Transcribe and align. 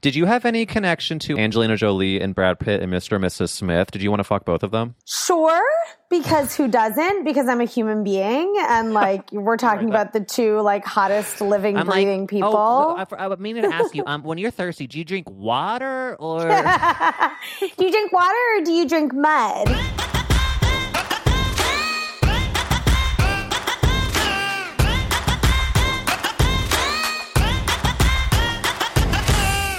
Did 0.00 0.14
you 0.14 0.26
have 0.26 0.44
any 0.44 0.66
connection 0.66 1.18
to 1.20 1.38
Angelina 1.38 1.76
Jolie 1.76 2.20
and 2.20 2.34
Brad 2.34 2.58
Pitt 2.58 2.82
and 2.82 2.92
Mr. 2.92 3.16
and 3.16 3.24
Mrs. 3.24 3.50
Smith? 3.50 3.90
Did 3.90 4.02
you 4.02 4.10
want 4.10 4.20
to 4.20 4.24
fuck 4.24 4.44
both 4.44 4.62
of 4.62 4.70
them? 4.70 4.94
Sure, 5.04 5.62
because 6.10 6.56
who 6.56 6.68
doesn't? 6.68 7.24
Because 7.24 7.48
I'm 7.48 7.60
a 7.60 7.64
human 7.64 8.04
being, 8.04 8.54
and 8.68 8.92
like 8.92 9.28
we're 9.32 9.56
talking 9.56 9.88
about 9.88 10.12
the 10.12 10.20
two 10.20 10.60
like 10.60 10.84
hottest 10.84 11.40
living, 11.40 11.76
I'm 11.76 11.86
breathing 11.86 12.22
like, 12.22 12.30
people. 12.30 12.54
Oh, 12.54 12.96
I, 12.96 13.26
I 13.26 13.36
mean 13.36 13.56
to 13.56 13.72
ask 13.72 13.94
you, 13.94 14.04
um, 14.06 14.22
when 14.22 14.38
you're 14.38 14.50
thirsty, 14.50 14.86
do 14.86 14.98
you 14.98 15.04
drink 15.04 15.30
water 15.30 16.16
or? 16.16 16.40
do 17.60 17.84
you 17.84 17.90
drink 17.90 18.12
water 18.12 18.38
or 18.56 18.64
do 18.64 18.72
you 18.72 18.88
drink 18.88 19.12
mud? 19.14 20.14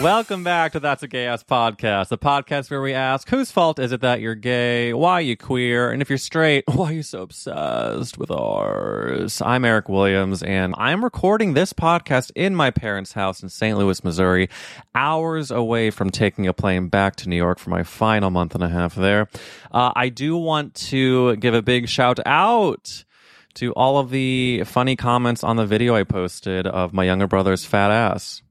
Welcome 0.02 0.44
back 0.44 0.74
to 0.74 0.80
That's 0.80 1.02
a 1.02 1.08
Gay 1.08 1.26
Ass 1.26 1.44
Podcast, 1.44 2.10
the 2.10 2.20
podcast 2.20 2.70
where 2.70 2.84
we 2.84 2.94
ask 2.94 3.28
whose 3.28 3.50
fault 3.50 3.80
is 3.80 3.92
it 3.92 4.02
that 4.02 4.22
you're 4.22 4.36
gay, 4.36 4.94
why 4.94 5.22
you 5.22 5.36
queer, 5.36 5.90
and 5.90 6.04
if 6.04 6.10
you're 6.10 6.20
straight, 6.20 6.66
why 6.72 6.92
are 6.92 6.94
you 6.94 7.02
so 7.02 7.24
obsessed 7.24 8.16
with 8.16 8.30
ours? 8.30 9.42
I'm 9.42 9.66
Eric 9.66 9.90
Williams, 9.90 10.44
and 10.44 10.76
I'm 10.78 11.04
recording 11.04 11.56
this 11.56 11.74
podcast 11.74 12.30
in 12.36 12.56
my 12.56 12.70
parents' 12.70 13.14
house 13.14 13.42
in 13.42 13.50
St. 13.50 13.76
Louis, 13.76 14.04
Missouri, 14.04 14.50
hours 14.94 15.50
away 15.50 15.90
from 15.90 16.12
taking 16.12 16.46
a 16.46 16.54
plane 16.54 16.90
back 16.90 17.16
to 17.16 17.30
New 17.30 17.36
York 17.36 17.58
for 17.58 17.72
my 17.72 17.82
final 17.82 18.30
month 18.30 18.54
and 18.54 18.64
a 18.64 18.70
half 18.70 18.94
there. 18.94 19.28
Uh, 19.72 19.94
I 19.96 20.10
do 20.10 20.38
want 20.38 20.76
to 20.76 21.38
give 21.38 21.56
a 21.56 21.64
big 21.64 21.90
shout 21.90 22.20
out 22.24 23.04
to 23.56 23.74
all 23.74 23.98
of 23.98 24.12
the 24.12 24.64
funny 24.66 24.96
comments 24.96 25.44
on 25.44 25.56
the 25.56 25.66
video 25.66 25.96
I 25.96 26.04
posted 26.04 26.68
of 26.68 26.94
my 26.94 27.04
younger 27.04 27.26
brother's 27.26 27.66
fat 27.66 27.90
ass. 27.90 28.44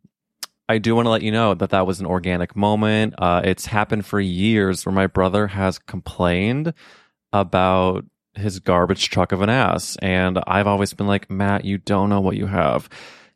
I 0.69 0.78
do 0.78 0.97
want 0.97 1.06
to 1.06 1.11
let 1.11 1.22
you 1.22 1.31
know 1.31 1.55
that 1.55 1.70
that 1.70 1.86
was 1.86 2.00
an 2.00 2.06
organic 2.06 2.56
moment. 2.56 3.14
Uh, 3.19 3.42
it's 3.45 3.67
happened 3.67 4.05
for 4.05 4.19
years 4.19 4.84
where 4.84 4.95
my 4.95 5.06
brother 5.06 5.47
has 5.47 5.78
complained 5.78 6.75
about 7.33 8.05
his 8.35 8.58
garbage 8.58 9.08
truck 9.08 9.33
of 9.33 9.42
an 9.42 9.48
ass. 9.51 9.96
And 10.02 10.39
I've 10.46 10.67
always 10.67 10.92
been 10.92 11.07
like, 11.07 11.30
Matt, 11.30 11.64
you 11.64 11.79
don't 11.79 12.11
know 12.11 12.20
what 12.20 12.36
you 12.36 12.46
have. 12.46 12.89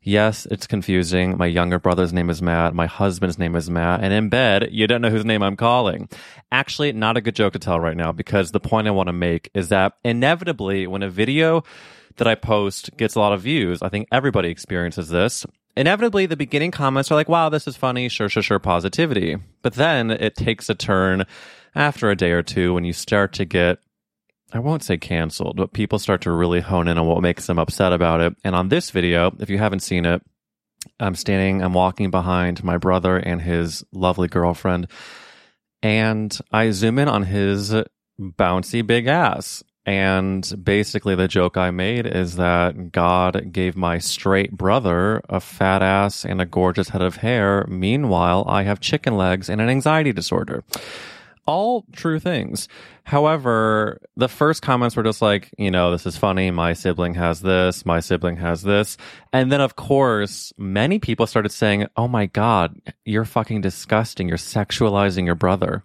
Yes, 0.02 0.46
it's 0.50 0.66
confusing. 0.66 1.36
My 1.36 1.46
younger 1.46 1.78
brother's 1.78 2.12
name 2.12 2.30
is 2.30 2.40
Matt. 2.40 2.74
My 2.74 2.86
husband's 2.86 3.38
name 3.38 3.54
is 3.54 3.68
Matt. 3.68 4.02
And 4.02 4.12
in 4.12 4.30
bed, 4.30 4.68
you 4.72 4.86
don't 4.86 5.02
know 5.02 5.10
whose 5.10 5.26
name 5.26 5.42
I'm 5.42 5.56
calling. 5.56 6.08
Actually, 6.50 6.92
not 6.92 7.18
a 7.18 7.20
good 7.20 7.36
joke 7.36 7.52
to 7.52 7.58
tell 7.58 7.78
right 7.78 7.96
now 7.96 8.10
because 8.10 8.50
the 8.50 8.60
point 8.60 8.88
I 8.88 8.92
want 8.92 9.08
to 9.08 9.12
make 9.12 9.50
is 9.52 9.68
that 9.68 9.98
inevitably, 10.02 10.86
when 10.86 11.02
a 11.02 11.10
video 11.10 11.64
that 12.16 12.26
I 12.26 12.34
post 12.34 12.96
gets 12.96 13.14
a 13.14 13.20
lot 13.20 13.34
of 13.34 13.42
views, 13.42 13.82
I 13.82 13.90
think 13.90 14.08
everybody 14.10 14.48
experiences 14.48 15.10
this 15.10 15.44
inevitably 15.80 16.26
the 16.26 16.36
beginning 16.36 16.70
comments 16.70 17.10
are 17.10 17.14
like, 17.14 17.28
wow, 17.28 17.48
this 17.48 17.66
is 17.66 17.74
funny, 17.74 18.08
sure, 18.10 18.28
sure, 18.28 18.42
sure, 18.42 18.58
positivity. 18.58 19.36
But 19.62 19.74
then 19.74 20.10
it 20.10 20.36
takes 20.36 20.68
a 20.68 20.74
turn 20.74 21.24
after 21.74 22.10
a 22.10 22.16
day 22.16 22.32
or 22.32 22.42
two 22.42 22.74
when 22.74 22.84
you 22.84 22.92
start 22.92 23.32
to 23.34 23.46
get, 23.46 23.78
I 24.52 24.58
won't 24.58 24.84
say 24.84 24.98
canceled, 24.98 25.56
but 25.56 25.72
people 25.72 25.98
start 25.98 26.20
to 26.22 26.32
really 26.32 26.60
hone 26.60 26.86
in 26.86 26.98
on 26.98 27.06
what 27.06 27.22
makes 27.22 27.46
them 27.46 27.58
upset 27.58 27.94
about 27.94 28.20
it. 28.20 28.34
And 28.44 28.54
on 28.54 28.68
this 28.68 28.90
video, 28.90 29.34
if 29.40 29.48
you 29.48 29.56
haven't 29.56 29.80
seen 29.80 30.04
it, 30.04 30.22
I'm 30.98 31.14
standing, 31.14 31.62
I'm 31.62 31.72
walking 31.72 32.10
behind 32.10 32.62
my 32.62 32.76
brother 32.76 33.16
and 33.16 33.40
his 33.40 33.82
lovely 33.90 34.28
girlfriend. 34.28 34.86
And 35.82 36.38
I 36.52 36.72
zoom 36.72 36.98
in 36.98 37.08
on 37.08 37.22
his 37.22 37.74
bouncy 38.20 38.86
big 38.86 39.06
ass. 39.06 39.64
And 39.90 40.48
basically, 40.62 41.16
the 41.16 41.26
joke 41.26 41.56
I 41.56 41.72
made 41.72 42.06
is 42.06 42.36
that 42.36 42.92
God 42.92 43.50
gave 43.50 43.76
my 43.76 43.98
straight 43.98 44.52
brother 44.52 45.20
a 45.28 45.40
fat 45.40 45.82
ass 45.82 46.24
and 46.24 46.40
a 46.40 46.46
gorgeous 46.46 46.90
head 46.90 47.02
of 47.02 47.16
hair. 47.16 47.66
Meanwhile, 47.68 48.44
I 48.46 48.62
have 48.62 48.78
chicken 48.78 49.16
legs 49.16 49.50
and 49.50 49.60
an 49.60 49.68
anxiety 49.68 50.12
disorder. 50.12 50.62
All 51.44 51.86
true 51.92 52.20
things. 52.20 52.68
However, 53.02 54.00
the 54.14 54.28
first 54.28 54.62
comments 54.62 54.94
were 54.94 55.02
just 55.02 55.22
like, 55.22 55.52
you 55.58 55.72
know, 55.72 55.90
this 55.90 56.06
is 56.06 56.16
funny. 56.16 56.52
My 56.52 56.72
sibling 56.72 57.14
has 57.14 57.40
this. 57.40 57.84
My 57.84 57.98
sibling 57.98 58.36
has 58.36 58.62
this. 58.62 58.96
And 59.32 59.50
then, 59.50 59.60
of 59.60 59.74
course, 59.74 60.52
many 60.56 61.00
people 61.00 61.26
started 61.26 61.50
saying, 61.50 61.88
oh 61.96 62.06
my 62.06 62.26
God, 62.26 62.80
you're 63.04 63.24
fucking 63.24 63.60
disgusting. 63.60 64.28
You're 64.28 64.38
sexualizing 64.38 65.26
your 65.26 65.34
brother. 65.34 65.82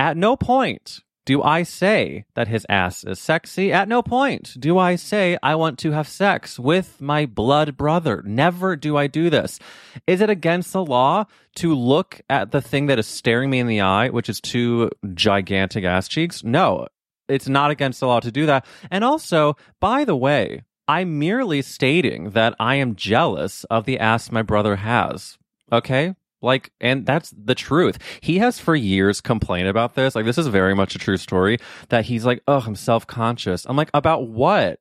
At 0.00 0.16
no 0.16 0.34
point 0.34 0.98
do 1.28 1.42
I 1.42 1.62
say 1.62 2.24
that 2.36 2.48
his 2.48 2.64
ass 2.70 3.04
is 3.04 3.20
sexy? 3.20 3.70
At 3.70 3.86
no 3.86 4.00
point 4.00 4.56
do 4.58 4.78
I 4.78 4.96
say 4.96 5.36
I 5.42 5.56
want 5.56 5.78
to 5.80 5.90
have 5.90 6.08
sex 6.08 6.58
with 6.58 7.02
my 7.02 7.26
blood 7.26 7.76
brother. 7.76 8.22
Never 8.24 8.76
do 8.76 8.96
I 8.96 9.08
do 9.08 9.28
this. 9.28 9.60
Is 10.06 10.22
it 10.22 10.30
against 10.30 10.72
the 10.72 10.82
law 10.82 11.26
to 11.56 11.74
look 11.74 12.22
at 12.30 12.50
the 12.50 12.62
thing 12.62 12.86
that 12.86 12.98
is 12.98 13.06
staring 13.06 13.50
me 13.50 13.58
in 13.58 13.66
the 13.66 13.82
eye, 13.82 14.08
which 14.08 14.30
is 14.30 14.40
two 14.40 14.88
gigantic 15.12 15.84
ass 15.84 16.08
cheeks? 16.08 16.42
No, 16.42 16.88
it's 17.28 17.46
not 17.46 17.70
against 17.70 18.00
the 18.00 18.06
law 18.06 18.20
to 18.20 18.32
do 18.32 18.46
that. 18.46 18.64
And 18.90 19.04
also, 19.04 19.54
by 19.80 20.06
the 20.06 20.16
way, 20.16 20.62
I'm 20.88 21.18
merely 21.18 21.60
stating 21.60 22.30
that 22.30 22.54
I 22.58 22.76
am 22.76 22.96
jealous 22.96 23.64
of 23.64 23.84
the 23.84 23.98
ass 23.98 24.32
my 24.32 24.40
brother 24.40 24.76
has. 24.76 25.36
Okay? 25.70 26.14
Like, 26.40 26.70
and 26.80 27.04
that's 27.04 27.30
the 27.30 27.54
truth. 27.54 27.98
He 28.20 28.38
has 28.38 28.58
for 28.58 28.76
years 28.76 29.20
complained 29.20 29.68
about 29.68 29.94
this. 29.94 30.14
Like, 30.14 30.24
this 30.24 30.38
is 30.38 30.46
very 30.46 30.74
much 30.74 30.94
a 30.94 30.98
true 30.98 31.16
story 31.16 31.58
that 31.88 32.04
he's 32.06 32.24
like, 32.24 32.42
oh, 32.46 32.62
I'm 32.66 32.76
self 32.76 33.06
conscious. 33.06 33.64
I'm 33.66 33.76
like, 33.76 33.90
about 33.94 34.28
what? 34.28 34.80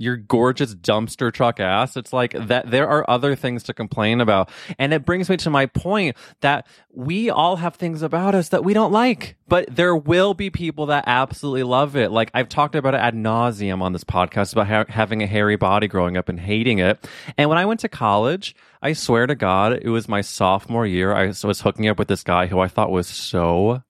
Your 0.00 0.16
gorgeous 0.16 0.74
dumpster 0.74 1.30
truck 1.30 1.60
ass. 1.60 1.94
It's 1.94 2.10
like 2.10 2.32
that 2.32 2.70
there 2.70 2.88
are 2.88 3.04
other 3.08 3.36
things 3.36 3.64
to 3.64 3.74
complain 3.74 4.22
about. 4.22 4.50
And 4.78 4.94
it 4.94 5.04
brings 5.04 5.28
me 5.28 5.36
to 5.36 5.50
my 5.50 5.66
point 5.66 6.16
that 6.40 6.66
we 6.90 7.28
all 7.28 7.56
have 7.56 7.74
things 7.74 8.00
about 8.00 8.34
us 8.34 8.48
that 8.48 8.64
we 8.64 8.72
don't 8.72 8.92
like, 8.92 9.36
but 9.46 9.66
there 9.68 9.94
will 9.94 10.32
be 10.32 10.48
people 10.48 10.86
that 10.86 11.04
absolutely 11.06 11.64
love 11.64 11.96
it. 11.96 12.10
Like 12.10 12.30
I've 12.32 12.48
talked 12.48 12.76
about 12.76 12.94
it 12.94 12.98
ad 12.98 13.14
nauseum 13.14 13.82
on 13.82 13.92
this 13.92 14.04
podcast 14.04 14.54
about 14.54 14.68
ha- 14.68 14.84
having 14.88 15.22
a 15.22 15.26
hairy 15.26 15.56
body 15.56 15.86
growing 15.86 16.16
up 16.16 16.30
and 16.30 16.40
hating 16.40 16.78
it. 16.78 17.06
And 17.36 17.50
when 17.50 17.58
I 17.58 17.66
went 17.66 17.80
to 17.80 17.88
college, 17.90 18.56
I 18.80 18.94
swear 18.94 19.26
to 19.26 19.34
God, 19.34 19.78
it 19.82 19.90
was 19.90 20.08
my 20.08 20.22
sophomore 20.22 20.86
year. 20.86 21.14
I 21.14 21.26
was 21.26 21.60
hooking 21.60 21.88
up 21.88 21.98
with 21.98 22.08
this 22.08 22.22
guy 22.22 22.46
who 22.46 22.58
I 22.60 22.68
thought 22.68 22.90
was 22.90 23.06
so, 23.06 23.82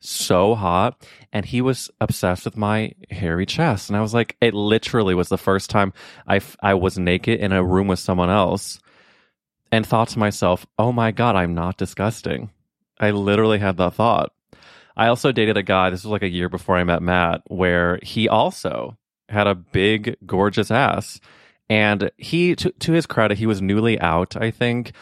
so 0.00 0.54
hot. 0.54 1.06
And 1.32 1.44
he 1.44 1.60
was 1.60 1.90
obsessed 2.00 2.44
with 2.44 2.56
my 2.56 2.92
hairy 3.10 3.46
chest. 3.46 3.88
And 3.88 3.96
I 3.96 4.00
was 4.00 4.14
like, 4.14 4.36
it 4.40 4.54
literally 4.54 5.14
was 5.14 5.28
the 5.28 5.38
first 5.38 5.70
time 5.70 5.92
I, 6.26 6.36
f- 6.36 6.56
I 6.62 6.74
was 6.74 6.98
naked 6.98 7.40
in 7.40 7.52
a 7.52 7.64
room 7.64 7.88
with 7.88 7.98
someone 7.98 8.30
else 8.30 8.80
and 9.72 9.86
thought 9.86 10.08
to 10.08 10.18
myself, 10.18 10.66
oh 10.78 10.92
my 10.92 11.10
God, 11.10 11.36
I'm 11.36 11.54
not 11.54 11.76
disgusting. 11.76 12.50
I 12.98 13.10
literally 13.10 13.58
had 13.58 13.76
that 13.78 13.94
thought. 13.94 14.32
I 14.96 15.08
also 15.08 15.32
dated 15.32 15.56
a 15.56 15.62
guy, 15.62 15.90
this 15.90 16.04
was 16.04 16.10
like 16.10 16.22
a 16.22 16.28
year 16.28 16.48
before 16.48 16.76
I 16.76 16.84
met 16.84 17.02
Matt, 17.02 17.42
where 17.48 17.98
he 18.02 18.28
also 18.28 18.96
had 19.28 19.46
a 19.46 19.54
big, 19.54 20.16
gorgeous 20.24 20.70
ass. 20.70 21.20
And 21.68 22.10
he, 22.16 22.54
to, 22.56 22.70
to 22.70 22.92
his 22.92 23.06
credit, 23.06 23.38
he 23.38 23.46
was 23.46 23.60
newly 23.60 24.00
out, 24.00 24.36
I 24.36 24.50
think, 24.50 24.92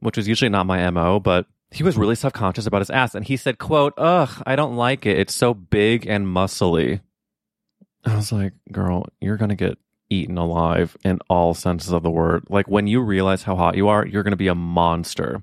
which 0.00 0.16
was 0.16 0.26
usually 0.26 0.48
not 0.48 0.66
my 0.66 0.90
MO, 0.90 1.20
but 1.20 1.46
he 1.74 1.82
was 1.82 1.96
really 1.96 2.14
mm-hmm. 2.14 2.20
self-conscious 2.20 2.66
about 2.66 2.80
his 2.80 2.90
ass. 2.90 3.14
And 3.14 3.24
he 3.24 3.36
said, 3.36 3.58
quote, 3.58 3.94
ugh, 3.98 4.30
I 4.46 4.56
don't 4.56 4.76
like 4.76 5.06
it. 5.06 5.18
It's 5.18 5.34
so 5.34 5.54
big 5.54 6.06
and 6.06 6.26
muscly. 6.26 7.00
I 8.04 8.14
was 8.14 8.32
like, 8.32 8.52
girl, 8.70 9.06
you're 9.20 9.36
going 9.36 9.48
to 9.48 9.54
get 9.54 9.78
eaten 10.10 10.38
alive 10.38 10.96
in 11.04 11.18
all 11.28 11.54
senses 11.54 11.92
of 11.92 12.02
the 12.02 12.10
word. 12.10 12.44
Like 12.48 12.68
when 12.68 12.86
you 12.86 13.00
realize 13.00 13.42
how 13.42 13.56
hot 13.56 13.76
you 13.76 13.88
are, 13.88 14.06
you're 14.06 14.22
going 14.22 14.32
to 14.32 14.36
be 14.36 14.48
a 14.48 14.54
monster. 14.54 15.42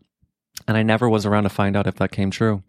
And 0.67 0.77
I 0.77 0.83
never 0.83 1.09
was 1.09 1.25
around 1.25 1.43
to 1.43 1.49
find 1.49 1.75
out 1.75 1.87
if 1.87 1.95
that 1.95 2.11
came 2.11 2.31
true. 2.31 2.63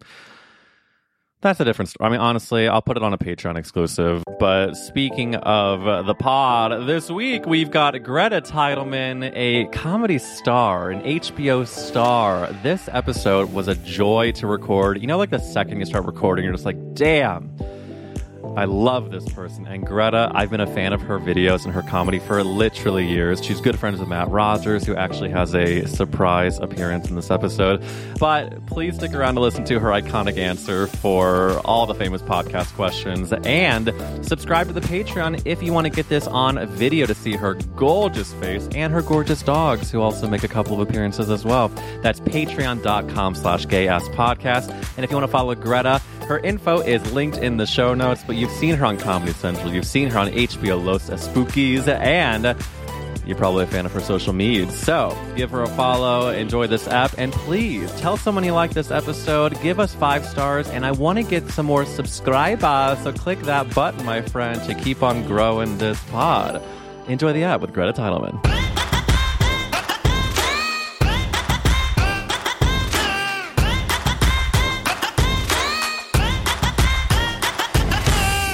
That's 1.43 1.59
a 1.59 1.65
different 1.65 1.89
story. 1.89 2.07
I 2.07 2.09
mean, 2.09 2.21
honestly, 2.21 2.69
I'll 2.69 2.81
put 2.81 2.95
it 2.95 3.03
on 3.03 3.11
a 3.11 3.17
Patreon 3.17 3.57
exclusive. 3.57 4.23
But 4.39 4.75
speaking 4.75 5.35
of 5.35 6.05
the 6.05 6.15
pod, 6.15 6.87
this 6.87 7.11
week 7.11 7.45
we've 7.45 7.69
got 7.69 8.01
Greta 8.01 8.39
Titelman, 8.39 9.29
a 9.35 9.65
comedy 9.77 10.19
star, 10.19 10.89
an 10.89 11.01
HBO 11.01 11.67
star. 11.67 12.49
This 12.63 12.87
episode 12.93 13.51
was 13.51 13.67
a 13.67 13.75
joy 13.75 14.31
to 14.33 14.47
record. 14.47 15.01
You 15.01 15.07
know, 15.07 15.17
like 15.17 15.31
the 15.31 15.39
second 15.39 15.79
you 15.79 15.85
start 15.85 16.05
recording, 16.05 16.45
you're 16.45 16.53
just 16.53 16.65
like, 16.65 16.93
damn 16.93 17.53
I 18.55 18.65
love 18.65 19.09
this 19.09 19.27
person. 19.29 19.65
And 19.65 19.85
Greta, 19.85 20.31
I've 20.33 20.51
been 20.51 20.61
a 20.61 20.67
fan 20.73 20.93
of 20.93 21.01
her 21.01 21.19
videos 21.19 21.65
and 21.65 21.73
her 21.73 21.81
comedy 21.81 22.19
for 22.19 22.43
literally 22.43 23.05
years. 23.07 23.43
She's 23.43 23.59
good 23.59 23.79
friends 23.79 23.99
with 23.99 24.07
Matt 24.07 24.29
Rogers, 24.29 24.85
who 24.85 24.95
actually 24.95 25.31
has 25.31 25.55
a 25.55 25.85
surprise 25.87 26.59
appearance 26.59 27.09
in 27.09 27.15
this 27.15 27.31
episode. 27.31 27.83
But 28.19 28.65
please 28.67 28.95
stick 28.95 29.13
around 29.13 29.35
to 29.35 29.41
listen 29.41 29.65
to 29.65 29.79
her 29.79 29.89
iconic 29.89 30.37
answer 30.37 30.87
for 30.87 31.59
all 31.65 31.87
the 31.87 31.95
famous 31.95 32.21
podcast 32.21 32.73
questions. 32.75 33.33
And 33.43 33.91
subscribe 34.21 34.67
to 34.67 34.73
the 34.73 34.81
Patreon 34.81 35.41
if 35.45 35.63
you 35.63 35.73
want 35.73 35.85
to 35.85 35.91
get 35.91 36.07
this 36.09 36.27
on 36.27 36.65
video 36.67 37.07
to 37.07 37.15
see 37.15 37.33
her 37.33 37.55
gorgeous 37.75 38.33
face 38.33 38.67
and 38.75 38.93
her 38.93 39.01
gorgeous 39.01 39.41
dogs, 39.41 39.89
who 39.89 40.01
also 40.01 40.27
make 40.27 40.43
a 40.43 40.47
couple 40.47 40.79
of 40.79 40.87
appearances 40.87 41.31
as 41.31 41.43
well. 41.43 41.69
That's 42.01 42.19
patreon.com 42.19 43.35
slash 43.35 43.67
gay 43.67 43.87
ass 43.87 44.07
podcast. 44.09 44.69
And 44.95 45.03
if 45.03 45.09
you 45.09 45.17
want 45.17 45.27
to 45.27 45.31
follow 45.31 45.55
Greta, 45.55 46.01
her 46.25 46.39
info 46.39 46.79
is 46.79 47.11
linked 47.11 47.37
in 47.37 47.57
the 47.57 47.65
show 47.65 47.93
notes, 47.93 48.23
but 48.25 48.35
you've 48.35 48.51
seen 48.51 48.75
her 48.75 48.85
on 48.85 48.97
Comedy 48.97 49.33
Central, 49.33 49.73
you've 49.73 49.85
seen 49.85 50.09
her 50.09 50.19
on 50.19 50.27
HBO 50.29 50.83
Los 50.83 51.09
Espookys, 51.09 51.87
and 51.87 52.55
you're 53.25 53.37
probably 53.37 53.63
a 53.63 53.67
fan 53.67 53.85
of 53.85 53.91
her 53.93 54.01
social 54.01 54.33
media. 54.33 54.69
So 54.71 55.17
give 55.35 55.51
her 55.51 55.63
a 55.63 55.67
follow, 55.67 56.29
enjoy 56.29 56.67
this 56.67 56.87
app, 56.87 57.13
and 57.17 57.31
please 57.31 57.91
tell 57.99 58.17
someone 58.17 58.43
you 58.43 58.53
like 58.53 58.71
this 58.71 58.91
episode. 58.91 59.59
Give 59.61 59.79
us 59.79 59.93
five 59.93 60.25
stars, 60.25 60.67
and 60.69 60.85
I 60.85 60.91
want 60.91 61.19
to 61.19 61.23
get 61.23 61.47
some 61.49 61.65
more 61.65 61.85
subscribers. 61.85 62.99
So 63.03 63.13
click 63.13 63.39
that 63.41 63.73
button, 63.73 64.05
my 64.05 64.21
friend, 64.21 64.61
to 64.63 64.75
keep 64.75 65.03
on 65.03 65.25
growing 65.25 65.77
this 65.77 66.01
pod. 66.05 66.61
Enjoy 67.07 67.33
the 67.33 67.43
app 67.43 67.61
with 67.61 67.73
Greta 67.73 67.93
Titelman. 67.93 68.62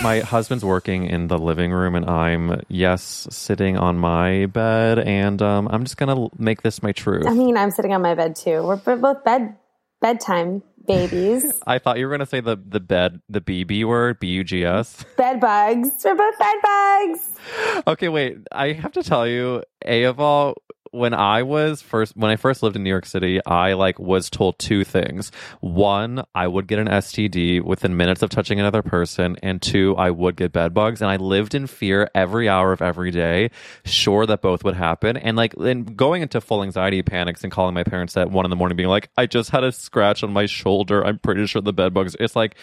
My 0.01 0.19
husband's 0.21 0.63
working 0.63 1.05
in 1.05 1.27
the 1.27 1.37
living 1.37 1.71
room 1.71 1.93
and 1.95 2.09
i'm 2.09 2.61
yes 2.69 3.27
sitting 3.29 3.77
on 3.77 3.97
my 3.97 4.45
bed 4.47 4.97
and 4.99 5.41
um, 5.41 5.67
i'm 5.71 5.83
just 5.83 5.97
gonna 5.97 6.27
make 6.37 6.61
this 6.61 6.81
my 6.81 6.91
truth 6.91 7.25
I 7.27 7.33
mean, 7.33 7.57
I'm 7.57 7.71
sitting 7.71 7.93
on 7.93 8.01
my 8.01 8.15
bed 8.15 8.35
too. 8.35 8.63
We're 8.63 8.79
we're 8.85 8.95
both 8.95 9.23
bed 9.23 9.55
bedtime 10.01 10.63
babies. 10.87 11.51
i 11.67 11.77
thought 11.79 11.97
you 11.99 12.05
were 12.07 12.11
gonna 12.11 12.25
say 12.25 12.39
the 12.39 12.55
the 12.55 12.79
bed 12.79 13.21
the 13.29 13.41
bb 13.41 13.85
word 13.85 14.19
b-u-g-s 14.19 15.03
bed 15.17 15.39
bugs. 15.41 15.89
We're 16.03 16.15
both 16.15 16.39
bed 16.39 16.55
bugs. 16.63 17.19
okay 17.87 18.09
wait 18.09 18.37
i 18.51 18.71
have 18.71 18.93
to 18.93 19.03
tell 19.03 19.27
you 19.27 19.63
a 19.85 20.03
of 20.03 20.19
all 20.19 20.55
when 20.91 21.13
I 21.13 21.43
was 21.43 21.81
first 21.81 22.15
when 22.15 22.31
I 22.31 22.35
first 22.35 22.63
lived 22.63 22.75
in 22.75 22.83
New 22.83 22.89
York 22.89 23.05
City, 23.05 23.43
I 23.45 23.73
like 23.73 23.99
was 23.99 24.29
told 24.29 24.59
two 24.59 24.83
things. 24.83 25.31
One, 25.59 26.23
I 26.33 26.47
would 26.47 26.67
get 26.67 26.79
an 26.79 26.87
STD 26.87 27.63
within 27.63 27.97
minutes 27.97 28.21
of 28.21 28.29
touching 28.29 28.59
another 28.59 28.81
person, 28.81 29.37
and 29.43 29.61
two, 29.61 29.95
I 29.97 30.11
would 30.11 30.35
get 30.35 30.51
bed 30.51 30.73
bugs. 30.73 31.01
And 31.01 31.09
I 31.09 31.17
lived 31.17 31.55
in 31.55 31.67
fear 31.67 32.09
every 32.15 32.49
hour 32.49 32.71
of 32.71 32.81
every 32.81 33.11
day, 33.11 33.51
sure 33.85 34.25
that 34.25 34.41
both 34.41 34.63
would 34.63 34.75
happen. 34.75 35.17
And 35.17 35.37
like 35.37 35.53
and 35.55 35.95
going 35.95 36.21
into 36.21 36.41
full 36.41 36.63
anxiety 36.63 37.01
panics 37.01 37.43
and 37.43 37.51
calling 37.51 37.73
my 37.73 37.83
parents 37.83 38.15
at 38.17 38.31
one 38.31 38.45
in 38.45 38.49
the 38.49 38.55
morning 38.55 38.75
being 38.75 38.89
like, 38.89 39.09
I 39.17 39.25
just 39.25 39.49
had 39.49 39.63
a 39.63 39.71
scratch 39.71 40.23
on 40.23 40.33
my 40.33 40.45
shoulder. 40.45 41.05
I'm 41.05 41.19
pretty 41.19 41.45
sure 41.47 41.61
the 41.61 41.73
bed 41.73 41.93
bugs 41.93 42.15
it's 42.19 42.35
like 42.35 42.55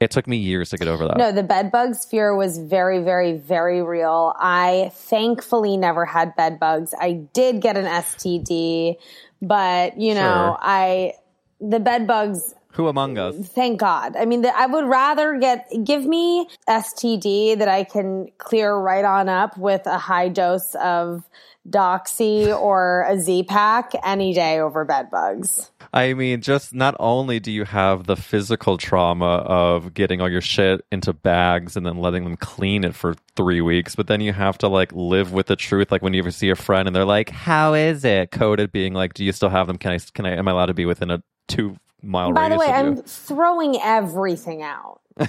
it 0.00 0.10
took 0.10 0.26
me 0.26 0.36
years 0.36 0.70
to 0.70 0.78
get 0.78 0.88
over 0.88 1.06
that. 1.06 1.16
No, 1.16 1.32
the 1.32 1.42
bed 1.42 1.72
bugs 1.72 2.04
fear 2.04 2.34
was 2.36 2.58
very, 2.58 3.02
very, 3.02 3.32
very 3.34 3.82
real. 3.82 4.34
I 4.38 4.90
thankfully 4.94 5.76
never 5.76 6.04
had 6.04 6.36
bed 6.36 6.60
bugs. 6.60 6.94
I 7.00 7.12
did 7.32 7.60
get 7.60 7.76
an 7.78 7.86
STD, 7.86 8.96
but 9.40 9.98
you 9.98 10.14
know, 10.14 10.20
Sure. 10.20 10.58
I 10.60 11.12
the 11.60 11.80
bed 11.80 12.06
bugs 12.06 12.54
Who 12.72 12.88
among 12.88 13.16
us? 13.16 13.36
Thank 13.36 13.80
God. 13.80 14.16
I 14.16 14.26
mean, 14.26 14.42
the, 14.42 14.54
I 14.54 14.66
would 14.66 14.84
rather 14.84 15.38
get 15.38 15.66
give 15.82 16.04
me 16.04 16.46
STD 16.68 17.58
that 17.58 17.68
I 17.68 17.84
can 17.84 18.28
clear 18.36 18.74
right 18.76 19.04
on 19.04 19.30
up 19.30 19.56
with 19.56 19.86
a 19.86 19.96
high 19.98 20.28
dose 20.28 20.74
of 20.74 21.26
Doxy 21.68 22.56
or 22.56 23.04
a 23.08 23.18
Z 23.18 23.44
pack 23.44 23.92
any 24.04 24.32
day 24.32 24.60
over 24.60 24.84
bed 24.84 25.10
bugs. 25.10 25.70
I 25.92 26.14
mean, 26.14 26.40
just 26.40 26.74
not 26.74 26.94
only 26.98 27.40
do 27.40 27.50
you 27.50 27.64
have 27.64 28.06
the 28.06 28.16
physical 28.16 28.76
trauma 28.76 29.36
of 29.46 29.94
getting 29.94 30.20
all 30.20 30.30
your 30.30 30.40
shit 30.40 30.84
into 30.92 31.12
bags 31.12 31.76
and 31.76 31.86
then 31.86 31.98
letting 31.98 32.24
them 32.24 32.36
clean 32.36 32.84
it 32.84 32.94
for 32.94 33.14
three 33.34 33.60
weeks, 33.60 33.96
but 33.96 34.06
then 34.06 34.20
you 34.20 34.32
have 34.32 34.58
to 34.58 34.68
like 34.68 34.92
live 34.92 35.32
with 35.32 35.46
the 35.46 35.56
truth. 35.56 35.90
Like 35.90 36.02
when 36.02 36.14
you 36.14 36.20
ever 36.20 36.30
see 36.30 36.50
a 36.50 36.56
friend 36.56 36.86
and 36.86 36.94
they're 36.94 37.04
like, 37.04 37.30
"How 37.30 37.74
is 37.74 38.04
it?" 38.04 38.30
Coded 38.30 38.72
being 38.72 38.94
like, 38.94 39.14
"Do 39.14 39.24
you 39.24 39.32
still 39.32 39.50
have 39.50 39.66
them? 39.66 39.78
Can 39.78 39.92
I? 39.92 39.98
Can 39.98 40.26
I? 40.26 40.36
Am 40.36 40.48
I 40.48 40.50
allowed 40.50 40.66
to 40.66 40.74
be 40.74 40.86
within 40.86 41.10
a 41.10 41.22
two 41.48 41.76
mile 42.02 42.32
By 42.32 42.48
the 42.48 42.58
way, 42.58 42.66
I'm 42.66 42.96
throwing 42.96 43.78
everything 43.82 44.62
out. 44.62 45.00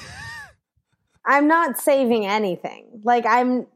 I'm 1.25 1.47
not 1.47 1.77
saving 1.77 2.25
anything. 2.25 2.85
Like 3.03 3.25
I'm 3.25 3.67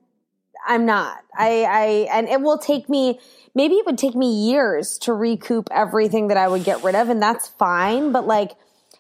I'm 0.68 0.86
not. 0.86 1.18
I 1.38 1.64
I 1.64 1.86
and 2.18 2.28
it 2.30 2.42
will 2.42 2.58
take 2.58 2.90
me 2.90 3.20
maybe 3.56 3.76
it 3.76 3.86
would 3.86 3.98
take 3.98 4.16
me 4.16 4.50
years 4.50 4.98
to 5.00 5.14
recoup 5.14 5.68
everything 5.72 6.28
that 6.30 6.38
I 6.38 6.48
would 6.48 6.64
get 6.64 6.84
rid 6.84 6.96
of 6.96 7.10
and 7.10 7.22
that's 7.22 7.48
fine, 7.48 8.12
but 8.12 8.28
like 8.28 8.52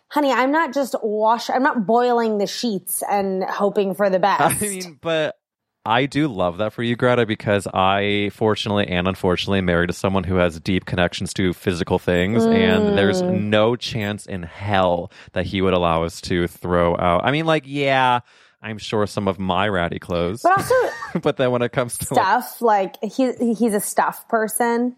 honey, 0.07 0.31
I'm 0.31 0.51
not 0.51 0.73
just 0.73 0.95
wash 1.01 1.49
I'm 1.49 1.63
not 1.63 1.85
boiling 1.85 2.37
the 2.37 2.47
sheets 2.47 3.03
and 3.09 3.43
hoping 3.43 3.93
for 3.95 4.09
the 4.09 4.19
best. 4.19 4.63
I 4.63 4.67
mean, 4.67 4.99
but 5.01 5.35
I 5.83 6.05
do 6.05 6.27
love 6.27 6.59
that 6.59 6.73
for 6.73 6.83
you, 6.83 6.95
Greta, 6.95 7.25
because 7.25 7.65
I 7.73 8.29
fortunately 8.33 8.87
and 8.87 9.07
unfortunately 9.07 9.59
am 9.59 9.65
married 9.65 9.87
to 9.87 9.93
someone 9.93 10.23
who 10.23 10.35
has 10.35 10.59
deep 10.59 10.85
connections 10.85 11.33
to 11.35 11.53
physical 11.53 11.97
things, 11.97 12.45
and 12.45 12.95
there's 12.95 13.23
Mm. 13.23 13.49
no 13.49 13.75
chance 13.75 14.27
in 14.27 14.43
hell 14.43 15.11
that 15.33 15.47
he 15.47 15.59
would 15.59 15.73
allow 15.73 16.03
us 16.03 16.21
to 16.21 16.47
throw 16.47 16.95
out. 16.97 17.21
I 17.23 17.31
mean, 17.31 17.45
like, 17.47 17.63
yeah, 17.65 18.19
I'm 18.61 18.77
sure 18.77 19.07
some 19.07 19.27
of 19.27 19.39
my 19.39 19.67
ratty 19.67 19.99
clothes, 19.99 20.41
but 20.43 20.57
also 20.57 20.75
but 21.21 21.37
then 21.37 21.51
when 21.51 21.61
it 21.61 21.71
comes 21.71 21.97
to 21.97 22.13
like, 22.13 22.23
stuff 22.23 22.61
like 22.61 22.95
he 23.03 23.31
he's 23.53 23.73
a 23.73 23.79
stuff 23.79 24.27
person. 24.27 24.95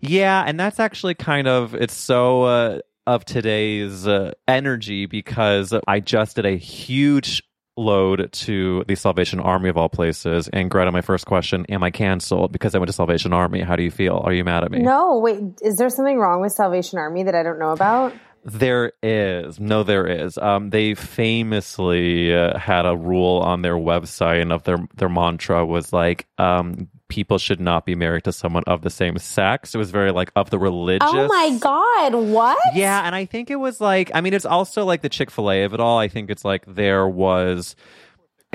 Yeah, 0.00 0.42
and 0.46 0.58
that's 0.58 0.80
actually 0.80 1.14
kind 1.14 1.46
of 1.46 1.74
it's 1.74 1.94
so 1.94 2.42
uh, 2.44 2.80
of 3.06 3.24
today's 3.24 4.06
uh, 4.06 4.32
energy 4.48 5.06
because 5.06 5.74
I 5.86 6.00
just 6.00 6.36
did 6.36 6.46
a 6.46 6.56
huge 6.56 7.42
load 7.76 8.32
to 8.32 8.84
the 8.88 8.94
Salvation 8.94 9.40
Army 9.40 9.68
of 9.68 9.76
all 9.76 9.90
places. 9.90 10.48
And 10.48 10.70
Greta, 10.70 10.90
my 10.90 11.02
first 11.02 11.26
question: 11.26 11.66
Am 11.68 11.82
I 11.82 11.90
canceled 11.90 12.52
because 12.52 12.74
I 12.74 12.78
went 12.78 12.88
to 12.88 12.94
Salvation 12.94 13.34
Army? 13.34 13.60
How 13.60 13.76
do 13.76 13.82
you 13.82 13.90
feel? 13.90 14.22
Are 14.24 14.32
you 14.32 14.44
mad 14.44 14.64
at 14.64 14.70
me? 14.70 14.78
No, 14.78 15.18
wait, 15.18 15.42
is 15.60 15.76
there 15.76 15.90
something 15.90 16.18
wrong 16.18 16.40
with 16.40 16.52
Salvation 16.52 16.98
Army 16.98 17.24
that 17.24 17.34
I 17.34 17.42
don't 17.42 17.58
know 17.58 17.72
about? 17.72 18.14
There 18.46 18.92
is. 19.02 19.58
No, 19.58 19.82
there 19.82 20.06
is. 20.06 20.38
Um, 20.38 20.70
they 20.70 20.94
famously 20.94 22.32
uh, 22.32 22.56
had 22.56 22.86
a 22.86 22.96
rule 22.96 23.38
on 23.38 23.62
their 23.62 23.74
website, 23.74 24.40
and 24.40 24.52
of 24.52 24.62
their 24.62 24.78
their 24.94 25.08
mantra 25.08 25.66
was 25.66 25.92
like, 25.92 26.26
um, 26.38 26.88
people 27.08 27.38
should 27.38 27.60
not 27.60 27.84
be 27.84 27.96
married 27.96 28.22
to 28.24 28.32
someone 28.32 28.62
of 28.68 28.82
the 28.82 28.90
same 28.90 29.18
sex. 29.18 29.74
It 29.74 29.78
was 29.78 29.90
very 29.90 30.12
like 30.12 30.30
of 30.36 30.50
the 30.50 30.60
religious. 30.60 31.08
Oh 31.12 31.26
my 31.26 31.58
god, 31.58 32.14
what? 32.14 32.58
Yeah, 32.74 33.04
and 33.04 33.14
I 33.16 33.24
think 33.24 33.50
it 33.50 33.56
was 33.56 33.80
like 33.80 34.10
I 34.14 34.20
mean 34.20 34.32
it's 34.32 34.46
also 34.46 34.84
like 34.84 35.02
the 35.02 35.08
Chick-fil-A 35.08 35.64
of 35.64 35.74
it 35.74 35.80
all. 35.80 35.98
I 35.98 36.06
think 36.06 36.30
it's 36.30 36.44
like 36.44 36.64
there 36.66 37.08
was 37.08 37.74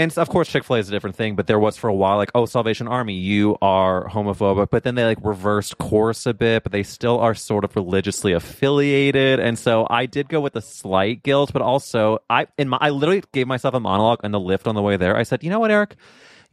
and 0.01 0.17
of 0.17 0.29
course 0.29 0.47
Chick-fil-A 0.49 0.79
is 0.79 0.89
a 0.89 0.91
different 0.91 1.15
thing, 1.15 1.35
but 1.35 1.47
there 1.47 1.59
was 1.59 1.77
for 1.77 1.87
a 1.87 1.93
while 1.93 2.17
like, 2.17 2.31
oh, 2.33 2.45
Salvation 2.45 2.87
Army, 2.87 3.13
you 3.13 3.57
are 3.61 4.07
homophobic, 4.09 4.69
but 4.69 4.83
then 4.83 4.95
they 4.95 5.05
like 5.05 5.19
reversed 5.23 5.77
course 5.77 6.25
a 6.25 6.33
bit, 6.33 6.63
but 6.63 6.71
they 6.71 6.83
still 6.83 7.19
are 7.19 7.35
sort 7.35 7.63
of 7.63 7.75
religiously 7.75 8.33
affiliated. 8.33 9.39
And 9.39 9.57
so 9.57 9.85
I 9.89 10.07
did 10.07 10.27
go 10.29 10.41
with 10.41 10.55
a 10.55 10.61
slight 10.61 11.23
guilt, 11.23 11.53
but 11.53 11.61
also 11.61 12.19
I 12.29 12.47
in 12.57 12.69
my 12.69 12.77
I 12.81 12.89
literally 12.89 13.23
gave 13.31 13.47
myself 13.47 13.73
a 13.73 13.79
monologue 13.79 14.21
in 14.23 14.31
the 14.31 14.39
lift 14.39 14.67
on 14.67 14.75
the 14.75 14.81
way 14.81 14.97
there. 14.97 15.15
I 15.15 15.23
said, 15.23 15.43
"You 15.43 15.49
know 15.49 15.59
what, 15.59 15.71
Eric? 15.71 15.95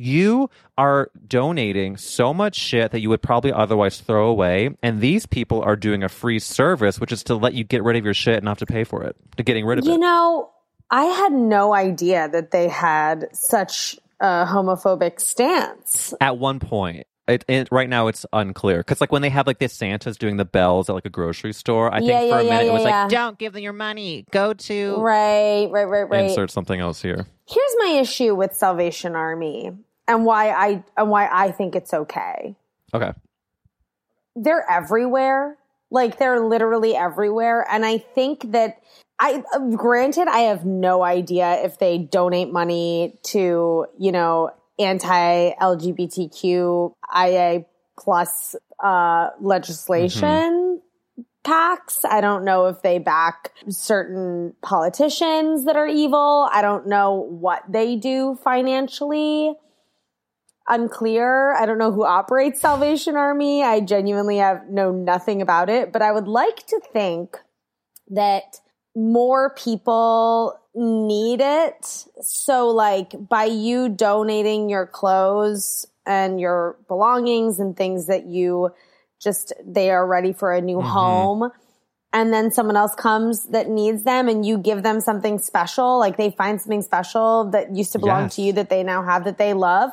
You 0.01 0.49
are 0.77 1.11
donating 1.27 1.97
so 1.97 2.33
much 2.33 2.55
shit 2.55 2.93
that 2.93 3.01
you 3.01 3.09
would 3.09 3.21
probably 3.21 3.53
otherwise 3.53 4.01
throw 4.01 4.29
away, 4.29 4.77
and 4.81 5.01
these 5.01 5.27
people 5.27 5.61
are 5.63 5.75
doing 5.75 6.05
a 6.05 6.09
free 6.09 6.39
service, 6.39 7.01
which 7.01 7.11
is 7.11 7.25
to 7.25 7.35
let 7.35 7.55
you 7.55 7.65
get 7.65 7.83
rid 7.83 7.97
of 7.97 8.05
your 8.05 8.15
shit 8.15 8.37
and 8.37 8.45
not 8.45 8.61
have 8.61 8.69
to 8.69 8.73
pay 8.73 8.85
for 8.85 9.03
it, 9.03 9.17
to 9.39 9.43
getting 9.43 9.67
rid 9.67 9.81
of 9.81 9.85
You 9.85 9.93
it. 9.93 9.95
You 9.95 10.01
know, 10.01 10.51
I 10.91 11.05
had 11.05 11.33
no 11.33 11.75
idea 11.75 12.29
that 12.29 12.51
they 12.51 12.69
had 12.69 13.29
such 13.33 13.99
a 14.21 14.47
homophobic 14.47 15.21
stance. 15.21 16.15
At 16.21 16.39
one 16.39 16.61
point, 16.61 17.07
it, 17.27 17.45
it, 17.47 17.69
right 17.71 17.89
now 17.89 18.07
it's 18.09 18.25
unclear 18.33 18.79
because 18.79 19.01
like 19.01 19.13
when 19.13 19.21
they 19.23 19.29
have 19.29 19.47
like 19.47 19.59
this 19.59 19.75
Santa's 19.75 20.17
doing 20.17 20.39
the 20.39 20.47
bells 20.47 20.89
at 20.89 20.95
like 20.95 21.05
a 21.05 21.11
grocery 21.11 21.53
store, 21.53 21.93
I 21.93 21.99
Yeah, 21.99 22.19
think 22.19 22.33
for 22.33 22.37
yeah, 22.37 22.41
a 22.41 22.45
yeah, 22.45 22.51
minute 22.51 22.67
it 22.69 22.73
was 22.73 22.83
yeah. 22.85 23.03
like 23.03 23.11
Don't 23.11 23.39
give 23.39 23.53
them 23.53 23.63
your 23.63 23.75
money. 23.75 24.25
Go 24.31 24.55
to. 24.55 24.97
Right, 24.97 25.67
right, 25.71 25.85
right, 25.85 26.09
right. 26.09 26.25
insert 26.31 26.51
something 26.51 26.81
else 26.81 27.03
here. 27.03 27.27
Here's 27.47 27.75
my 27.79 27.99
issue 28.01 28.35
with 28.35 28.55
Salvation 28.55 29.15
Army. 29.15 29.73
and 30.07 30.25
why 30.25 30.51
I 30.51 30.85
and 30.97 31.11
why 31.11 31.29
I 31.31 31.51
think 31.51 31.77
it's 31.77 31.93
okay. 31.93 32.57
Okay. 32.95 33.13
They're 34.37 34.65
everywhere. 34.71 35.57
Like 35.91 36.19
they're 36.19 36.41
literally 36.41 36.95
everywhere 36.97 37.67
and 37.71 37.85
I 37.85 37.99
think 37.99 38.53
that 38.53 38.81
I 39.21 39.43
granted 39.77 40.29
I 40.29 40.41
have 40.41 40.65
no 40.65 41.03
idea 41.03 41.65
if 41.65 41.79
they 41.79 41.99
donate 41.99 42.53
money 42.53 43.19
to, 43.25 43.87
you 43.99 44.13
know, 44.13 44.51
anti 44.79 45.55
LGBTQIA 45.61 46.95
plus 47.99 48.55
uh 48.83 49.31
legislation 49.41 50.81
packs. 51.43 52.05
I 52.05 52.21
don't 52.21 52.45
know 52.45 52.67
if 52.67 52.83
they 52.83 52.99
back 52.99 53.53
certain 53.69 54.55
politicians 54.63 55.65
that 55.65 55.77
are 55.77 55.87
evil. 55.87 56.49
I 56.53 56.63
don't 56.63 56.87
know 56.87 57.15
what 57.15 57.63
they 57.69 57.97
do 57.97 58.39
financially. 58.45 59.55
Unclear. 60.69 61.55
I 61.55 61.65
don't 61.65 61.79
know 61.79 61.91
who 61.91 62.05
operates 62.05 62.61
Salvation 62.61 63.17
Army. 63.17 63.63
I 63.63 63.81
genuinely 63.81 64.37
have 64.37 64.69
know 64.69 64.93
nothing 64.93 65.41
about 65.41 65.71
it, 65.71 65.93
but 65.93 66.03
I 66.03 66.13
would 66.13 66.29
like 66.29 66.67
to 66.67 66.81
think 66.93 67.39
that 68.11 68.61
more 68.99 69.51
people 69.51 70.59
need 70.75 71.41
it. 71.41 72.05
So 72.21 72.69
like 72.69 73.15
by 73.29 73.45
you 73.45 73.89
donating 73.89 74.69
your 74.69 74.87
clothes 74.87 75.87
and 76.05 76.41
your 76.41 76.77
belongings 76.89 77.61
and 77.61 77.77
things 77.77 78.07
that 78.07 78.27
you 78.27 78.71
just 79.21 79.53
they 79.65 79.91
are 79.91 80.07
ready 80.07 80.33
for 80.33 80.53
a 80.53 80.61
new 80.61 80.79
mm-hmm. 80.79 80.89
home 80.89 81.51
and 82.13 82.33
then 82.33 82.51
someone 82.51 82.77
else 82.77 82.95
comes 82.95 83.47
that 83.49 83.69
needs 83.69 84.05
them 84.05 84.29
and 84.29 84.47
you 84.47 84.59
give 84.59 84.83
them 84.83 85.01
something 85.01 85.39
special 85.39 85.99
like 85.99 86.17
they 86.17 86.31
find 86.31 86.61
something 86.61 86.83
special 86.83 87.51
that 87.51 87.75
used 87.75 87.93
to 87.93 87.99
belong 87.99 88.23
Yes. 88.23 88.37
to 88.37 88.43
you 88.43 88.53
that 88.55 88.71
they 88.71 88.83
now 88.85 89.03
have 89.03 89.25
that 89.25 89.39
they 89.39 89.55
love 89.55 89.91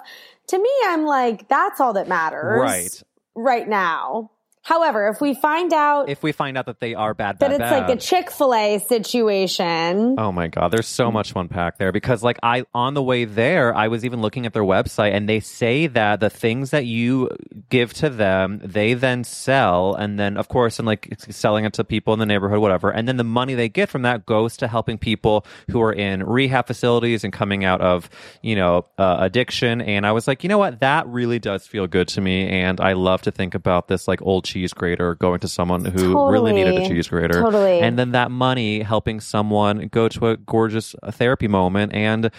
to 0.48 0.60
me 0.60 0.70
i'm 0.86 1.06
like 1.06 1.48
that's 1.48 1.80
all 1.80 1.94
that 1.94 2.08
matters 2.08 2.62
Right. 2.62 3.04
right 3.36 3.68
now 3.68 4.30
however 4.66 5.08
if 5.08 5.22
we 5.22 5.36
find 5.36 5.72
out 5.74 6.10
If 6.10 6.24
we 6.24 6.32
find 6.32 6.58
out 6.58 6.66
that 6.66 6.80
they 6.80 6.96
are 6.96 7.14
bad, 7.14 7.38
that 7.40 7.50
bad, 7.50 7.62
it's 7.62 7.72
like 7.72 7.90
a 7.90 8.00
chick-fil-a 8.00 8.80
situation 8.80 10.16
Oh 10.18 10.32
my 10.32 10.48
god, 10.48 10.70
there's 10.70 10.88
so 10.88 11.12
much 11.12 11.34
to 11.34 11.40
unpack 11.40 11.78
there 11.78 11.92
because 11.92 12.24
like 12.24 12.40
I 12.42 12.66
on 12.74 12.96
the 12.96 13.04
way 13.04 13.26
there, 13.26 13.76
I 13.76 13.88
was 13.88 14.04
even 14.04 14.22
looking 14.22 14.46
at 14.48 14.54
their 14.54 14.64
website 14.64 15.14
and 15.14 15.30
they 15.30 15.40
say 15.40 15.86
that 15.88 16.20
the 16.20 16.32
things 16.32 16.72
that 16.72 16.86
you 16.86 17.30
give 17.70 17.94
to 17.96 18.10
them, 18.10 18.60
they 18.64 18.96
then 18.96 19.24
sell 19.24 19.94
and 19.94 20.20
then 20.20 20.36
of 20.36 20.48
course 20.48 20.80
and 20.80 20.88
like 20.88 21.16
selling 21.30 21.66
it 21.66 21.74
to 21.74 21.84
people 21.84 22.14
in 22.14 22.20
the 22.20 22.26
neighborhood 22.26 22.60
whatever. 22.60 22.90
And 22.90 23.08
then 23.08 23.18
the 23.18 23.24
money 23.24 23.54
they 23.54 23.70
get 23.70 23.90
from 23.90 24.02
that 24.02 24.26
goes 24.26 24.58
to 24.58 24.68
helping 24.68 24.98
people 24.98 25.46
who 25.70 25.82
are 25.82 25.94
in 25.94 26.24
rehab 26.24 26.66
facilities 26.66 27.24
and 27.24 27.32
coming 27.32 27.64
out 27.64 27.82
of, 27.82 28.10
you 28.42 28.56
know, 28.56 28.86
uh, 28.98 29.18
addiction 29.20 29.82
and 29.82 30.08
I 30.08 30.12
was 30.12 30.28
like, 30.28 30.44
"You 30.44 30.50
know 30.50 30.58
what? 30.58 30.80
That 30.80 31.06
really 31.08 31.38
does 31.38 31.68
feel 31.68 31.86
good 31.86 32.08
to 32.10 32.22
me 32.22 32.50
and 32.50 32.82
I 32.82 32.94
love 32.94 33.22
to 33.24 33.32
think 33.32 33.54
about 33.54 33.88
this 33.88 34.08
like 34.08 34.22
old 34.24 34.46
cheese 34.56 34.74
grater 34.74 35.16
going 35.16 35.40
to 35.42 35.48
someone 35.48 35.84
who 35.84 36.30
really 36.32 36.54
needed 36.54 36.76
a 36.76 36.88
cheese 36.88 37.10
grater." 37.10 37.42
Totally. 37.42 37.82
And 37.82 38.00
then 38.00 38.12
that 38.12 38.32
money 38.32 38.82
helping 38.82 39.20
someone 39.20 39.88
go 39.90 40.08
to 40.08 40.30
a 40.30 40.38
gorgeous 40.38 40.96
therapy 41.12 41.48
moment 41.48 41.94
and 41.94 42.32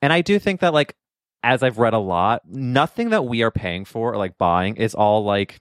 and 0.00 0.12
I 0.12 0.20
do 0.20 0.38
think 0.38 0.60
that 0.60 0.72
like 0.72 0.94
as 1.42 1.62
I've 1.62 1.78
read 1.78 1.94
a 1.94 1.98
lot, 1.98 2.42
nothing 2.44 3.10
that 3.10 3.24
we 3.24 3.42
are 3.42 3.50
paying 3.50 3.84
for 3.84 4.12
or 4.12 4.16
like 4.16 4.38
buying 4.38 4.76
is 4.76 4.94
all 4.94 5.24
like 5.24 5.60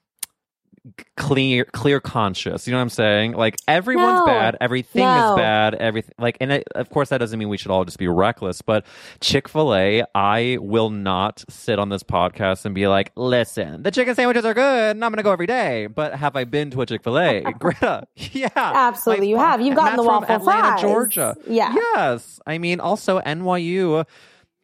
clear 1.17 1.65
clear 1.65 1.99
conscious 1.99 2.67
you 2.67 2.71
know 2.71 2.77
what 2.77 2.83
i'm 2.83 2.89
saying 2.89 3.31
like 3.31 3.55
everyone's 3.67 4.19
No. 4.19 4.25
bad 4.27 4.55
everything 4.61 5.03
No. 5.03 5.31
is 5.31 5.35
bad 5.37 5.73
everything 5.73 6.13
like 6.19 6.37
and 6.39 6.51
it, 6.51 6.63
of 6.75 6.89
course 6.91 7.09
that 7.09 7.17
doesn't 7.17 7.39
mean 7.39 7.49
we 7.49 7.57
should 7.57 7.71
all 7.71 7.83
just 7.85 7.97
be 7.97 8.07
reckless 8.07 8.61
but 8.61 8.85
chick-fil-a 9.19 10.03
i 10.13 10.57
will 10.61 10.91
not 10.91 11.43
sit 11.49 11.79
on 11.79 11.89
this 11.89 12.03
podcast 12.03 12.65
and 12.65 12.75
be 12.75 12.87
like 12.87 13.11
listen 13.15 13.81
the 13.81 13.89
chicken 13.89 14.13
sandwiches 14.13 14.45
are 14.45 14.53
good 14.53 14.91
and 14.95 15.03
i'm 15.03 15.11
gonna 15.11 15.23
go 15.23 15.31
every 15.31 15.47
day 15.47 15.87
but 15.87 16.13
have 16.13 16.35
i 16.35 16.43
been 16.43 16.69
to 16.69 16.81
a 16.81 16.85
chick-fil-a 16.85 17.41
greta 17.59 18.07
yeah 18.15 18.47
Absolutely, 18.55 19.25
My 19.27 19.29
you 19.31 19.37
have. 19.37 19.61
You've 19.61 19.75
gotten 19.75 19.97
the 19.97 20.03
from 20.03 20.21
waffle 20.21 20.35
atlanta 20.35 20.67
fries. 20.67 20.81
georgia 20.81 21.35
Yeah. 21.47 21.73
yes 21.73 22.39
i 22.45 22.59
mean 22.59 22.79
also 22.79 23.19
nyu 23.21 24.05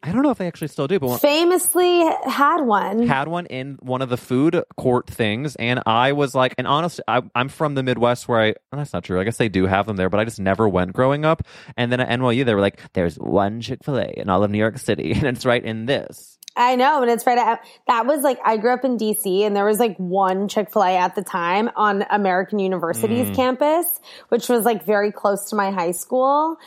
i 0.03 0.11
don't 0.11 0.23
know 0.23 0.31
if 0.31 0.37
they 0.37 0.47
actually 0.47 0.67
still 0.67 0.87
do 0.87 0.99
but 0.99 1.17
famously 1.19 2.03
had 2.25 2.61
one 2.61 3.05
had 3.07 3.27
one 3.27 3.45
in 3.47 3.77
one 3.81 4.01
of 4.01 4.09
the 4.09 4.17
food 4.17 4.63
court 4.77 5.07
things, 5.07 5.55
and 5.55 5.81
I 5.85 6.11
was 6.13 6.33
like, 6.33 6.55
and 6.57 6.65
honestly, 6.67 7.03
I, 7.07 7.21
I'm 7.35 7.49
from 7.49 7.75
the 7.75 7.83
Midwest 7.83 8.27
where 8.27 8.39
I, 8.39 8.45
and 8.47 8.79
that's 8.79 8.93
not 8.93 9.03
true. 9.03 9.19
I 9.19 9.23
guess 9.23 9.37
they 9.37 9.49
do 9.49 9.65
have 9.65 9.85
them 9.85 9.97
there, 9.97 10.09
but 10.09 10.19
I 10.19 10.25
just 10.25 10.39
never 10.39 10.67
went 10.67 10.93
growing 10.93 11.25
up. 11.25 11.43
And 11.77 11.91
then 11.91 11.99
at 11.99 12.09
NYU, 12.19 12.45
they 12.45 12.53
were 12.55 12.61
like, 12.61 12.79
there's 12.93 13.15
one 13.17 13.61
Chick 13.61 13.83
fil 13.83 13.97
A 13.97 14.05
in 14.05 14.29
all 14.29 14.43
of 14.43 14.51
New 14.51 14.57
York 14.57 14.77
City, 14.77 15.11
and 15.15 15.23
it's 15.25 15.45
right 15.45 15.63
in 15.63 15.85
this. 15.85 16.37
I 16.53 16.75
know, 16.75 17.01
and 17.01 17.09
it's 17.09 17.25
right. 17.25 17.37
At, 17.37 17.61
that 17.87 18.05
was 18.05 18.21
like 18.23 18.37
I 18.43 18.57
grew 18.57 18.73
up 18.73 18.83
in 18.83 18.97
DC, 18.97 19.41
and 19.45 19.55
there 19.55 19.63
was 19.63 19.79
like 19.79 19.95
one 19.97 20.49
Chick 20.49 20.71
Fil 20.73 20.83
A 20.83 20.97
at 20.97 21.15
the 21.15 21.21
time 21.23 21.69
on 21.77 22.03
American 22.09 22.59
University's 22.59 23.27
Mm. 23.29 23.35
campus, 23.35 23.85
which 24.29 24.49
was 24.49 24.65
like 24.65 24.85
very 24.85 25.11
close 25.13 25.49
to 25.51 25.55
my 25.55 25.71
high 25.71 25.91
school, 25.91 26.57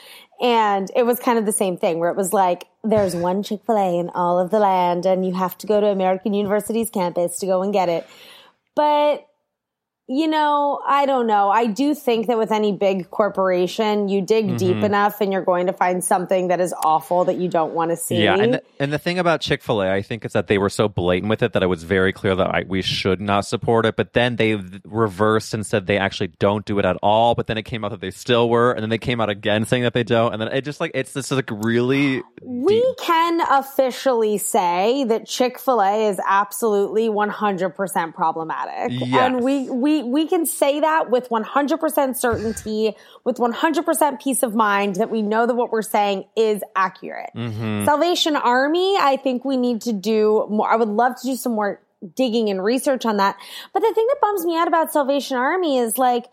and 0.40 0.90
it 0.96 1.04
was 1.04 1.18
kind 1.18 1.38
of 1.38 1.46
the 1.46 1.52
same 1.52 1.76
thing 1.76 1.98
where 1.98 2.10
it 2.10 2.16
was 2.16 2.32
like 2.32 2.66
there's 2.82 3.14
one 3.14 3.42
Chick 3.42 3.60
Fil 3.66 3.76
A 3.76 3.98
in 3.98 4.10
all 4.10 4.38
of 4.38 4.50
the 4.50 4.58
land, 4.58 5.06
and 5.06 5.26
you 5.26 5.34
have 5.34 5.56
to 5.58 5.66
go 5.66 5.80
to 5.80 5.86
American 5.86 6.34
University's 6.34 6.90
campus 6.90 7.38
to 7.38 7.46
go 7.46 7.62
and 7.62 7.72
get 7.72 7.88
it. 7.88 8.06
But 8.74 9.26
you 10.06 10.26
know, 10.28 10.80
I 10.86 11.06
don't 11.06 11.26
know. 11.26 11.48
I 11.50 11.66
do 11.66 11.94
think 11.94 12.26
that 12.26 12.36
with 12.36 12.52
any 12.52 12.72
big 12.72 13.10
corporation, 13.10 14.08
you 14.08 14.20
dig 14.20 14.56
deep 14.58 14.74
Mm-hmm. 14.76 14.84
enough 14.84 15.20
and 15.20 15.32
you're 15.32 15.44
going 15.44 15.66
to 15.66 15.72
find 15.72 16.02
something 16.02 16.48
that 16.48 16.60
is 16.60 16.74
awful 16.84 17.24
that 17.26 17.36
you 17.36 17.48
don't 17.48 17.72
want 17.74 17.90
to 17.90 17.96
see. 17.96 18.22
Yeah, 18.24 18.34
and 18.36 18.54
the, 18.54 18.62
and 18.80 18.92
the 18.92 18.98
thing 18.98 19.18
about 19.18 19.40
Chick 19.40 19.62
Fil 19.62 19.82
A, 19.82 19.90
I 19.92 20.02
think, 20.02 20.24
is 20.24 20.32
that 20.32 20.46
they 20.48 20.58
were 20.58 20.68
so 20.68 20.88
blatant 20.88 21.30
with 21.30 21.42
it 21.42 21.52
that 21.52 21.62
it 21.62 21.66
was 21.68 21.84
very 21.84 22.12
clear 22.12 22.34
that 22.34 22.46
I, 22.54 22.64
we 22.66 22.82
should 22.82 23.20
not 23.20 23.46
support 23.46 23.86
it. 23.86 23.96
But 23.96 24.12
then 24.14 24.36
they 24.36 24.56
reversed 24.84 25.54
and 25.54 25.64
said 25.64 25.86
they 25.86 25.96
actually 25.98 26.28
don't 26.38 26.64
do 26.64 26.78
it 26.78 26.84
at 26.84 26.96
all. 27.02 27.34
But 27.34 27.46
then 27.46 27.56
it 27.56 27.62
came 27.62 27.84
out 27.84 27.90
that 27.92 28.00
they 28.00 28.10
still 28.10 28.48
were, 28.50 28.72
and 28.72 28.82
then 28.82 28.90
they 28.90 28.98
came 28.98 29.20
out 29.20 29.30
again 29.30 29.64
saying 29.64 29.84
that 29.84 29.94
they 29.94 30.04
don't. 30.04 30.32
And 30.32 30.42
then 30.42 30.48
it 30.52 30.62
just 30.62 30.80
like 30.80 30.90
it's 30.94 31.12
this 31.12 31.30
like 31.30 31.48
really 31.50 32.22
We 32.42 32.80
deep- 32.80 32.98
can 33.00 33.40
officially 33.50 34.38
say 34.38 35.04
that 35.04 35.26
Chick 35.26 35.58
fil 35.58 35.80
A 35.80 36.08
is 36.08 36.20
absolutely 36.26 37.08
100% 37.08 38.14
problematic. 38.14 38.90
Yes. 39.00 39.20
And 39.20 39.42
we, 39.42 39.70
we, 39.70 39.93
we 40.02 40.26
can 40.26 40.46
say 40.46 40.80
that 40.80 41.10
with 41.10 41.28
100% 41.28 42.16
certainty, 42.16 42.94
with 43.24 43.36
100% 43.36 44.20
peace 44.22 44.42
of 44.42 44.54
mind 44.54 44.96
that 44.96 45.10
we 45.10 45.22
know 45.22 45.46
that 45.46 45.54
what 45.54 45.70
we're 45.70 45.82
saying 45.82 46.24
is 46.36 46.62
accurate. 46.74 47.30
Mm-hmm. 47.34 47.84
Salvation 47.84 48.36
Army, 48.36 48.96
I 48.98 49.16
think 49.16 49.44
we 49.44 49.56
need 49.56 49.82
to 49.82 49.92
do 49.92 50.46
more. 50.50 50.70
I 50.70 50.76
would 50.76 50.88
love 50.88 51.20
to 51.20 51.26
do 51.26 51.36
some 51.36 51.52
more 51.52 51.80
digging 52.14 52.50
and 52.50 52.62
research 52.62 53.06
on 53.06 53.16
that. 53.16 53.36
But 53.72 53.80
the 53.80 53.92
thing 53.94 54.06
that 54.08 54.20
bums 54.20 54.44
me 54.44 54.56
out 54.56 54.68
about 54.68 54.92
Salvation 54.92 55.36
Army 55.36 55.78
is 55.78 55.96
like, 55.96 56.26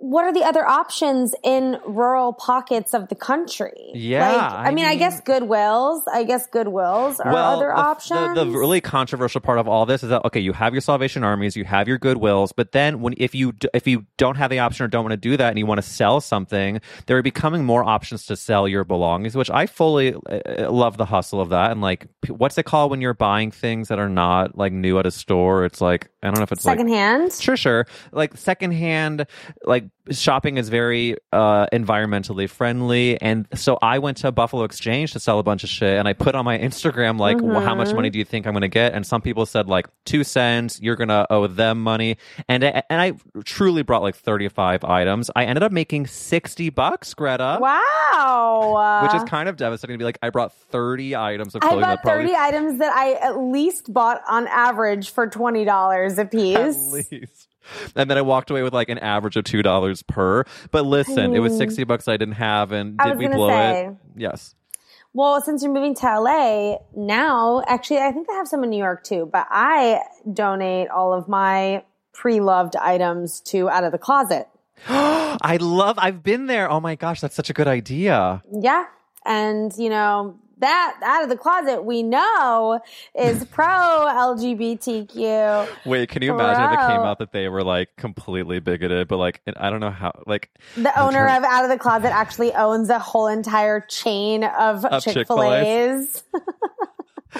what 0.00 0.24
are 0.24 0.32
the 0.32 0.44
other 0.44 0.64
options 0.64 1.34
in 1.42 1.76
rural 1.84 2.32
pockets 2.32 2.94
of 2.94 3.08
the 3.08 3.16
country? 3.16 3.90
Yeah, 3.94 4.30
Like, 4.30 4.52
I 4.52 4.64
I 4.68 4.70
mean, 4.70 4.84
I 4.84 4.90
mean- 4.90 4.98
guess 5.00 5.20
Goodwills. 5.20 6.02
I 6.12 6.22
guess 6.22 6.46
Goodwills 6.48 7.18
are 7.24 7.34
other 7.34 7.66
the, 7.66 7.80
options. 7.80 8.36
The, 8.36 8.44
the 8.44 8.50
really 8.50 8.80
controversial 8.80 9.40
part 9.40 9.58
of 9.58 9.66
all 9.66 9.86
this 9.86 10.04
is 10.04 10.10
that 10.10 10.24
okay, 10.26 10.38
you 10.38 10.52
have 10.52 10.72
your 10.72 10.80
Salvation 10.80 11.24
Armies, 11.24 11.56
you 11.56 11.64
have 11.64 11.88
your 11.88 11.98
Goodwills, 11.98 12.50
but 12.54 12.70
then 12.72 13.00
when 13.00 13.14
if 13.16 13.34
you 13.34 13.52
if 13.74 13.88
you 13.88 14.06
don't 14.18 14.36
have 14.36 14.50
the 14.50 14.60
option 14.60 14.84
or 14.84 14.88
don't 14.88 15.02
want 15.04 15.12
to 15.12 15.16
do 15.16 15.36
that 15.36 15.48
and 15.48 15.58
you 15.58 15.66
want 15.66 15.78
to 15.78 15.86
sell 15.86 16.20
something, 16.20 16.80
there 17.06 17.16
are 17.16 17.22
becoming 17.22 17.64
more 17.64 17.82
options 17.82 18.24
to 18.26 18.36
sell 18.36 18.68
your 18.68 18.84
belongings, 18.84 19.34
which 19.34 19.50
I 19.50 19.66
fully 19.66 20.14
uh, 20.14 20.70
love 20.70 20.96
the 20.96 21.06
hustle 21.06 21.40
of 21.40 21.48
that. 21.48 21.72
And 21.72 21.80
like, 21.80 22.06
what's 22.28 22.56
it 22.56 22.64
called 22.64 22.92
when 22.92 23.00
you're 23.00 23.14
buying 23.14 23.50
things 23.50 23.88
that 23.88 23.98
are 23.98 24.08
not 24.08 24.56
like 24.56 24.72
new 24.72 24.98
at 25.00 25.06
a 25.06 25.10
store? 25.10 25.64
It's 25.64 25.80
like 25.80 26.08
I 26.22 26.26
don't 26.28 26.36
know 26.36 26.42
if 26.42 26.52
it's 26.52 26.64
like 26.64 26.78
Secondhand. 26.78 27.32
Sure, 27.32 27.56
sure. 27.56 27.86
Like 28.12 28.36
secondhand, 28.36 29.26
like 29.64 29.84
shopping 30.10 30.56
is 30.56 30.68
very 30.68 31.16
uh, 31.32 31.66
environmentally 31.72 32.48
friendly, 32.48 33.20
and 33.20 33.46
so 33.54 33.78
I 33.82 33.98
went 34.00 34.16
to 34.18 34.32
Buffalo 34.32 34.64
Exchange 34.64 35.12
to 35.12 35.20
sell 35.20 35.38
a 35.38 35.42
bunch 35.44 35.62
of 35.64 35.70
shit, 35.70 35.96
and 35.98 36.08
I 36.08 36.14
put 36.14 36.34
on 36.34 36.44
my 36.44 36.58
Instagram 36.58 37.18
like, 37.20 37.40
well, 37.40 37.60
how 37.60 37.74
much 37.74 37.92
money 37.94 38.10
do 38.10 38.18
you 38.18 38.24
think 38.24 38.46
I'm 38.46 38.52
going 38.52 38.62
to 38.62 38.68
get? 38.68 38.94
And 38.94 39.06
some 39.06 39.22
people 39.22 39.46
said 39.46 39.68
like 39.68 39.86
two 40.06 40.24
cents. 40.24 40.80
You're 40.82 40.96
going 40.96 41.08
to 41.08 41.26
owe 41.30 41.46
them 41.46 41.80
money, 41.82 42.16
and 42.48 42.64
I- 42.64 42.82
and 42.90 43.00
I 43.00 43.12
truly 43.44 43.82
brought 43.82 44.02
like 44.02 44.16
35 44.16 44.82
items. 44.84 45.30
I 45.36 45.44
ended 45.44 45.62
up 45.62 45.70
making 45.72 46.06
60 46.08 46.70
bucks, 46.70 47.14
Greta. 47.14 47.58
Wow. 47.60 49.00
Which 49.02 49.14
is 49.14 49.22
kind 49.28 49.48
of 49.48 49.56
devastating 49.56 49.94
to 49.94 49.98
be 49.98 50.04
like, 50.04 50.18
I 50.22 50.30
brought 50.30 50.52
30 50.52 51.14
items 51.16 51.54
of 51.54 51.60
clothing. 51.62 51.78
I 51.78 51.82
bought 51.82 51.88
that 51.96 52.02
probably 52.02 52.26
30 52.32 52.36
items 52.36 52.78
that 52.80 52.92
I 52.92 53.12
at 53.14 53.38
least 53.38 53.92
bought 53.92 54.22
on 54.28 54.46
average 54.48 55.10
for 55.10 55.26
$20 56.14 56.18
a 56.18 56.24
piece. 56.26 56.56
at 56.56 57.12
least. 57.12 57.48
And 57.94 58.10
then 58.10 58.16
I 58.16 58.22
walked 58.22 58.50
away 58.50 58.62
with 58.62 58.72
like 58.72 58.88
an 58.88 58.98
average 58.98 59.36
of 59.36 59.44
two 59.44 59.62
dollars 59.62 60.02
per. 60.02 60.44
But 60.70 60.86
listen, 60.86 61.34
it 61.34 61.40
was 61.40 61.56
sixty 61.56 61.84
bucks 61.84 62.08
I 62.08 62.16
didn't 62.16 62.34
have, 62.34 62.72
and 62.72 62.96
I 63.00 63.08
did 63.10 63.18
we 63.18 63.28
blow 63.28 63.48
say. 63.50 63.86
it? 63.86 63.96
Yes. 64.16 64.54
Well, 65.12 65.40
since 65.42 65.62
you're 65.62 65.72
moving 65.72 65.94
to 65.96 66.20
LA 66.20 66.76
now, 66.94 67.62
actually, 67.66 67.98
I 67.98 68.12
think 68.12 68.26
they 68.28 68.34
have 68.34 68.46
some 68.48 68.62
in 68.64 68.70
New 68.70 68.78
York 68.78 69.04
too, 69.04 69.28
but 69.30 69.46
I 69.50 70.00
donate 70.32 70.88
all 70.88 71.12
of 71.12 71.28
my 71.28 71.82
pre-loved 72.14 72.76
items 72.76 73.40
to 73.42 73.68
out 73.68 73.84
of 73.84 73.92
the 73.92 73.98
closet. 73.98 74.48
I 74.88 75.58
love. 75.60 75.98
I've 75.98 76.22
been 76.22 76.46
there. 76.46 76.70
Oh 76.70 76.80
my 76.80 76.94
gosh, 76.94 77.20
that's 77.20 77.34
such 77.34 77.50
a 77.50 77.52
good 77.52 77.68
idea. 77.68 78.42
Yeah. 78.60 78.84
And, 79.24 79.72
you 79.76 79.88
know, 79.90 80.38
that 80.60 80.98
out 81.02 81.22
of 81.22 81.28
the 81.28 81.36
closet 81.36 81.84
we 81.84 82.02
know 82.02 82.80
is 83.18 83.44
pro 83.50 83.66
LGBTQ. 83.66 85.68
Wait, 85.86 86.08
can 86.08 86.22
you 86.22 86.34
imagine 86.34 86.64
if 86.64 86.72
it 86.72 86.88
came 86.88 87.00
out 87.00 87.18
that 87.18 87.32
they 87.32 87.48
were 87.48 87.62
like 87.62 87.94
completely 87.96 88.60
bigoted, 88.60 89.08
but 89.08 89.18
like 89.18 89.40
I 89.56 89.70
don't 89.70 89.80
know 89.80 89.90
how 89.90 90.12
like 90.26 90.50
The 90.76 90.98
owner 91.00 91.26
of 91.26 91.44
Out 91.44 91.64
of 91.64 91.70
the 91.70 91.78
Closet 91.78 92.12
actually 92.12 92.52
owns 92.54 92.90
a 92.90 92.98
whole 92.98 93.26
entire 93.26 93.80
chain 93.80 94.44
of, 94.44 94.84
Of 94.84 95.04
Chick 95.04 95.26
fil 95.26 95.52
A's. 95.52 96.24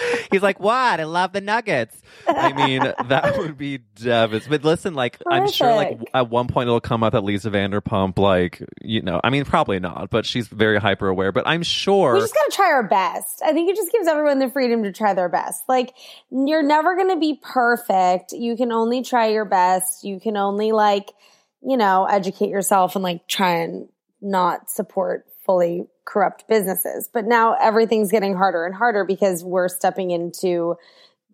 He's 0.31 0.43
like, 0.43 0.61
"What? 0.61 1.01
I 1.01 1.05
love 1.05 1.33
the 1.33 1.41
nuggets." 1.41 2.01
I 2.27 2.53
mean, 2.53 2.81
that 2.81 3.35
would 3.39 3.57
be 3.57 3.79
devastating. 3.79 4.51
But 4.51 4.65
listen, 4.65 4.95
like, 4.95 5.19
I'm 5.27 5.51
sure, 5.51 5.75
like, 5.75 5.99
at 6.15 6.31
one 6.31 6.49
point 6.49 6.69
it'll 6.69 6.81
come 6.81 7.03
out 7.03 7.13
that 7.13 7.25
Lisa 7.25 7.51
Vanderpump, 7.51 8.19
like, 8.19 8.63
you 8.83 9.03
know, 9.03 9.21
I 9.23 9.31
mean, 9.31 9.45
probably 9.45 9.81
not, 9.81 10.11
but 10.11 10.27
she's 10.27 10.49
very 10.49 10.79
hyper 10.79 11.09
aware. 11.09 11.33
But 11.33 11.47
I'm 11.47 11.63
sure. 11.63 12.15
We 12.15 12.21
just 12.21 12.35
gotta 12.35 12.53
try 12.53 12.67
our 12.73 12.87
best. 12.87 13.43
I 13.45 13.53
think 13.53 13.71
it 13.71 13.77
just 13.77 13.93
gives 13.93 14.07
everyone 14.07 14.39
the 14.39 14.51
freedom 14.51 14.83
to 14.85 14.93
try 14.93 15.15
their 15.15 15.29
best. 15.29 15.63
Like, 15.69 15.95
you're 16.31 16.63
never 16.63 16.97
gonna 16.97 17.19
be 17.19 17.39
perfect. 17.43 18.33
You 18.33 18.57
can 18.57 18.73
only 18.73 19.03
try 19.03 19.29
your 19.29 19.45
best. 19.45 20.05
You 20.05 20.21
can 20.21 20.37
only, 20.37 20.73
like, 20.73 21.13
you 21.63 21.77
know, 21.77 22.05
educate 22.05 22.51
yourself 22.51 22.95
and, 22.95 23.03
like, 23.03 23.27
try 23.27 23.57
and 23.63 23.89
not 24.21 24.71
support 24.71 25.25
fully 25.49 25.87
corrupt 26.05 26.47
businesses. 26.47 27.09
But 27.11 27.25
now 27.25 27.55
everything's 27.55 28.11
getting 28.11 28.35
harder 28.37 28.67
and 28.67 28.75
harder 28.75 29.05
because 29.05 29.43
we're 29.43 29.69
stepping 29.69 30.11
into 30.11 30.77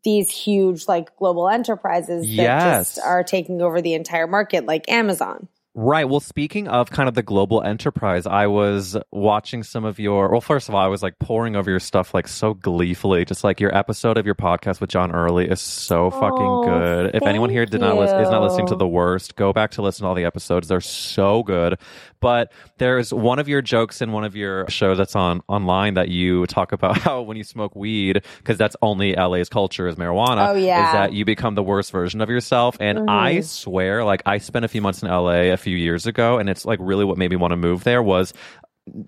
these 0.04 0.30
huge, 0.30 0.86
like, 0.86 1.16
global 1.16 1.48
enterprises 1.48 2.22
that 2.28 2.30
Yes. 2.36 2.94
just 2.94 3.04
are 3.04 3.24
taking 3.24 3.60
over 3.60 3.82
the 3.82 3.94
entire 3.94 4.28
market, 4.28 4.66
like 4.66 4.88
Amazon. 4.88 5.48
Right. 5.76 6.08
Well, 6.08 6.20
speaking 6.20 6.68
of 6.68 6.90
kind 6.90 7.08
of 7.08 7.16
the 7.16 7.22
global 7.22 7.60
enterprise, 7.60 8.26
I 8.26 8.46
was 8.46 8.96
watching 9.10 9.64
some 9.64 9.84
of 9.84 9.98
your. 9.98 10.30
Well, 10.30 10.40
first 10.40 10.68
of 10.68 10.74
all, 10.76 10.80
I 10.80 10.86
was 10.86 11.02
like 11.02 11.18
poring 11.18 11.56
over 11.56 11.68
your 11.68 11.80
stuff 11.80 12.14
like 12.14 12.28
so 12.28 12.54
gleefully. 12.54 13.24
Just 13.24 13.42
like 13.42 13.58
your 13.58 13.76
episode 13.76 14.16
of 14.16 14.24
your 14.24 14.36
podcast 14.36 14.80
with 14.80 14.90
John 14.90 15.10
Early 15.10 15.48
is 15.48 15.60
so 15.60 16.12
fucking 16.12 16.46
Oh, 16.46 16.64
good. 16.64 17.14
If 17.16 17.24
anyone 17.24 17.50
here 17.50 17.66
did 17.66 17.80
not 17.80 17.96
listen, 17.96 18.20
is 18.20 18.30
not 18.30 18.42
listening 18.42 18.68
to 18.68 18.76
the 18.76 18.86
worst, 18.86 19.34
go 19.34 19.52
back 19.52 19.72
to 19.72 19.82
listen 19.82 20.04
to 20.04 20.08
all 20.08 20.14
the 20.14 20.24
episodes. 20.24 20.68
They're 20.68 20.80
so 20.80 21.42
good. 21.42 21.76
But 22.20 22.52
there's 22.78 23.12
one 23.12 23.38
of 23.38 23.48
your 23.48 23.60
jokes 23.60 24.00
in 24.00 24.12
one 24.12 24.24
of 24.24 24.34
your 24.34 24.66
shows 24.70 24.96
that's 24.96 25.14
on 25.14 25.42
online 25.48 25.94
that 25.94 26.08
you 26.08 26.46
talk 26.46 26.72
about 26.72 26.96
how 27.04 27.20
when 27.22 27.36
you 27.36 27.44
smoke 27.44 27.74
weed, 27.74 28.22
because 28.38 28.56
that's 28.56 28.76
only 28.80 29.14
LA's 29.14 29.48
culture 29.48 29.88
is 29.88 29.96
marijuana. 29.96 30.48
Oh, 30.48 30.54
yeah. 30.54 30.86
Is 30.86 30.92
that 30.92 31.12
you 31.12 31.24
become 31.24 31.54
the 31.54 31.62
worst 31.62 31.90
version 31.90 32.20
of 32.20 32.30
yourself. 32.30 32.76
And 32.80 33.10
I 33.10 33.34
mm-hmm. 33.34 33.42
swear, 33.42 34.04
like 34.04 34.22
I 34.24 34.38
spent 34.38 34.64
a 34.64 34.68
few 34.68 34.80
months 34.80 35.02
in 35.02 35.08
LA 35.08 35.52
few 35.64 35.76
years 35.76 36.06
ago, 36.06 36.38
and 36.38 36.48
it's 36.48 36.64
like 36.64 36.78
really 36.80 37.04
what 37.04 37.18
made 37.18 37.30
me 37.30 37.36
want 37.36 37.52
to 37.52 37.56
move 37.56 37.82
there 37.84 38.02
was 38.02 38.32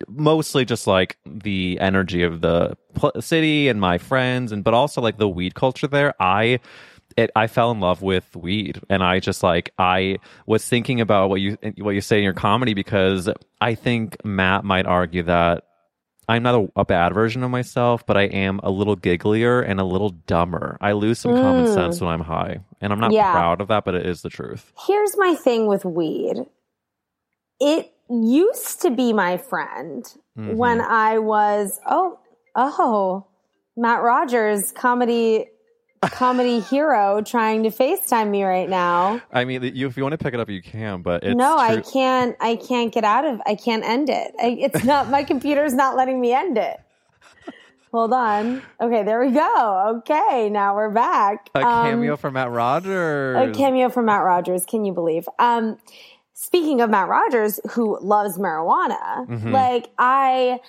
mostly 0.08 0.64
just 0.64 0.86
like 0.86 1.18
the 1.26 1.78
energy 1.80 2.22
of 2.22 2.40
the 2.40 2.76
pl- 2.94 3.20
city 3.20 3.68
and 3.68 3.80
my 3.80 3.98
friends, 3.98 4.52
and 4.52 4.64
but 4.64 4.75
also 4.75 5.00
like 5.00 5.18
the 5.18 5.28
weed 5.28 5.54
culture 5.54 5.86
there. 5.86 6.14
I. 6.20 6.60
It, 7.16 7.30
I 7.34 7.46
fell 7.46 7.70
in 7.70 7.80
love 7.80 8.02
with 8.02 8.36
weed, 8.36 8.78
and 8.90 9.02
I 9.02 9.20
just 9.20 9.42
like 9.42 9.72
I 9.78 10.18
was 10.46 10.68
thinking 10.68 11.00
about 11.00 11.30
what 11.30 11.40
you 11.40 11.56
what 11.78 11.94
you 11.94 12.02
say 12.02 12.18
in 12.18 12.25
your 12.25 12.34
comedy 12.34 12.75
because 12.75 13.30
I 13.58 13.75
think 13.75 14.22
Matt 14.22 14.64
might 14.64 14.84
argue 14.84 15.22
that 15.22 15.64
I'm 16.28 16.42
not 16.42 16.54
a, 16.54 16.68
a 16.80 16.85
bad 16.85 17.14
version 17.14 17.42
of 17.45 17.50
myself, 17.50 18.04
but 18.04 18.16
I 18.16 18.23
am 18.25 18.59
a 18.64 18.71
little 18.71 18.97
gigglier 18.97 19.64
and 19.66 19.78
a 19.78 19.85
little 19.85 20.11
dumber. 20.11 20.76
I 20.80 20.92
lose 20.92 21.18
some 21.21 21.35
common 21.35 21.66
sense 21.73 22.00
when 22.00 22.11
I'm 22.11 22.21
high, 22.23 22.61
and 22.80 22.92
I'm 22.92 22.99
not 23.00 23.12
Yeah. 23.12 23.30
proud 23.33 23.61
of 23.61 23.68
that, 23.68 23.85
but 23.85 23.95
it 23.95 24.06
is 24.06 24.23
the 24.23 24.28
truth. 24.30 24.73
Here's 24.87 25.16
my 25.16 25.35
thing 25.35 25.66
with 25.68 25.85
weed. 25.85 26.37
It 27.61 27.92
used 28.11 28.83
to 28.83 28.90
be 28.90 29.12
my 29.12 29.37
friend 29.37 30.04
Mm-hmm. 30.38 30.56
when 30.59 30.83
I 30.83 31.18
was 31.18 31.80
oh 31.87 32.18
oh 32.54 33.26
Matt 33.75 34.02
Rogers 34.02 34.71
comedy 34.71 35.47
comedy 36.03 36.61
hero 36.61 37.21
trying 37.23 37.62
to 37.65 37.71
FaceTime 37.71 38.29
me 38.31 38.45
right 38.45 38.69
now. 38.69 39.21
I 39.33 39.45
mean, 39.45 39.62
you, 39.75 39.87
if 39.87 39.97
you 39.97 40.03
want 40.03 40.12
to 40.12 40.19
pick 40.19 40.35
it 40.35 40.41
up, 40.41 40.49
you 40.50 40.62
can, 40.62 41.03
but 41.03 41.25
it's 41.25 41.37
no, 41.37 41.57
I 41.57 41.81
can't 41.81 42.37
I 42.41 42.57
can't 42.57 42.93
get 42.93 43.05
out 43.05 43.25
of 43.25 43.41
I 43.47 43.55
can't 43.55 43.85
end 43.85 44.09
it. 44.09 44.35
I, 44.41 44.56
it's 44.61 44.85
not 44.85 45.09
my 45.11 45.25
computer's 45.32 45.75
not 45.75 45.97
letting 45.97 46.21
me 46.21 46.32
end 46.32 46.59
it. 46.59 46.78
Hold 47.93 48.13
on. 48.13 48.63
Okay, 48.80 49.04
there 49.04 49.21
we 49.25 49.30
go. 49.30 49.97
Okay, 49.99 50.50
now 50.50 50.75
we're 50.75 50.91
back. 50.91 51.49
A 51.54 51.61
Um, 51.65 51.87
cameo 51.91 52.17
from 52.17 52.35
Matt 52.35 52.50
Rogers. 52.50 53.37
a 53.37 53.52
cameo 53.56 53.89
from 53.89 54.04
Matt 54.06 54.23
Rogers. 54.23 54.65
Can 54.67 54.85
you 54.85 54.93
believe? 54.93 55.26
Um, 55.39 55.78
speaking 56.35 56.80
of 56.82 56.91
Matt 56.91 57.09
Rogers, 57.09 57.59
who 57.71 57.99
loves 58.02 58.37
marijuana, 58.39 59.26
Mhm. 59.28 59.50
like 59.52 59.89
I, 59.99 60.61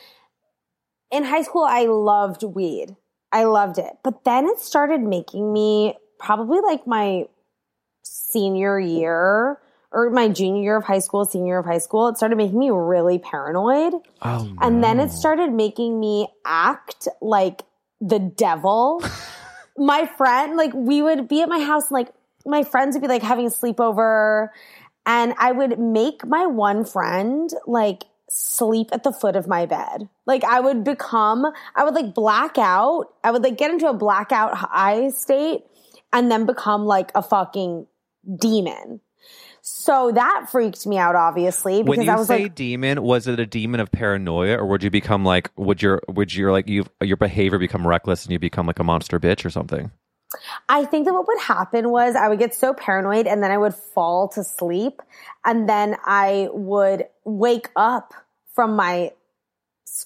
in 1.11 1.23
high 1.25 1.41
school, 1.41 1.63
I 1.63 1.85
loved 1.85 2.43
weed. 2.43 2.95
I 3.31 3.43
loved 3.43 3.77
it. 3.77 3.97
But 4.03 4.23
then 4.23 4.45
it 4.45 4.59
started 4.59 5.01
making 5.01 5.51
me 5.51 5.95
probably 6.19 6.59
like 6.61 6.87
my 6.87 7.25
senior 8.03 8.79
year 8.79 9.59
or 9.91 10.09
my 10.09 10.27
junior 10.27 10.61
year 10.61 10.77
of 10.77 10.83
high 10.83 10.99
school, 10.99 11.25
senior 11.25 11.53
year 11.53 11.59
of 11.59 11.65
high 11.65 11.77
school. 11.77 12.07
It 12.07 12.17
started 12.17 12.35
making 12.37 12.59
me 12.59 12.69
really 12.69 13.19
paranoid. 13.19 13.93
Oh, 14.21 14.53
And 14.61 14.83
then 14.83 14.99
it 14.99 15.11
started 15.11 15.51
making 15.51 15.99
me 15.99 16.27
act 16.45 17.07
like 17.21 17.63
the 18.01 18.19
devil. 18.19 19.01
my 19.77 20.05
friend, 20.05 20.57
like 20.57 20.73
we 20.73 21.01
would 21.01 21.27
be 21.27 21.41
at 21.41 21.49
my 21.49 21.59
house, 21.59 21.89
and, 21.89 21.95
like 21.95 22.09
my 22.45 22.63
friends 22.63 22.95
would 22.95 23.01
be 23.01 23.07
like 23.07 23.23
having 23.23 23.47
a 23.47 23.49
sleepover, 23.49 24.49
and 25.05 25.33
I 25.37 25.51
would 25.51 25.79
make 25.79 26.25
my 26.25 26.45
one 26.45 26.83
friend 26.83 27.49
like 27.65 28.03
sleep 28.29 28.89
at 28.91 29.03
the 29.03 29.11
foot 29.11 29.35
of 29.35 29.47
my 29.47 29.65
bed. 29.65 30.09
Like 30.25 30.43
I 30.43 30.59
would 30.59 30.83
become, 30.83 31.45
I 31.75 31.83
would 31.83 31.93
like 31.93 32.13
black 32.13 32.57
out. 32.57 33.05
I 33.23 33.31
would 33.31 33.43
like 33.43 33.57
get 33.57 33.71
into 33.71 33.87
a 33.87 33.93
blackout 33.93 34.55
high 34.55 35.09
state 35.09 35.61
and 36.11 36.31
then 36.31 36.45
become 36.45 36.85
like 36.85 37.11
a 37.15 37.21
fucking 37.21 37.87
demon. 38.39 39.01
So 39.61 40.11
that 40.13 40.47
freaked 40.49 40.87
me 40.87 40.97
out, 40.97 41.15
obviously, 41.15 41.83
because 41.83 41.97
when 41.97 42.05
you 42.05 42.11
I 42.11 42.15
was 42.15 42.27
say 42.27 42.43
like, 42.43 42.55
demon, 42.55 43.03
was 43.03 43.27
it 43.27 43.37
a 43.37 43.45
demon 43.45 43.81
of 43.81 43.91
paranoia, 43.91 44.57
or 44.57 44.65
would 44.65 44.81
you 44.81 44.89
become 44.89 45.25
like 45.25 45.51
would 45.57 45.81
your 45.81 46.01
would 46.07 46.33
your 46.33 46.53
like 46.53 46.69
you 46.69 46.85
your 47.01 47.17
behavior 47.17 47.59
become 47.59 47.85
reckless 47.85 48.23
and 48.23 48.31
you 48.31 48.39
become 48.39 48.65
like 48.65 48.79
a 48.79 48.85
monster 48.85 49.19
bitch 49.19 49.43
or 49.43 49.49
something? 49.49 49.91
I 50.67 50.85
think 50.85 51.05
that 51.05 51.13
what 51.13 51.27
would 51.27 51.39
happen 51.39 51.89
was 51.89 52.15
I 52.15 52.27
would 52.27 52.39
get 52.39 52.53
so 52.53 52.73
paranoid 52.73 53.27
and 53.27 53.41
then 53.41 53.51
I 53.51 53.57
would 53.57 53.73
fall 53.73 54.27
to 54.29 54.43
sleep 54.43 55.01
and 55.45 55.69
then 55.69 55.95
I 56.05 56.49
would 56.51 57.05
wake 57.23 57.69
up 57.75 58.13
from 58.53 58.75
my 58.75 59.11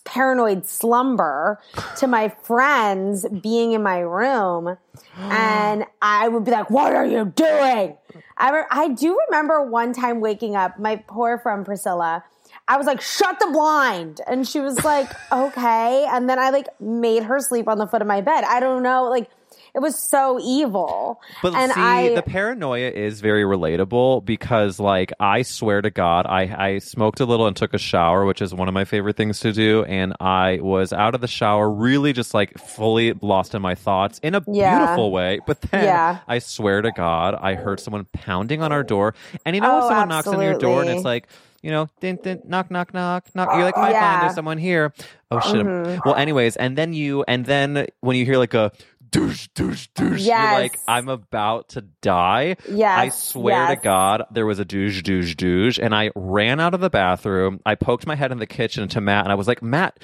paranoid 0.06 0.66
slumber 0.66 1.60
to 1.98 2.08
my 2.08 2.30
friends 2.44 3.26
being 3.42 3.74
in 3.74 3.82
my 3.82 4.00
room 4.00 4.78
and 5.18 5.86
I 6.02 6.28
would 6.28 6.44
be 6.46 6.52
like, 6.52 6.70
what 6.70 6.94
are 6.96 7.06
you 7.06 7.26
doing? 7.26 7.98
I, 8.38 8.52
re- 8.52 8.66
I 8.70 8.90
do 8.90 9.20
remember 9.28 9.64
one 9.64 9.94
time 9.94 10.22
waking 10.22 10.56
up, 10.56 10.80
my 10.80 10.98
poor 11.08 11.40
friend 11.40 11.66
Priscilla, 11.66 12.24
I 12.68 12.78
was 12.78 12.86
like, 12.86 13.02
shut 13.02 13.40
the 13.40 13.48
blind. 13.48 14.22
And 14.28 14.48
she 14.48 14.60
was 14.60 14.84
like, 14.84 15.10
okay. 15.32 16.06
And 16.10 16.30
then 16.30 16.40
I 16.40 16.52
like 16.52 16.68
made 16.80 17.24
her 17.24 17.40
sleep 17.40 17.68
on 17.68 17.78
the 17.78 17.88
foot 17.88 18.02
of 18.02 18.08
my 18.08 18.22
bed. 18.22 18.44
I 18.44 18.60
don't 18.60 18.84
know. 18.84 19.10
Like, 19.10 19.30
it 19.74 19.80
was 19.80 19.98
so 19.98 20.40
evil. 20.42 21.22
But 21.42 21.54
and 21.54 21.72
see, 21.72 21.80
I, 21.82 22.16
the 22.16 22.24
paranoia 22.24 22.90
is 22.90 23.22
very 23.22 23.44
relatable 23.44 24.26
because, 24.26 24.80
like, 24.80 25.14
I 25.20 25.42
swear 25.44 25.82
to 25.82 25.90
God, 25.90 26.26
I, 26.28 26.42
I 26.74 26.78
smoked 26.80 27.20
a 27.20 27.26
little 27.26 27.48
and 27.48 27.56
took 27.56 27.74
a 27.74 27.78
shower, 27.78 28.26
which 28.26 28.42
is 28.42 28.54
one 28.54 28.68
of 28.68 28.74
my 28.74 28.86
favorite 28.86 29.16
things 29.18 29.40
to 29.42 29.54
do. 29.54 29.84
And 29.86 30.14
I 30.20 30.60
was 30.62 30.94
out 30.94 31.16
of 31.16 31.22
the 31.22 31.28
shower, 31.28 31.70
really 31.70 32.14
just 32.14 32.34
like 32.34 32.58
fully 32.58 33.14
lost 33.14 33.56
in 33.56 33.62
my 33.62 33.76
thoughts 33.76 34.20
in 34.24 34.36
a 34.36 34.44
Yeah. 34.48 34.78
beautiful 34.80 35.12
way. 35.12 35.40
But 35.46 35.62
then 35.62 35.86
Yeah. 35.86 36.20
I 36.28 36.40
swear 36.40 36.82
to 36.82 36.92
God, 36.92 37.36
I 37.36 37.56
heard 37.56 37.80
someone 37.80 38.06
pounding 38.12 38.62
on 38.62 38.72
our 38.72 38.84
door. 38.84 39.14
And 39.46 39.56
you 39.56 39.62
know, 39.62 39.74
when 39.76 39.84
Oh, 39.84 39.88
someone 39.90 40.10
knocks 40.10 40.28
on 40.28 40.42
your 40.42 40.58
door 40.58 40.82
and 40.82 40.90
it's 40.90 41.04
like, 41.06 41.28
you 41.62 41.70
know, 41.70 41.88
din, 42.00 42.18
din, 42.24 42.42
knock, 42.46 42.72
knock, 42.72 42.92
knock, 42.94 43.26
knock. 43.36 43.50
You're 43.54 43.64
like, 43.66 43.76
hi, 43.76 43.94
fine, 43.94 44.20
there's 44.22 44.34
someone 44.34 44.58
here. 44.58 44.94
Oh 45.30 45.40
shit. 45.40 45.64
Mm-hmm. 45.66 46.00
Well, 46.04 46.16
anyways, 46.16 46.56
and 46.56 46.76
then 46.78 46.94
you, 46.94 47.24
and 47.28 47.46
then 47.46 47.86
when 48.02 48.16
you 48.18 48.26
hear 48.26 48.38
like 48.38 48.54
a 48.56 48.72
douche, 49.12 49.47
douche, 49.54 49.88
douche, 49.93 50.21
you're 50.21 50.36
like, 50.36 50.80
I'm 50.88 51.10
about 51.10 51.69
to 51.69 51.82
die. 51.82 52.56
Yes, 52.69 53.00
I 53.00 53.10
swear 53.10 53.76
to. 53.76 53.82
God, 53.82 54.24
there 54.32 54.45
was 54.45 54.60
a 54.60 54.65
douche, 54.65 55.02
douche, 55.04 55.36
douche, 55.36 55.80
and 55.80 55.93
I 55.93 56.12
ran 56.15 56.60
out 56.60 56.74
of 56.74 56.80
the 56.80 56.89
bathroom. 56.89 57.60
I 57.65 57.76
poked 57.76 58.08
my 58.08 58.15
head 58.15 58.32
in 58.32 58.39
the 58.39 58.47
kitchen 58.47 58.88
to 58.89 59.02
Matt, 59.02 59.26
and 59.26 59.32
I 59.32 59.36
was 59.36 59.47
like, 59.47 59.62
Matt, 59.62 60.04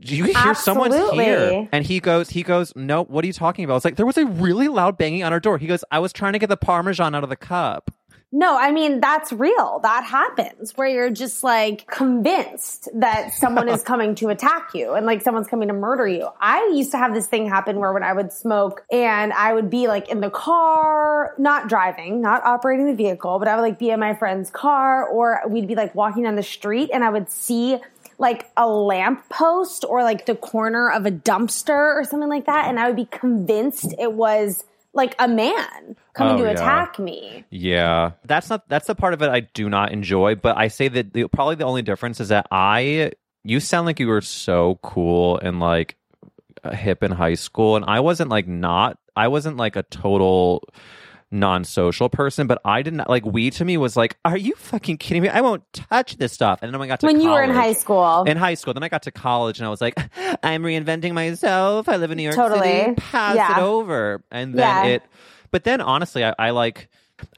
do 0.00 0.16
you 0.16 0.24
hear 0.24 0.54
someone's 0.54 0.94
Absolutely. 0.94 1.24
here? 1.24 1.68
And 1.72 1.84
he 1.84 2.00
goes, 2.00 2.30
he 2.30 2.42
goes, 2.42 2.72
no, 2.76 3.04
what 3.04 3.24
are 3.24 3.26
you 3.26 3.32
talking 3.32 3.64
about? 3.64 3.74
I 3.74 3.76
was 3.76 3.84
like, 3.84 3.96
there 3.96 4.06
was 4.06 4.18
a 4.18 4.26
really 4.26 4.68
loud 4.68 4.98
banging 4.98 5.24
on 5.24 5.32
our 5.32 5.40
door. 5.40 5.58
He 5.58 5.66
goes, 5.66 5.84
I 5.90 5.98
was 5.98 6.12
trying 6.12 6.34
to 6.34 6.38
get 6.38 6.48
the 6.48 6.56
Parmesan 6.56 7.14
out 7.14 7.24
of 7.24 7.30
the 7.30 7.36
cup. 7.36 7.90
No, 8.30 8.58
I 8.58 8.72
mean, 8.72 9.00
that's 9.00 9.32
real. 9.32 9.80
That 9.82 10.04
happens 10.04 10.76
where 10.76 10.86
you're 10.86 11.10
just 11.10 11.42
like 11.42 11.86
convinced 11.86 12.88
that 12.94 13.32
someone 13.32 13.68
is 13.68 13.82
coming 13.84 14.14
to 14.16 14.28
attack 14.28 14.74
you 14.74 14.92
and 14.92 15.06
like 15.06 15.22
someone's 15.22 15.48
coming 15.48 15.68
to 15.68 15.74
murder 15.74 16.06
you. 16.06 16.28
I 16.38 16.70
used 16.74 16.90
to 16.90 16.98
have 16.98 17.14
this 17.14 17.26
thing 17.26 17.48
happen 17.48 17.78
where 17.78 17.92
when 17.92 18.02
I 18.02 18.12
would 18.12 18.30
smoke 18.32 18.84
and 18.92 19.32
I 19.32 19.54
would 19.54 19.70
be 19.70 19.88
like 19.88 20.10
in 20.10 20.20
the 20.20 20.28
car, 20.28 21.34
not 21.38 21.70
driving, 21.70 22.20
not 22.20 22.44
operating 22.44 22.86
the 22.86 22.94
vehicle, 22.94 23.38
but 23.38 23.48
I 23.48 23.56
would 23.56 23.62
like 23.62 23.78
be 23.78 23.88
in 23.90 24.00
my 24.00 24.14
friend's 24.14 24.50
car 24.50 25.06
or 25.08 25.40
we'd 25.48 25.66
be 25.66 25.74
like 25.74 25.94
walking 25.94 26.24
down 26.24 26.36
the 26.36 26.42
street 26.42 26.90
and 26.92 27.02
I 27.02 27.08
would 27.08 27.30
see 27.30 27.78
like 28.18 28.50
a 28.56 28.68
lamp 28.68 29.26
post 29.30 29.84
or 29.88 30.02
like 30.02 30.26
the 30.26 30.34
corner 30.34 30.90
of 30.90 31.06
a 31.06 31.10
dumpster 31.10 31.94
or 31.94 32.04
something 32.04 32.28
like 32.28 32.46
that, 32.46 32.68
and 32.68 32.78
I 32.78 32.88
would 32.88 32.96
be 32.96 33.04
convinced 33.06 33.94
it 33.98 34.12
was 34.12 34.64
like 34.94 35.14
a 35.18 35.28
man 35.28 35.96
coming 36.14 36.34
Oh, 36.34 36.38
to 36.38 36.44
yeah. 36.44 36.50
attack 36.52 36.98
me. 36.98 37.44
Yeah, 37.50 38.12
that's 38.24 38.50
not 38.50 38.68
that's 38.68 38.86
the 38.86 38.94
part 38.94 39.14
of 39.14 39.22
it 39.22 39.28
I 39.28 39.40
do 39.40 39.68
not 39.68 39.92
enjoy. 39.92 40.34
But 40.34 40.56
I 40.56 40.68
say 40.68 40.88
that 40.88 41.12
the, 41.12 41.28
probably 41.28 41.54
the 41.56 41.64
only 41.64 41.82
difference 41.82 42.20
is 42.20 42.28
that 42.28 42.46
I 42.50 43.12
you 43.44 43.60
sound 43.60 43.86
like 43.86 44.00
you 44.00 44.08
were 44.08 44.20
so 44.20 44.78
cool 44.82 45.38
and 45.38 45.60
like 45.60 45.96
hip 46.72 47.02
in 47.02 47.12
high 47.12 47.34
school, 47.34 47.76
and 47.76 47.84
I 47.84 48.00
wasn't 48.00 48.30
like 48.30 48.48
not. 48.48 48.98
I 49.14 49.28
wasn't 49.28 49.56
like 49.56 49.76
a 49.76 49.82
total 49.84 50.62
non-social 51.30 52.08
person, 52.08 52.46
but 52.46 52.60
I 52.64 52.82
didn't 52.82 53.08
like 53.08 53.24
weed 53.26 53.52
to 53.54 53.64
me 53.64 53.76
was 53.76 53.96
like, 53.96 54.16
are 54.24 54.36
you 54.36 54.54
fucking 54.54 54.96
kidding 54.98 55.22
me? 55.22 55.28
I 55.28 55.40
won't 55.40 55.62
touch 55.72 56.16
this 56.16 56.32
stuff. 56.32 56.60
And 56.62 56.72
then 56.72 56.78
when 56.80 56.88
I 56.88 56.90
got 56.90 57.00
to 57.00 57.06
When 57.06 57.20
you 57.20 57.30
were 57.30 57.42
in 57.42 57.50
high 57.50 57.74
school. 57.74 58.24
in 58.24 58.36
high 58.36 58.54
school. 58.54 58.74
Then 58.74 58.82
I 58.82 58.88
got 58.88 59.02
to 59.02 59.10
college 59.10 59.58
and 59.58 59.66
I 59.66 59.70
was 59.70 59.80
like, 59.80 59.94
I'm 60.42 60.62
reinventing 60.62 61.12
myself. 61.12 61.88
I 61.88 61.96
live 61.96 62.10
in 62.10 62.16
New 62.16 62.22
York 62.22 62.36
Totally. 62.36 62.60
City. 62.60 62.94
Pass 62.96 63.36
Yeah. 63.36 63.58
it 63.58 63.62
over. 63.62 64.24
And 64.30 64.54
then 64.54 64.86
Yeah. 64.86 64.90
it, 64.94 65.02
but 65.50 65.64
then 65.64 65.80
honestly, 65.80 66.24
I, 66.24 66.34
I 66.38 66.50
like 66.50 66.88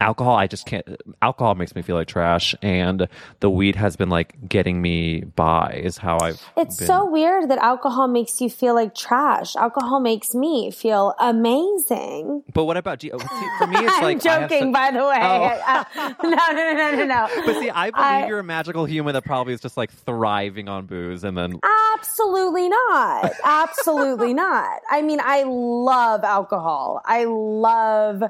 alcohol. 0.01 0.37
I 0.37 0.47
just 0.47 0.67
can't, 0.67 0.85
alcohol 1.23 1.55
makes 1.55 1.75
me 1.75 1.83
feel 1.83 1.97
like 1.97 2.09
trash. 2.09 2.55
And 2.63 3.09
the 3.41 3.51
weed 3.51 3.77
has 3.77 3.97
been 3.97 4.09
like 4.11 4.49
getting 4.49 4.81
me 4.83 5.21
by, 5.21 5.81
is 5.83 5.99
how 5.99 6.19
I've. 6.21 6.41
It's 6.57 6.77
been. 6.77 6.87
so 6.87 7.05
weird 7.11 7.49
that 7.51 7.59
alcohol 7.59 8.09
makes 8.09 8.41
you 8.41 8.51
feel 8.51 8.75
like 8.75 8.95
trash. 8.95 9.57
Alcohol 9.57 10.01
makes 10.01 10.35
me 10.35 10.71
feel 10.71 11.15
amazing. 11.21 12.43
But 12.53 12.65
what 12.65 12.77
about, 12.77 12.99
G- 13.01 13.11
see, 13.11 13.47
for 13.59 13.67
me, 13.67 13.77
it's 13.79 13.87
like. 14.03 14.25
I 14.27 14.41
have 14.41 14.51
joking, 14.51 14.69
so- 14.69 14.73
by 14.73 14.91
the 14.91 15.05
way. 15.05 15.19
Oh. 15.21 15.57
Uh, 16.01 16.15
no, 16.23 16.31
no, 16.31 16.53
no, 16.53 16.73
no, 16.75 16.91
no, 16.97 17.05
no. 17.05 17.29
But 17.47 17.61
see, 17.61 17.71
I 17.71 17.91
believe 17.91 18.05
I- 18.07 18.27
you're 18.27 18.39
a 18.41 18.45
magical 18.45 18.85
human 18.85 19.15
that 19.15 19.25
probably 19.25 19.53
is 19.55 19.61
just 19.61 19.77
like 19.77 19.91
thriving 19.93 20.69
on 20.69 20.87
booze 20.87 21.25
and 21.25 21.37
then. 21.37 21.59
Absolutely 21.95 22.69
not. 22.69 23.31
Absolutely 23.45 24.35
not. 24.35 24.81
I 24.91 25.03
mean, 25.03 25.21
I 25.23 25.45
love 25.45 26.25
alcohol. 26.25 27.03
I 27.05 27.25
love 27.25 28.23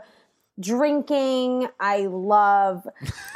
drinking. 0.59 1.69
I 1.79 2.07
love, 2.07 2.87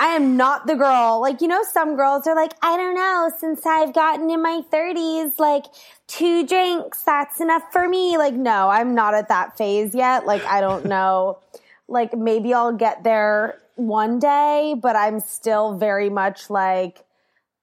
I 0.01 0.09
am 0.09 0.37
not 0.37 0.67
the 0.67 0.75
girl. 0.75 1.21
Like, 1.21 1.41
you 1.41 1.49
know, 1.49 1.63
some 1.73 1.97
girls 1.97 2.27
are 2.27 2.35
like, 2.35 2.53
I 2.63 2.77
don't 2.77 2.95
know, 2.95 3.31
since 3.39 3.65
I've 3.67 3.95
gotten 3.95 4.31
in 4.31 4.43
my 4.43 4.63
30s, 4.73 5.39
like 5.39 5.65
two 6.07 6.47
drinks, 6.47 7.03
that's 7.03 7.41
enough 7.41 7.63
for 7.73 7.89
me. 7.89 8.19
Like, 8.19 8.35
no, 8.35 8.69
I'm 8.69 8.95
not 8.95 9.15
at 9.15 9.29
that 9.29 9.57
phase 9.57 9.95
yet. 9.95 10.27
Like, 10.27 10.45
I 10.45 10.61
don't 10.61 10.85
know. 10.95 11.39
like, 11.89 12.15
maybe 12.17 12.53
I'll 12.55 12.73
get 12.73 13.05
there 13.05 13.59
one 13.77 14.19
day, 14.19 14.75
but 14.81 14.97
I'm 14.97 15.21
still 15.21 15.77
very 15.79 16.11
much 16.11 16.49
like, 16.51 17.01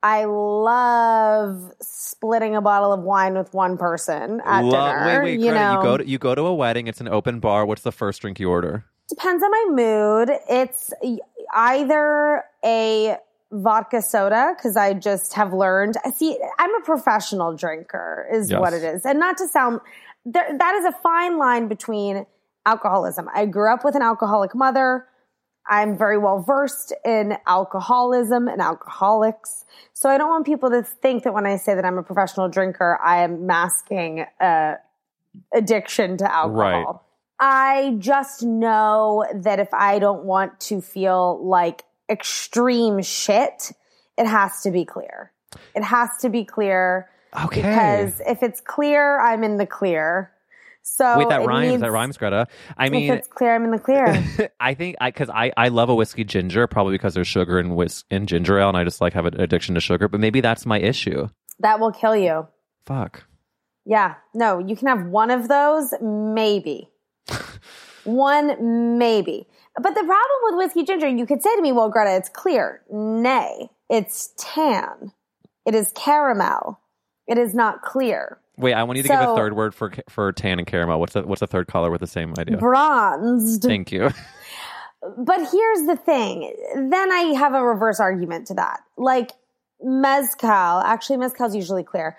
I 0.04 0.26
love 0.26 1.72
splitting 1.80 2.56
a 2.56 2.62
bottle 2.62 2.92
of 2.92 3.02
wine 3.02 3.36
with 3.38 3.54
one 3.54 3.78
person 3.78 4.42
at 4.44 4.64
Lo- 4.64 4.72
dinner. 4.72 5.06
wait, 5.06 5.24
wait, 5.24 5.40
you 5.40 5.52
Greta, 5.52 5.60
know, 5.60 5.78
you 5.78 5.84
go 5.84 5.98
to 5.98 6.08
you 6.08 6.18
go 6.18 6.34
to 6.34 6.42
a 6.48 6.54
wedding. 6.56 6.88
It's 6.88 7.02
an 7.02 7.08
open 7.08 7.40
bar. 7.40 7.68
What's 7.68 7.84
the 7.84 7.92
first 7.92 8.22
drink 8.22 8.40
you 8.40 8.50
order? 8.50 8.86
Depends 9.12 9.44
on 9.44 9.52
my 9.52 9.66
mood. 9.70 10.30
It's 10.50 10.92
either 11.54 12.44
a 12.64 13.18
vodka 13.52 14.02
soda 14.02 14.54
because 14.56 14.78
I 14.78 14.94
just 14.94 15.34
have 15.34 15.52
learned. 15.54 15.98
See, 16.16 16.40
I'm 16.58 16.74
a 16.76 16.82
professional 16.82 17.54
drinker, 17.56 18.28
is 18.32 18.50
Yes. 18.50 18.60
what 18.62 18.74
it 18.74 18.84
is, 18.84 19.06
and 19.06 19.20
not 19.20 19.38
to 19.38 19.48
sound 19.50 19.82
there, 20.26 20.48
that 20.58 20.76
is 20.76 20.86
a 20.86 20.92
fine 21.04 21.38
line 21.38 21.68
between 21.68 22.26
alcoholism. 22.66 23.28
I 23.34 23.46
grew 23.48 23.74
up 23.74 23.84
with 23.84 23.96
an 23.96 24.02
alcoholic 24.02 24.54
mother. 24.56 25.08
I'm 25.68 25.98
very 25.98 26.18
well 26.18 26.40
versed 26.42 26.94
in 27.04 27.38
alcoholism 27.46 28.48
and 28.48 28.62
alcoholics. 28.62 29.66
So 29.94 30.10
I 30.10 30.18
don't 30.18 30.30
want 30.30 30.46
people 30.46 30.70
to 30.70 30.84
think 30.84 31.24
that 31.24 31.34
when 31.34 31.46
I 31.46 31.58
say 31.58 31.76
that 31.76 31.86
I'm 31.86 31.98
a 31.98 32.04
professional 32.04 32.50
drinker, 32.50 33.00
I 33.04 33.24
am 33.24 33.46
masking 33.46 34.26
uh, 34.40 34.76
addiction 35.54 36.18
to 36.18 36.34
alcohol. 36.34 36.54
Right. 36.54 37.11
I 37.44 37.96
just 37.98 38.44
know 38.44 39.26
that 39.34 39.60
if 39.60 39.74
I 39.74 39.98
don't 40.00 40.24
want 40.26 40.60
to 40.62 40.80
feel 40.80 41.44
like 41.44 41.84
extreme 42.10 43.02
shit, 43.02 43.72
it 44.18 44.28
has 44.28 44.62
to 44.62 44.72
be 44.72 44.86
clear. 44.86 45.32
It 45.76 45.84
has 45.84 46.10
to 46.22 46.30
be 46.30 46.46
clear 46.46 47.10
Okay. 47.46 47.62
because 47.62 48.22
if 48.28 48.44
it's 48.44 48.62
clear, 48.62 49.20
I'm 49.20 49.44
in 49.44 49.58
the 49.58 49.66
clear. 49.66 50.32
So 50.84 51.18
Wait, 51.20 51.30
that 51.30 51.46
rhymes. 51.46 51.70
needs- 51.72 51.82
that 51.82 51.92
rhymes, 51.92 52.18
Greta. 52.18 52.48
I 52.78 52.90
mean 52.90 53.12
it's 53.12 53.28
clear, 53.28 53.56
I'm 53.56 53.64
in 53.66 53.72
the 53.72 53.80
clear. 53.80 54.24
I 54.60 54.74
think 54.76 54.98
I 55.02 55.10
because 55.10 55.30
I 55.30 55.52
I 55.58 55.70
love 55.70 55.90
a 55.90 55.96
whiskey 55.96 56.24
ginger 56.24 56.68
probably 56.68 56.94
because 56.94 57.14
there's 57.16 57.28
sugar 57.28 57.60
in 57.60 57.76
whis 57.76 58.04
in 58.12 58.28
ginger 58.28 58.60
ale 58.60 58.70
and 58.70 58.78
I 58.78 58.84
just 58.84 59.02
like 59.02 59.14
have 59.14 59.26
an 59.26 59.40
addiction 59.42 59.76
to 59.76 59.82
sugar. 59.82 60.08
But 60.08 60.20
maybe 60.20 60.42
that's 60.42 60.66
my 60.66 60.80
issue. 60.80 61.28
that 61.60 61.80
will 61.80 61.92
kill 61.92 62.16
you. 62.16 62.48
Fuck. 62.86 63.24
Yeah. 63.86 64.16
No, 64.36 64.60
you 64.60 64.76
can 64.76 64.88
have 64.88 65.06
one 65.08 65.32
of 65.32 65.48
those, 65.48 65.94
maybe. 66.02 66.90
one, 68.04 68.98
maybe. 68.98 69.48
But 69.76 69.96
the 69.96 70.04
problem 70.04 70.40
with 70.44 70.56
whiskey 70.58 70.84
ginger, 70.84 71.08
you 71.08 71.26
could 71.26 71.42
say 71.42 71.56
to 71.56 71.62
me, 71.62 71.72
well, 71.72 71.90
Greta, 71.90 72.16
it's 72.16 72.30
clear. 72.30 72.82
Nay, 72.92 73.70
it's 73.90 74.34
tan. 74.38 75.14
It 75.66 75.76
is 75.76 75.92
caramel. 75.96 76.80
It 77.28 77.38
is 77.38 77.54
not 77.54 77.82
clear. 77.82 78.40
Wait, 78.58 78.74
I 78.74 78.84
want 78.84 78.98
you 78.98 79.04
to 79.04 79.10
give 79.10 79.20
a 79.20 79.36
third 79.36 79.56
word 79.56 79.74
for 79.74 79.92
for 80.10 80.32
tan 80.34 80.60
and 80.60 80.68
caramel. 80.68 81.00
What's 81.00 81.14
the 81.14 81.24
what's 81.24 81.40
the 81.40 81.48
third 81.48 81.68
color 81.68 81.90
with 81.90 82.02
the 82.02 82.08
same 82.08 82.34
idea? 82.38 82.58
Bronzed. 82.58 83.64
Thank 83.64 83.92
you. 83.92 84.10
But 85.18 85.38
here's 85.52 85.88
the 85.88 85.96
thing. 85.96 86.54
Then 86.76 87.12
I 87.12 87.34
have 87.36 87.56
a 87.56 87.66
reverse 87.66 88.00
argument 88.00 88.46
to 88.48 88.54
that. 88.54 88.82
Like 88.98 89.32
mezcal, 89.82 90.80
actually 90.80 91.18
mezcal's 91.18 91.56
usually 91.56 91.84
clear, 91.84 92.16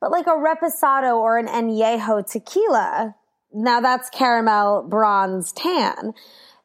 but 0.00 0.10
like 0.10 0.26
a 0.26 0.30
reposado 0.30 1.16
or 1.16 1.38
an 1.38 1.46
añejo 1.46 2.28
tequila, 2.28 3.14
now 3.54 3.80
that's 3.80 4.10
caramel, 4.10 4.82
bronze, 4.88 5.52
tan. 5.52 6.12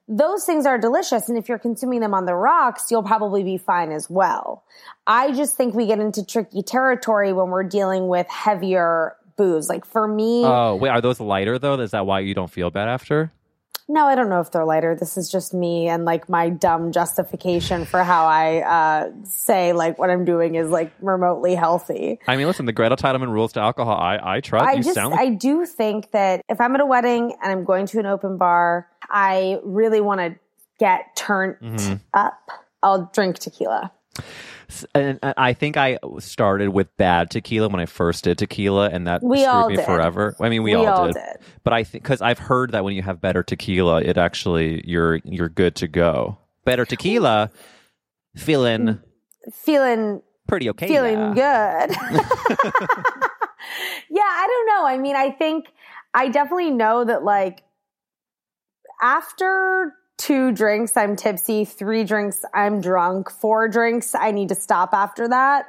Those 0.07 0.43
things 0.43 0.65
are 0.65 0.79
delicious. 0.79 1.29
And 1.29 1.37
if 1.37 1.47
you're 1.47 1.59
consuming 1.59 1.99
them 1.99 2.15
on 2.15 2.25
the 2.25 2.33
rocks, 2.33 2.87
you'll 2.89 3.03
probably 3.03 3.43
be 3.43 3.57
fine 3.57 3.91
as 3.91 4.09
well. 4.09 4.63
I 5.05 5.31
just 5.33 5.55
think 5.55 5.75
we 5.75 5.85
get 5.85 5.99
into 5.99 6.25
tricky 6.25 6.63
territory 6.63 7.31
when 7.31 7.49
we're 7.49 7.63
dealing 7.63 8.07
with 8.07 8.27
heavier 8.27 9.15
booze. 9.37 9.69
Like 9.69 9.85
for 9.85 10.07
me, 10.07 10.43
oh 10.45 10.75
wait, 10.75 10.89
are 10.89 11.01
those 11.01 11.19
lighter 11.19 11.59
though? 11.59 11.79
Is 11.79 11.91
that 11.91 12.05
why 12.05 12.21
you 12.21 12.33
don't 12.33 12.49
feel 12.49 12.71
bad 12.71 12.87
after? 12.89 13.31
No, 13.91 14.05
I 14.05 14.13
don't 14.13 14.29
know 14.29 14.39
if 14.39 14.51
they're 14.51 14.65
lighter. 14.65 14.95
This 14.95 15.17
is 15.17 15.31
just 15.31 15.51
me 15.51 15.87
and 15.89 16.05
like 16.05 16.29
my 16.29 16.49
dumb 16.49 16.91
justification 16.91 17.85
for 17.85 18.03
how 18.03 18.27
I 18.27 18.57
uh, 18.59 19.11
say 19.23 19.73
like 19.73 19.97
what 19.97 20.11
I'm 20.11 20.25
doing 20.25 20.53
is 20.55 20.69
like 20.69 20.93
remotely 21.01 21.55
healthy. 21.55 22.19
I 22.27 22.37
mean, 22.37 22.45
listen, 22.45 22.67
the 22.67 22.71
Greta 22.71 22.95
Titelman 22.95 23.31
rules 23.31 23.53
to 23.53 23.59
alcohol. 23.61 23.95
I 23.97 24.19
I 24.21 24.39
trust. 24.41 24.63
I 24.67 24.73
you 24.73 24.83
just 24.83 24.93
sound 24.93 25.11
like 25.11 25.19
I 25.21 25.29
do 25.29 25.65
think 25.65 26.11
that 26.11 26.43
if 26.47 26.61
I'm 26.61 26.75
at 26.75 26.81
a 26.81 26.85
wedding 26.85 27.33
and 27.41 27.51
I'm 27.51 27.63
going 27.63 27.87
to 27.87 27.99
an 27.99 28.05
open 28.05 28.37
bar, 28.37 28.87
I 29.09 29.59
really 29.63 30.01
want 30.01 30.21
to 30.21 30.35
get 30.79 31.15
turned 31.15 31.55
Mm-hmm. 31.59 31.95
up. 32.13 32.37
I'll 32.83 33.09
drink 33.11 33.39
tequila. 33.39 33.91
And 34.93 35.19
and 35.21 35.33
I 35.37 35.53
think 35.53 35.77
I 35.77 35.97
started 36.19 36.69
with 36.69 36.95
bad 36.97 37.29
tequila 37.31 37.69
when 37.69 37.79
I 37.79 37.85
first 37.85 38.23
did 38.23 38.37
tequila, 38.37 38.89
and 38.89 39.07
that 39.07 39.23
We 39.23 39.41
screwed 39.43 39.67
me 39.67 39.75
did. 39.77 39.85
forever. 39.85 40.35
I 40.39 40.49
mean, 40.49 40.63
we, 40.63 40.75
We 40.75 40.85
all, 40.85 40.87
all 40.87 41.05
did. 41.07 41.15
did. 41.15 41.37
But 41.63 41.73
I 41.73 41.83
think 41.83 42.03
because 42.03 42.21
I've 42.21 42.39
heard 42.39 42.71
that 42.71 42.83
when 42.83 42.95
you 42.95 43.01
have 43.01 43.19
better 43.21 43.43
tequila, 43.43 44.01
it 44.01 44.17
actually 44.17 44.83
you're 44.87 45.15
you're 45.23 45.49
good 45.49 45.75
to 45.77 45.87
go. 45.87 46.37
Better 46.65 46.85
tequila, 46.85 47.51
feeling 48.35 48.99
Feeling 49.53 50.21
pretty 50.47 50.69
okay. 50.69 50.87
feeling 50.87 51.35
yeah. 51.35 51.87
good. 51.87 51.95
yeah, 54.09 54.21
I 54.21 54.47
don't 54.47 54.67
know. 54.67 54.85
I 54.85 54.97
mean, 54.99 55.15
I 55.15 55.31
think 55.31 55.67
I 56.13 56.27
definitely 56.27 56.71
know 56.71 57.03
that 57.05 57.23
like 57.23 57.63
after 59.01 59.93
two 60.19 60.51
drinks, 60.51 60.95
I'm 60.95 61.15
tipsy. 61.15 61.65
Three 61.65 62.03
drinks, 62.03 62.45
I'm 62.53 62.81
drunk. 62.81 63.31
Four 63.31 63.67
drinks, 63.69 64.13
I 64.13 64.29
need 64.31 64.49
to 64.49 64.55
stop 64.55 64.93
after 64.93 65.27
that. 65.29 65.65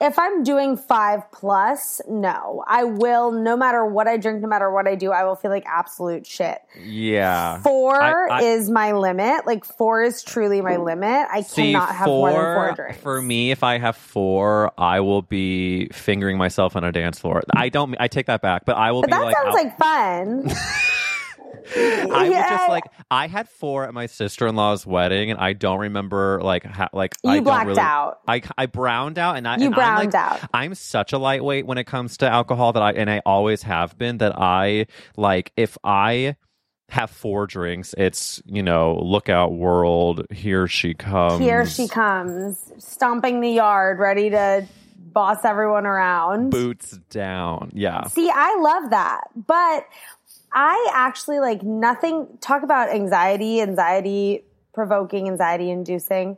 If 0.00 0.18
I'm 0.18 0.42
doing 0.42 0.76
five 0.76 1.30
plus, 1.30 2.00
no, 2.08 2.64
I 2.66 2.82
will, 2.82 3.30
no 3.30 3.56
matter 3.56 3.86
what 3.86 4.08
I 4.08 4.16
drink, 4.16 4.42
no 4.42 4.48
matter 4.48 4.70
what 4.70 4.88
I 4.88 4.96
do, 4.96 5.12
I 5.12 5.24
will 5.24 5.36
feel 5.36 5.52
like 5.52 5.64
absolute 5.66 6.26
shit. 6.26 6.58
Yeah. 6.84 7.60
Four 7.62 8.02
I- 8.02 8.40
I- 8.40 8.42
is 8.42 8.68
my 8.68 8.92
limit. 8.92 9.46
Like 9.46 9.64
four 9.64 10.02
is 10.02 10.22
truly 10.24 10.60
my 10.60 10.76
limit. 10.78 11.28
I 11.32 11.42
See, 11.42 11.72
cannot 11.72 11.94
have 11.94 12.06
more 12.08 12.30
than 12.32 12.40
four 12.40 12.72
drinks. 12.74 12.98
For 13.02 13.22
me, 13.22 13.52
if 13.52 13.62
I 13.62 13.78
have 13.78 13.96
four, 13.96 14.72
I 14.76 14.98
will 15.00 15.22
be 15.22 15.86
fingering 15.92 16.38
myself 16.38 16.74
on 16.74 16.82
a 16.82 16.90
dance 16.90 17.20
floor. 17.20 17.42
I 17.54 17.68
don't. 17.68 17.94
I 18.00 18.08
take 18.08 18.26
that 18.26 18.42
back, 18.42 18.64
but 18.66 18.76
I 18.76 18.90
will 18.90 19.02
But 19.02 19.06
be 19.10 19.12
that 19.12 19.22
like. 19.24 19.36
sounds 19.36 19.56
I'll- 19.56 19.64
like 19.64 19.78
fun. 19.78 20.50
I 21.76 22.28
was 22.28 22.38
just 22.38 22.68
like 22.68 22.84
I 23.10 23.26
had 23.26 23.48
four 23.48 23.84
at 23.84 23.94
my 23.94 24.06
sister 24.06 24.46
in 24.46 24.56
law's 24.56 24.86
wedding, 24.86 25.30
and 25.30 25.40
I 25.40 25.52
don't 25.52 25.80
remember 25.80 26.40
like 26.42 26.64
how 26.64 26.88
like 26.92 27.14
You 27.22 27.30
I 27.30 27.40
blacked 27.40 27.68
really, 27.68 27.80
out. 27.80 28.20
I 28.26 28.42
I 28.56 28.66
browned 28.66 29.18
out, 29.18 29.36
and 29.36 29.46
I 29.46 29.56
You 29.56 29.66
and 29.66 29.74
I'm, 29.74 29.78
browned 29.78 30.12
like, 30.12 30.14
out. 30.14 30.40
I'm 30.52 30.74
such 30.74 31.12
a 31.12 31.18
lightweight 31.18 31.66
when 31.66 31.78
it 31.78 31.84
comes 31.84 32.18
to 32.18 32.28
alcohol 32.28 32.72
that 32.72 32.82
I 32.82 32.92
and 32.92 33.10
I 33.10 33.20
always 33.24 33.62
have 33.62 33.96
been. 33.98 34.18
That 34.18 34.38
I 34.38 34.86
like 35.16 35.52
if 35.56 35.76
I 35.84 36.36
have 36.90 37.10
four 37.10 37.46
drinks, 37.46 37.94
it's 37.96 38.42
you 38.46 38.62
know 38.62 38.98
look 39.02 39.28
out 39.28 39.52
world, 39.52 40.26
here 40.30 40.68
she 40.68 40.94
comes, 40.94 41.40
Here 41.40 41.66
she 41.66 41.88
comes, 41.88 42.72
stomping 42.78 43.40
the 43.40 43.50
yard, 43.50 43.98
ready 43.98 44.30
to 44.30 44.66
boss 45.14 45.44
everyone 45.44 45.86
around. 45.86 46.50
Boots 46.50 46.98
down. 47.08 47.70
Yeah. 47.72 48.04
See, 48.08 48.30
I 48.30 48.56
love 48.60 48.90
that. 48.90 49.22
But 49.34 49.86
I 50.54 50.90
actually 50.94 51.40
like 51.40 51.62
nothing 51.62 52.38
talk 52.40 52.62
about 52.62 52.88
anxiety, 52.90 53.60
anxiety 53.60 54.44
provoking, 54.72 55.28
anxiety 55.28 55.70
inducing. 55.70 56.36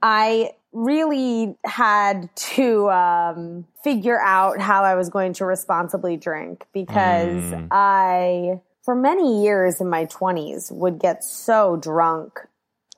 I 0.00 0.52
really 0.72 1.56
had 1.64 2.34
to 2.34 2.88
um, 2.90 3.66
figure 3.84 4.20
out 4.20 4.60
how 4.60 4.84
I 4.84 4.94
was 4.94 5.10
going 5.10 5.34
to 5.34 5.44
responsibly 5.44 6.16
drink 6.16 6.66
because 6.72 7.42
Mm. 7.52 7.68
I, 7.70 8.60
for 8.84 8.94
many 8.94 9.42
years 9.42 9.80
in 9.80 9.88
my 9.90 10.06
20s, 10.06 10.72
would 10.72 10.98
get 10.98 11.22
so 11.24 11.76
drunk. 11.76 12.40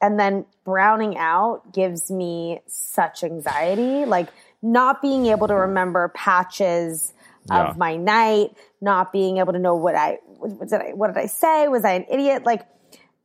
And 0.01 0.21
then 0.21 0.45
browning 0.65 1.17
out 1.17 1.73
gives 1.73 2.11
me 2.11 2.61
such 2.67 3.25
anxiety, 3.25 4.05
like 4.05 4.29
not 4.63 5.01
being 5.03 5.27
able 5.27 5.49
to 5.49 5.55
remember 5.55 6.09
patches 6.15 7.13
Yeah. 7.47 7.71
of 7.71 7.77
my 7.77 7.97
night, 7.97 8.57
not 8.81 9.13
being 9.13 9.37
able 9.39 9.53
to 9.53 9.59
know 9.59 9.75
what 9.75 9.95
I, 9.95 10.19
did 10.49 10.73
I, 10.75 10.91
what 10.95 11.09
did 11.09 11.17
I 11.17 11.27
say? 11.27 11.69
Was 11.69 11.85
I 11.85 11.93
an 11.93 12.07
idiot? 12.11 12.45
Like, 12.45 12.67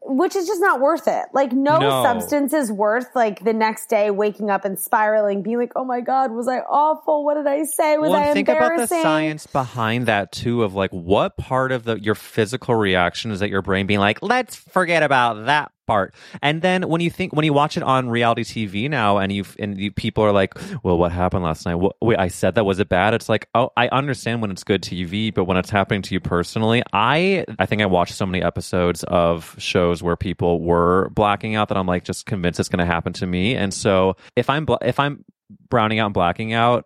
which 0.02 0.36
is 0.36 0.48
just 0.48 0.62
not 0.62 0.80
worth 0.80 1.08
it. 1.08 1.26
Like 1.34 1.52
no, 1.52 1.78
No. 1.78 2.04
substance 2.04 2.54
is 2.54 2.72
worth 2.72 3.08
like 3.16 3.44
the 3.44 3.52
next 3.54 3.90
day 3.90 4.12
waking 4.12 4.50
up 4.50 4.64
and 4.64 4.80
spiraling, 4.80 5.44
being 5.44 5.58
like, 5.58 5.74
"Oh 5.76 5.84
my 5.84 6.00
god, 6.00 6.32
was 6.32 6.48
I 6.48 6.60
awful? 6.60 7.26
What 7.26 7.36
did 7.36 7.48
I 7.48 7.64
say? 7.64 7.98
Was 7.98 8.10
well, 8.10 8.20
I 8.20 8.26
and 8.28 8.34
think 8.34 8.48
about 8.48 8.60
the 8.60 8.72
embarrassing?" 8.74 9.02
science 9.02 9.46
behind 9.46 10.06
that 10.06 10.32
too 10.32 10.64
of 10.64 10.74
like 10.74 10.92
what 10.92 11.36
part 11.36 11.72
of 11.74 11.84
the 11.84 12.00
your 12.00 12.16
physical 12.16 12.76
reaction 12.76 13.32
is 13.32 13.42
that 13.42 13.50
your 13.50 13.62
brain 13.62 13.88
being 13.88 14.00
like, 14.00 14.20
let's 14.22 14.56
forget 14.56 15.04
about 15.04 15.46
that 15.48 15.72
part. 15.90 16.14
And 16.44 16.62
then 16.62 16.88
when 16.88 17.02
you 17.02 17.10
think 17.10 17.34
when 17.34 17.46
you 17.46 17.54
watch 17.54 17.76
it 17.76 17.82
on 17.82 18.10
reality 18.10 18.44
TV 18.44 18.88
now 18.88 19.18
and 19.18 19.32
you 19.32 19.44
and 19.58 19.80
you, 19.80 19.92
people 19.92 20.24
are 20.24 20.32
like, 20.32 20.54
well, 20.84 21.00
what 21.00 21.12
happened 21.12 21.44
last 21.44 21.66
night? 21.66 21.76
What, 21.76 21.96
wait, 22.00 22.20
I 22.20 22.28
said 22.28 22.54
that 22.56 22.64
was 22.64 22.78
it 22.80 22.90
bad? 22.90 23.16
It's 23.16 23.28
like, 23.28 23.50
oh, 23.56 23.72
I 23.76 23.88
understand 23.88 24.42
when 24.42 24.52
it's 24.52 24.64
good 24.64 24.84
TV, 24.84 25.34
but 25.34 25.46
when 25.46 25.58
it's 25.58 25.72
happening 25.72 26.04
to 26.04 26.14
you 26.14 26.20
personally, 26.20 26.84
I 26.94 27.44
I 27.58 27.66
think 27.66 27.82
I 27.82 27.88
watched 27.88 28.14
so 28.14 28.28
many 28.28 28.44
episodes 28.44 29.04
of 29.06 29.56
shows 29.58 30.04
where 30.04 30.16
people 30.16 30.62
were 30.62 31.10
blacking 31.10 31.56
out 31.56 31.70
that 31.70 31.78
I'm 31.78 31.88
like 31.88 32.04
just 32.04 32.28
convinced 32.28 32.60
it's 32.60 32.70
going 32.70 32.86
to 32.86 32.86
happen 32.86 33.14
to 33.14 33.26
me. 33.26 33.56
And 33.56 33.74
so 33.74 34.16
if 34.36 34.48
I'm 34.48 34.68
if 34.84 35.00
I'm 35.00 35.26
browning 35.70 35.98
out 35.98 36.06
and 36.06 36.14
blacking 36.14 36.54
out, 36.54 36.86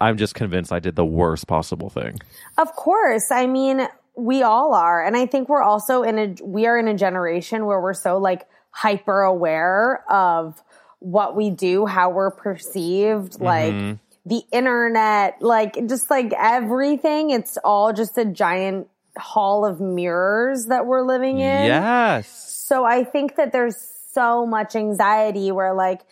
I'm 0.00 0.16
just 0.16 0.36
convinced 0.36 0.72
I 0.72 0.78
did 0.78 0.94
the 0.94 1.04
worst 1.04 1.48
possible 1.48 1.90
thing. 1.90 2.20
Of 2.56 2.72
course. 2.76 3.32
I 3.32 3.46
mean, 3.46 3.88
we 4.16 4.42
all 4.42 4.74
are. 4.74 5.04
And 5.04 5.16
I 5.16 5.26
think 5.26 5.48
we're 5.48 5.62
also 5.62 6.02
in 6.02 6.18
a, 6.18 6.34
we 6.42 6.66
are 6.66 6.78
in 6.78 6.88
a 6.88 6.94
generation 6.94 7.66
where 7.66 7.80
we're 7.80 7.94
so 7.94 8.18
like 8.18 8.46
hyper 8.70 9.22
aware 9.22 10.04
of 10.10 10.62
what 11.00 11.36
we 11.36 11.50
do, 11.50 11.86
how 11.86 12.10
we're 12.10 12.30
perceived, 12.30 13.34
mm-hmm. 13.34 13.44
like 13.44 13.98
the 14.26 14.42
internet, 14.52 15.42
like 15.42 15.74
just 15.86 16.10
like 16.10 16.32
everything. 16.36 17.30
It's 17.30 17.58
all 17.64 17.92
just 17.92 18.16
a 18.16 18.24
giant 18.24 18.88
hall 19.16 19.64
of 19.64 19.80
mirrors 19.80 20.66
that 20.66 20.86
we're 20.86 21.02
living 21.02 21.38
in. 21.38 21.66
Yes. 21.66 22.28
So 22.66 22.84
I 22.84 23.04
think 23.04 23.36
that 23.36 23.52
there's 23.52 23.76
so 24.12 24.46
much 24.46 24.76
anxiety 24.76 25.50
where 25.52 25.74
like 25.74 26.02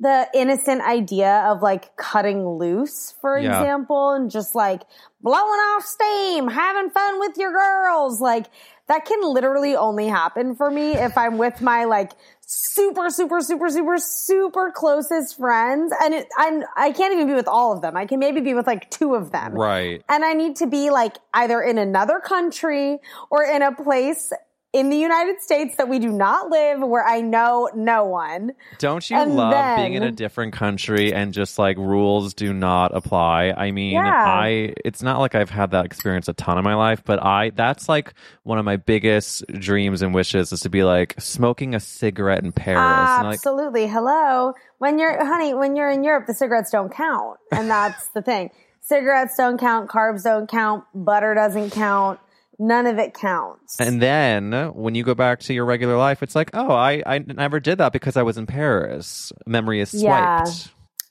the 0.00 0.26
innocent 0.34 0.80
idea 0.82 1.44
of 1.46 1.60
like 1.62 1.94
cutting 1.96 2.48
loose, 2.48 3.14
for 3.20 3.36
Yeah. 3.38 3.50
example, 3.50 4.12
and 4.12 4.30
just 4.30 4.54
like 4.54 4.82
blowing 5.20 5.38
off 5.44 5.84
steam, 5.84 6.48
having 6.48 6.90
fun 6.90 7.20
with 7.20 7.36
your 7.36 7.52
girls, 7.52 8.20
like 8.20 8.46
that 8.88 9.04
can 9.04 9.20
literally 9.22 9.76
only 9.76 10.08
happen 10.08 10.56
for 10.56 10.70
me 10.70 10.94
if 10.94 11.16
I'm 11.18 11.36
with 11.38 11.60
my 11.60 11.84
like 11.84 12.12
super, 12.40 13.10
super, 13.10 13.40
super, 13.40 13.68
super, 13.68 13.98
super 13.98 14.72
closest 14.72 15.36
friends. 15.36 15.92
And 16.02 16.14
it, 16.14 16.26
I'm, 16.36 16.64
I 16.76 16.90
can't 16.90 17.12
even 17.12 17.26
be 17.28 17.34
with 17.34 17.46
all 17.46 17.72
of 17.72 17.82
them. 17.82 17.96
I 17.96 18.06
can 18.06 18.18
maybe 18.18 18.40
be 18.40 18.54
with 18.54 18.66
like 18.66 18.90
two 18.90 19.14
of 19.14 19.30
them. 19.30 19.52
Right. 19.52 20.02
And 20.08 20.24
I 20.24 20.32
need 20.32 20.56
to 20.56 20.66
be 20.66 20.90
like 20.90 21.18
either 21.34 21.60
in 21.62 21.78
another 21.78 22.18
country 22.18 22.98
or 23.30 23.44
in 23.44 23.62
a 23.62 23.70
place 23.72 24.32
in 24.72 24.88
the 24.88 24.96
United 24.96 25.40
States 25.40 25.76
that 25.78 25.88
we 25.88 25.98
do 25.98 26.10
not 26.12 26.48
live 26.48 26.80
where 26.80 27.04
I 27.04 27.20
know 27.20 27.68
no 27.74 28.04
one. 28.04 28.52
Don't 28.78 29.08
you 29.10 29.16
And 29.16 29.34
love 29.34 29.76
being 29.76 29.94
in 29.94 30.04
a 30.04 30.12
different 30.12 30.52
country 30.52 31.12
and 31.12 31.32
just 31.32 31.58
like 31.58 31.76
rules 31.76 32.34
do 32.34 32.52
not 32.52 32.94
apply? 32.94 33.52
I 33.56 33.72
mean, 33.72 33.94
Yeah. 33.94 34.12
I 34.12 34.74
it's 34.84 35.02
not 35.02 35.18
like 35.18 35.34
I've 35.34 35.50
had 35.50 35.72
that 35.72 35.86
experience 35.86 36.28
a 36.28 36.34
ton 36.34 36.56
in 36.56 36.62
my 36.62 36.74
life, 36.76 37.02
but 37.04 37.20
I 37.20 37.50
that's 37.50 37.88
like 37.88 38.14
one 38.44 38.58
of 38.58 38.64
my 38.64 38.76
biggest 38.76 39.44
dreams 39.48 40.02
and 40.02 40.14
wishes 40.14 40.52
is 40.52 40.60
to 40.60 40.70
be 40.70 40.84
like 40.84 41.14
smoking 41.18 41.74
a 41.74 41.80
cigarette 41.80 42.44
in 42.44 42.52
Paris. 42.52 42.78
And, 43.18 43.26
like, 43.26 43.34
Absolutely. 43.34 43.88
Hello. 43.88 44.54
When 44.78 44.98
you're, 44.98 45.24
honey, 45.26 45.52
when 45.52 45.74
you're 45.76 45.90
in 45.90 46.04
Europe, 46.04 46.26
the 46.26 46.34
cigarettes 46.34 46.70
don't 46.70 46.92
count. 46.94 47.38
And 47.52 47.68
that's 47.68 48.06
the 48.14 48.22
thing. 48.22 48.50
Cigarettes 48.80 49.34
don't 49.36 49.58
count. 49.58 49.90
Carbs 49.90 50.22
don't 50.22 50.48
count. 50.48 50.84
Butter 50.94 51.34
doesn't 51.34 51.70
count. 51.70 52.20
None 52.62 52.86
of 52.86 52.98
it 52.98 53.14
counts. 53.14 53.80
and 53.80 54.02
then 54.02 54.52
when 54.74 54.94
you 54.94 55.02
go 55.02 55.14
back 55.14 55.40
to 55.40 55.54
your 55.54 55.64
regular 55.64 55.96
life, 55.96 56.22
it's 56.22 56.34
like, 56.34 56.50
oh, 56.52 56.70
I, 56.70 57.02
I 57.06 57.18
never 57.20 57.58
did 57.58 57.78
that 57.78 57.94
because 57.94 58.18
I 58.18 58.22
was 58.22 58.36
in 58.36 58.46
Paris. 58.46 59.32
Memory 59.46 59.80
is 59.80 59.90
swiped. 59.90 60.04
Yeah. 60.04 60.44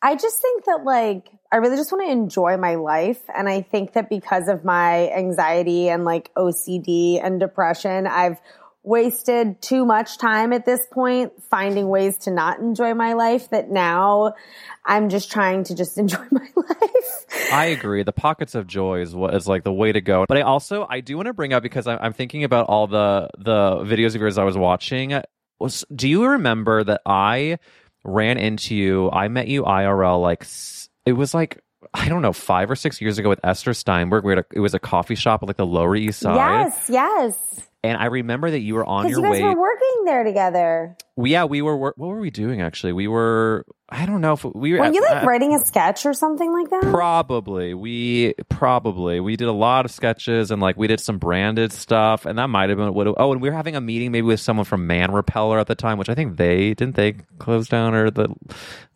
I 0.01 0.15
just 0.15 0.39
think 0.41 0.65
that 0.65 0.83
like 0.85 1.29
I 1.51 1.57
really 1.57 1.75
just 1.75 1.91
want 1.91 2.05
to 2.05 2.11
enjoy 2.11 2.57
my 2.57 2.75
life 2.75 3.21
and 3.35 3.49
I 3.49 3.61
think 3.61 3.93
that 3.93 4.09
because 4.09 4.47
of 4.47 4.63
my 4.63 5.09
anxiety 5.09 5.89
and 5.89 6.05
like 6.05 6.31
OCD 6.35 7.19
and 7.21 7.39
depression 7.39 8.05
I've 8.07 8.39
wasted 8.89 9.61
too 9.61 9.85
much 9.85 10.17
time 10.17 10.51
at 10.51 10.65
this 10.65 10.85
point 10.91 11.31
finding 11.43 11.87
ways 11.87 12.17
to 12.17 12.31
not 12.31 12.57
enjoy 12.59 12.95
my 12.95 13.13
life 13.13 13.47
that 13.51 13.69
now 13.69 14.33
I'm 14.83 15.09
just 15.09 15.31
trying 15.31 15.63
to 15.65 15.75
just 15.75 15.97
enjoy 15.99 16.25
my 16.31 16.47
life. 16.55 17.51
I 17.53 17.65
agree. 17.65 18.01
The 18.01 18.11
pockets 18.11 18.55
of 18.55 18.65
joy 18.65 19.01
is 19.01 19.13
what 19.13 19.35
is 19.35 19.47
like 19.47 19.63
the 19.63 19.71
way 19.71 19.91
to 19.91 20.01
go. 20.01 20.25
But 20.27 20.39
I 20.39 20.41
also 20.41 20.87
I 20.89 21.01
do 21.01 21.15
want 21.15 21.27
to 21.27 21.33
bring 21.33 21.53
up 21.53 21.61
because 21.61 21.85
I'm, 21.85 21.99
I'm 22.01 22.13
thinking 22.13 22.43
about 22.43 22.65
all 22.67 22.87
the 22.87 23.29
the 23.37 23.77
videos 23.83 24.15
of 24.15 24.21
yours 24.21 24.39
I 24.39 24.43
was 24.43 24.57
watching. 24.57 25.21
Was 25.59 25.85
do 25.95 26.09
you 26.09 26.25
remember 26.25 26.83
that 26.83 27.01
I 27.05 27.59
ran 28.03 28.37
into 28.37 28.75
you? 28.75 29.11
I 29.11 29.27
met 29.27 29.47
you 29.47 29.63
IRL 29.63 30.19
like 30.19 30.45
it 31.05 31.13
was 31.13 31.33
like. 31.33 31.61
I 31.93 32.09
don't 32.09 32.21
know, 32.21 32.33
five 32.33 32.69
or 32.69 32.75
six 32.75 32.99
years 33.01 33.17
ago 33.17 33.29
with 33.29 33.39
Esther 33.43 33.73
Steinberg. 33.73 34.23
We 34.23 34.33
a, 34.33 34.43
it 34.53 34.59
was 34.59 34.73
a 34.73 34.79
coffee 34.79 35.15
shop 35.15 35.43
at 35.43 35.47
like 35.47 35.57
the 35.57 35.65
Lower 35.65 35.95
East 35.95 36.19
Side, 36.19 36.35
yes, 36.35 36.85
yes. 36.89 37.61
and 37.83 37.97
I 37.97 38.05
remember 38.05 38.51
that 38.51 38.59
you 38.59 38.75
were 38.75 38.85
on 38.85 39.07
your 39.07 39.19
you 39.19 39.23
guys 39.23 39.41
way. 39.41 39.43
were 39.43 39.59
working 39.59 40.03
there 40.05 40.23
together. 40.23 40.97
We- 41.15 41.31
yeah, 41.31 41.45
we 41.45 41.61
were. 41.61 41.77
What 41.77 41.97
were 41.97 42.19
we 42.19 42.31
doing 42.31 42.61
actually? 42.61 42.93
We 42.93 43.07
were. 43.07 43.65
I 43.91 44.05
don't 44.05 44.21
know 44.21 44.33
if 44.33 44.43
we 44.43 44.73
were. 44.73 44.79
Were 44.79 44.93
you 44.93 45.01
like 45.01 45.23
uh, 45.23 45.25
writing 45.25 45.55
a 45.55 45.59
sketch 45.59 46.05
or 46.05 46.13
something 46.13 46.51
like 46.53 46.69
that? 46.69 46.91
Probably. 46.91 47.73
We 47.73 48.35
probably 48.49 49.19
we 49.19 49.35
did 49.35 49.47
a 49.47 49.53
lot 49.53 49.85
of 49.85 49.91
sketches 49.91 50.51
and 50.51 50.61
like 50.61 50.77
we 50.77 50.87
did 50.87 50.99
some 50.99 51.17
branded 51.17 51.73
stuff 51.73 52.25
and 52.25 52.37
that 52.37 52.47
might 52.47 52.69
have 52.69 52.77
been 52.77 52.93
what 52.93 53.07
oh 53.17 53.31
and 53.31 53.41
we 53.41 53.49
were 53.49 53.55
having 53.55 53.75
a 53.75 53.81
meeting 53.81 54.11
maybe 54.11 54.27
with 54.27 54.39
someone 54.39 54.65
from 54.65 54.85
Man 54.85 55.11
Repeller 55.11 55.59
at 55.59 55.67
the 55.67 55.75
time, 55.75 55.97
which 55.97 56.09
I 56.09 56.13
think 56.15 56.37
they 56.37 56.73
didn't 56.73 56.95
they 56.95 57.13
close 57.39 57.67
down 57.67 57.95
or 57.95 58.11
the 58.11 58.29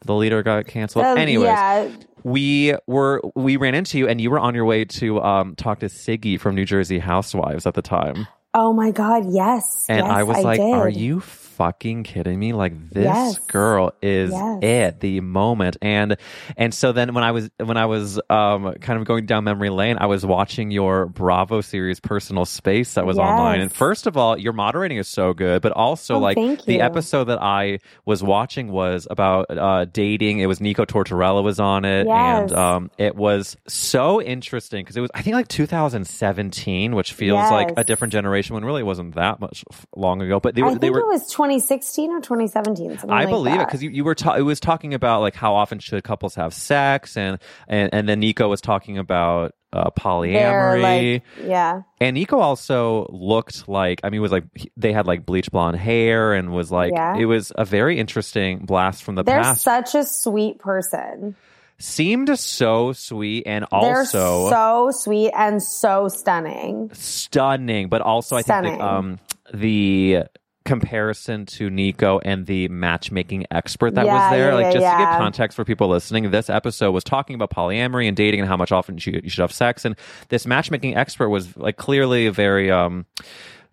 the 0.06 0.14
leader 0.14 0.44
got 0.44 0.68
canceled. 0.68 1.06
Uh, 1.06 1.16
Anyways, 1.16 1.48
yeah. 1.48 1.90
We 2.24 2.76
were 2.88 3.22
we 3.36 3.58
ran 3.58 3.76
into 3.76 3.98
you 3.98 4.08
and 4.08 4.20
you 4.20 4.32
were 4.32 4.40
on 4.40 4.56
your 4.56 4.66
way 4.66 4.86
to 4.86 5.22
um 5.22 5.56
talk 5.56 5.80
to 5.80 5.88
Siggy 5.88 6.40
from 6.40 6.56
New 6.56 6.66
Jersey 6.66 7.00
Housewives 7.00 7.66
at 7.66 7.74
the 7.74 7.82
time. 7.82 8.28
Oh 8.54 8.74
my 8.74 8.92
god, 8.92 9.24
yes. 9.32 9.86
And 9.90 10.06
yes, 10.06 10.16
I 10.16 10.24
was 10.24 10.44
like, 10.44 10.60
did. 10.60 10.74
are 10.74 10.90
you 10.90 11.20
fucking 11.56 12.04
kidding 12.04 12.40
me? 12.40 12.54
Like 12.54 12.74
this 12.92 13.06
Yes. 13.06 13.40
girl 13.48 13.94
is 14.02 14.32
Yes. 14.32 14.60
it, 14.64 15.00
the 15.00 15.20
moment. 15.22 15.78
And 15.82 16.18
and 16.58 16.74
so 16.74 16.92
then 16.92 17.14
when 17.14 17.24
I 17.24 17.32
was 17.32 17.50
when 17.58 17.78
I 17.78 17.86
was 17.86 18.20
um 18.30 18.74
kind 18.82 19.00
of 19.00 19.06
going 19.06 19.26
down 19.26 19.44
memory 19.44 19.70
lane, 19.70 19.98
I 20.00 20.06
was 20.08 20.26
watching 20.26 20.72
your 20.72 21.06
Bravo 21.06 21.62
series 21.62 22.00
personal 22.00 22.46
space 22.46 22.96
that 22.96 23.06
was 23.06 23.18
online. 23.20 23.62
And 23.62 23.72
first 23.72 24.08
of 24.08 24.18
all, 24.18 24.38
your 24.38 24.54
moderating 24.54 24.98
is 24.98 25.08
so 25.08 25.34
good, 25.34 25.62
but 25.62 25.72
also 25.72 26.16
Oh, 26.16 26.20
like 26.20 26.38
the 26.66 26.82
episode 26.82 27.26
that 27.26 27.42
I 27.42 27.80
was 28.06 28.24
watching 28.24 28.72
was 28.72 29.08
about 29.10 29.46
uh 29.50 29.86
dating. 29.86 30.40
It 30.40 30.48
was 30.48 30.60
Nico 30.62 30.86
Tortorella 30.86 31.44
was 31.44 31.60
on 31.60 31.86
it 31.86 32.08
and 32.08 32.52
um 32.54 32.92
it 32.98 33.16
was 33.16 33.56
so 33.68 34.22
interesting 34.22 34.84
because 34.84 34.98
it 34.98 35.02
was 35.02 35.10
I 35.14 35.22
think 35.22 35.36
like 35.36 35.48
2017, 35.48 36.96
which 36.96 37.14
feels 37.14 37.50
like 37.52 37.72
a 37.78 37.84
different 37.84 38.12
generation 38.12 38.54
when 38.56 38.66
really 38.66 38.82
it 38.82 38.86
wasn't 38.86 39.16
that 39.16 39.40
much 39.40 39.64
long 39.96 40.22
ago. 40.22 40.40
But 40.40 40.56
they 40.56 40.62
I 40.62 40.74
they 40.76 40.90
were. 40.90 41.00
it 41.00 41.08
was 41.08 41.32
2016 41.60 42.12
or 42.12 42.20
2017. 42.22 42.90
Something 42.98 43.10
I 43.10 43.22
like 43.22 43.30
believe 43.30 43.60
it 43.62 43.66
because 43.68 43.84
you, 43.84 43.90
you 43.90 44.04
were 44.04 44.16
ta- 44.16 44.36
it 44.36 44.42
was 44.42 44.60
talking 44.60 44.94
about 44.94 45.22
like 45.22 45.36
how 45.36 45.56
often 45.56 45.80
should 45.80 46.04
couples 46.04 46.36
have 46.36 46.54
sex 46.54 47.16
and 47.18 47.40
and 47.68 47.94
and 47.94 48.08
then 48.10 48.20
Nico 48.20 48.48
was 48.50 48.62
talking 48.62 48.98
about 48.98 49.54
uh, 49.72 49.90
polyamory 49.92 51.14
like, 51.14 51.24
yeah. 51.48 51.82
and 52.00 52.14
Nico 52.16 52.38
also 52.40 53.08
looked 53.12 53.68
like 53.68 54.02
I 54.04 54.10
mean 54.10 54.22
was 54.22 54.32
like 54.32 54.46
he- 54.56 54.72
they 54.78 54.94
had 54.94 55.08
like 55.08 55.26
bleach 55.26 55.50
blonde 55.52 55.78
hair 55.78 56.34
and 56.34 56.52
was 56.54 56.72
like 56.72 56.92
Yeah. 56.94 57.16
it 57.18 57.26
was 57.26 57.52
a 57.56 57.66
very 57.66 58.00
interesting 58.00 58.60
blast 58.66 59.04
from 59.04 59.16
the 59.16 59.24
They're 59.24 59.42
past 59.42 59.62
such 59.64 59.96
a 59.96 60.04
sweet 60.04 60.60
person. 60.60 61.36
seemed 61.80 62.38
so 62.38 62.94
sweet 62.94 63.44
and 63.48 63.66
also 63.72 64.50
so 64.50 64.90
sweet 64.92 65.32
and 65.36 65.62
so 65.62 66.08
stunning. 66.08 66.92
stunning, 66.94 67.90
but 67.90 68.02
also 68.02 68.36
I 68.36 68.44
think 68.44 68.46
Stunning. 68.46 68.82
um, 68.82 69.20
the 69.54 70.24
comparison 70.66 71.46
to 71.46 71.70
Nico 71.70 72.20
and 72.24 72.46
the 72.46 72.68
matchmaking 72.70 73.46
expert 73.52 73.96
that 73.96 74.06
Yeah, 74.06 74.14
was 74.14 74.32
there. 74.32 74.48
yeah, 74.50 74.54
like 74.54 74.64
yeah, 74.66 74.72
just 74.72 74.76
to 74.78 74.82
yeah. 74.82 74.98
give 75.00 75.20
context 75.20 75.56
for 75.56 75.66
people 75.66 75.88
listening, 75.90 76.32
this 76.32 76.50
episode 76.50 76.92
was 76.92 77.04
talking 77.04 77.36
about 77.36 77.50
polyamory 77.50 78.08
and 78.08 78.16
dating 78.16 78.40
and 78.40 78.50
how 78.50 78.58
much 78.58 78.72
often 78.72 78.98
you, 79.00 79.20
you 79.24 79.30
should 79.30 79.42
have 79.42 79.52
sex. 79.52 79.86
And 79.86 79.96
this 80.30 80.46
matchmaking 80.46 80.96
expert 80.96 81.30
was 81.30 81.56
like 81.58 81.78
clearly 81.78 82.28
a 82.28 82.32
very 82.32 82.72
um 82.72 83.06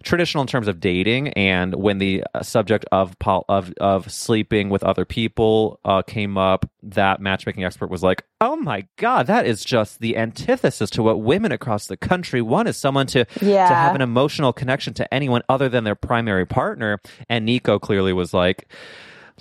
traditional 0.03 0.41
in 0.41 0.47
terms 0.47 0.67
of 0.67 0.81
dating 0.81 1.29
and 1.35 1.75
when 1.75 1.99
the 1.99 2.25
uh, 2.35 2.43
subject 2.43 2.85
of 2.91 3.19
pol- 3.19 3.45
of 3.49 3.73
of 3.81 4.11
sleeping 4.11 4.71
with 4.71 4.83
other 4.83 5.05
people 5.05 5.79
uh, 5.85 6.03
came 6.03 6.39
up 6.39 6.71
that 6.83 7.21
matchmaking 7.21 7.65
expert 7.65 7.91
was 7.91 8.03
like 8.03 8.25
oh 8.41 8.57
my 8.57 8.87
god 8.97 9.27
that 9.27 9.45
is 9.47 9.63
just 9.63 10.01
the 10.01 10.17
antithesis 10.17 10.89
to 10.89 11.03
what 11.03 11.21
women 11.21 11.53
across 11.53 11.87
the 11.87 11.97
country 11.97 12.41
want 12.41 12.69
is 12.69 12.77
someone 12.77 13.07
to 13.07 13.27
to 13.69 13.75
have 13.75 13.95
an 13.95 14.01
emotional 14.01 14.53
connection 14.53 14.95
to 14.95 15.13
anyone 15.15 15.43
other 15.49 15.69
than 15.69 15.85
their 15.85 15.95
primary 15.95 16.47
partner. 16.47 17.01
And 17.29 17.45
Nico 17.45 17.79
clearly 17.79 18.13
was 18.13 18.33
like 18.33 18.71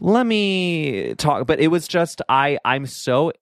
let 0.02 0.26
me 0.26 1.14
talk 1.16 1.46
but 1.46 1.60
it 1.60 1.68
was 1.68 1.88
just 1.88 2.22
i 2.30 2.58
i'm 2.64 2.86
so 2.86 3.34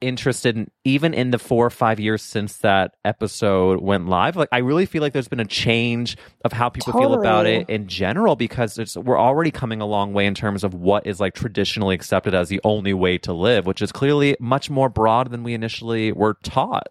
interested 0.00 0.56
in 0.56 0.70
even 0.84 1.12
in 1.12 1.30
the 1.30 1.38
four 1.38 1.66
or 1.66 1.70
five 1.70 2.00
years 2.00 2.22
since 2.22 2.58
that 2.58 2.94
episode 3.04 3.80
went 3.80 4.08
live 4.08 4.36
like 4.36 4.48
i 4.52 4.58
really 4.58 4.86
feel 4.86 5.02
like 5.02 5.12
there's 5.12 5.28
been 5.28 5.40
a 5.40 5.44
change 5.44 6.16
of 6.44 6.52
how 6.52 6.68
people 6.68 6.92
feel 6.92 7.12
about 7.12 7.46
it 7.46 7.68
in 7.68 7.86
general 7.86 8.36
because 8.36 8.78
it's, 8.78 8.96
we're 8.96 9.18
already 9.18 9.50
coming 9.50 9.80
a 9.80 9.86
long 9.86 10.12
way 10.12 10.26
in 10.26 10.34
terms 10.34 10.64
of 10.64 10.74
what 10.74 11.06
is 11.06 11.20
like 11.20 11.34
traditionally 11.34 11.94
accepted 11.94 12.34
as 12.34 12.48
the 12.48 12.60
only 12.64 12.94
way 12.94 13.18
to 13.18 13.32
live 13.32 13.66
which 13.66 13.82
is 13.82 13.92
clearly 13.92 14.36
much 14.40 14.70
more 14.70 14.88
broad 14.88 15.30
than 15.30 15.42
we 15.42 15.54
initially 15.54 16.12
were 16.12 16.34
taught 16.42 16.88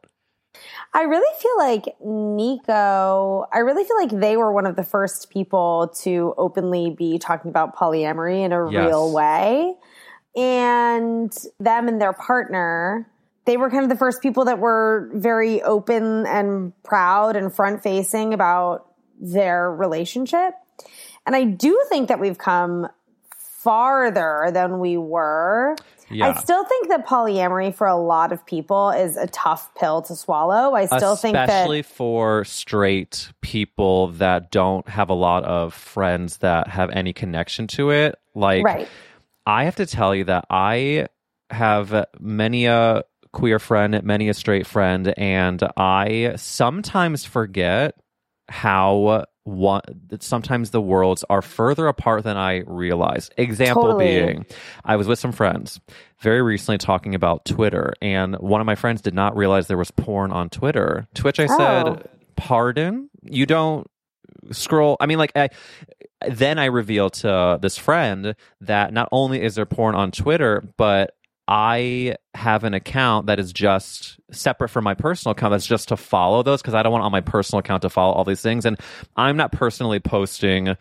I 0.93 1.03
really 1.03 1.39
feel 1.39 1.57
like 1.57 1.95
Nico, 2.03 3.45
I 3.53 3.59
really 3.59 3.83
feel 3.83 3.97
like 3.97 4.09
they 4.09 4.37
were 4.37 4.51
one 4.51 4.65
of 4.65 4.75
the 4.75 4.83
first 4.83 5.29
people 5.29 5.93
to 6.01 6.33
openly 6.37 6.89
be 6.89 7.19
talking 7.19 7.49
about 7.49 7.75
polyamory 7.75 8.43
in 8.43 8.51
a 8.51 8.65
Yes. 8.65 8.87
real 8.87 9.13
way. 9.13 9.75
And 10.35 11.35
them 11.59 11.87
and 11.87 12.01
their 12.01 12.13
partner, 12.13 13.09
they 13.45 13.57
were 13.57 13.69
kind 13.69 13.83
of 13.83 13.89
the 13.89 13.95
first 13.95 14.21
people 14.21 14.45
that 14.45 14.59
were 14.59 15.09
very 15.13 15.61
open 15.61 16.25
and 16.27 16.71
proud 16.83 17.35
and 17.35 17.53
front 17.53 17.81
facing 17.81 18.33
about 18.33 18.85
their 19.19 19.71
relationship. 19.71 20.53
And 21.25 21.35
I 21.35 21.43
do 21.43 21.83
think 21.89 22.07
that 22.07 22.19
we've 22.19 22.37
come 22.37 22.87
farther 23.35 24.49
than 24.53 24.79
we 24.79 24.97
were. 24.97 25.75
Yeah. 26.09 26.29
I 26.29 26.39
still 26.39 26.63
think 26.63 26.87
that 26.89 27.05
polyamory 27.05 27.75
for 27.75 27.85
a 27.85 27.97
lot 27.97 28.31
of 28.31 28.43
people 28.45 28.89
is 28.89 29.15
a 29.17 29.27
tough 29.27 29.73
pill 29.75 30.01
to 30.03 30.15
swallow. 30.15 30.73
I 30.73 30.85
still 30.85 31.15
think 31.15 31.33
that 31.33 31.49
especially 31.49 31.83
for 31.83 32.45
straight 32.45 33.31
people 33.41 34.07
that 34.13 34.49
don't 34.49 34.87
have 34.89 35.09
a 35.09 35.13
lot 35.13 35.43
of 35.43 35.73
friends 35.73 36.37
that 36.37 36.67
have 36.67 36.89
any 36.89 37.13
connection 37.13 37.67
to 37.67 37.91
it 37.91 38.15
like 38.33 38.63
right. 38.63 38.87
I 39.49 39.63
have 39.63 39.77
to 39.77 39.85
tell 39.87 40.13
you 40.13 40.25
that 40.25 40.45
I 40.51 41.07
have 41.49 42.05
many 42.19 42.65
a 42.67 43.03
queer 43.33 43.57
friend, 43.57 43.99
many 44.03 44.29
a 44.29 44.33
straight 44.35 44.67
friend, 44.67 45.11
and 45.17 45.63
I 45.75 46.33
sometimes 46.35 47.25
forget 47.25 47.95
how 48.47 49.25
one 49.45 49.81
sometimes 50.19 50.69
the 50.69 50.81
worlds 50.81 51.23
are 51.29 51.41
further 51.41 51.87
apart 51.87 52.23
than 52.23 52.37
I 52.37 52.63
realize. 52.67 53.31
Example 53.37 53.83
Totally. 53.83 54.05
being, 54.05 54.45
I 54.85 54.95
was 54.95 55.07
with 55.07 55.17
some 55.17 55.31
friends 55.31 55.79
very 56.21 56.43
recently 56.43 56.77
talking 56.77 57.15
about 57.15 57.45
Twitter, 57.45 57.93
and 58.03 58.35
one 58.35 58.61
of 58.61 58.67
my 58.67 58.75
friends 58.75 59.01
did 59.01 59.15
not 59.15 59.35
realize 59.35 59.65
there 59.67 59.77
was 59.77 59.89
porn 59.91 60.31
on 60.31 60.49
Twitter. 60.49 61.07
To 61.15 61.23
which 61.23 61.39
I 61.39 61.45
Oh. 61.49 61.57
said, 61.57 62.09
"Pardon? 62.35 63.09
You 63.23 63.47
don't 63.47 63.87
scroll 64.51 64.97
i 64.99 65.05
mean 65.05 65.17
like 65.17 65.31
i 65.35 65.49
then 66.27 66.59
i 66.59 66.65
reveal 66.65 67.09
to 67.09 67.57
this 67.61 67.77
friend 67.77 68.35
that 68.61 68.93
not 68.93 69.09
only 69.11 69.41
is 69.41 69.55
there 69.55 69.65
porn 69.65 69.95
on 69.95 70.11
twitter 70.11 70.67
but 70.77 71.15
i 71.47 72.15
have 72.33 72.63
an 72.63 72.73
account 72.73 73.25
that 73.25 73.39
is 73.39 73.51
just 73.51 74.19
separate 74.31 74.69
from 74.69 74.83
my 74.83 74.93
personal 74.93 75.31
account 75.31 75.51
that's 75.51 75.65
just 75.65 75.87
to 75.89 75.97
follow 75.97 76.43
those 76.43 76.61
because 76.61 76.73
i 76.73 76.83
don't 76.83 76.91
want 76.91 77.03
on 77.03 77.11
my 77.11 77.21
personal 77.21 77.59
account 77.59 77.81
to 77.81 77.89
follow 77.89 78.13
all 78.13 78.23
these 78.23 78.41
things. 78.41 78.65
And 78.65 78.79
i'm 79.15 79.35
not 79.35 79.51
personally 79.51 79.99
posting 79.99 80.75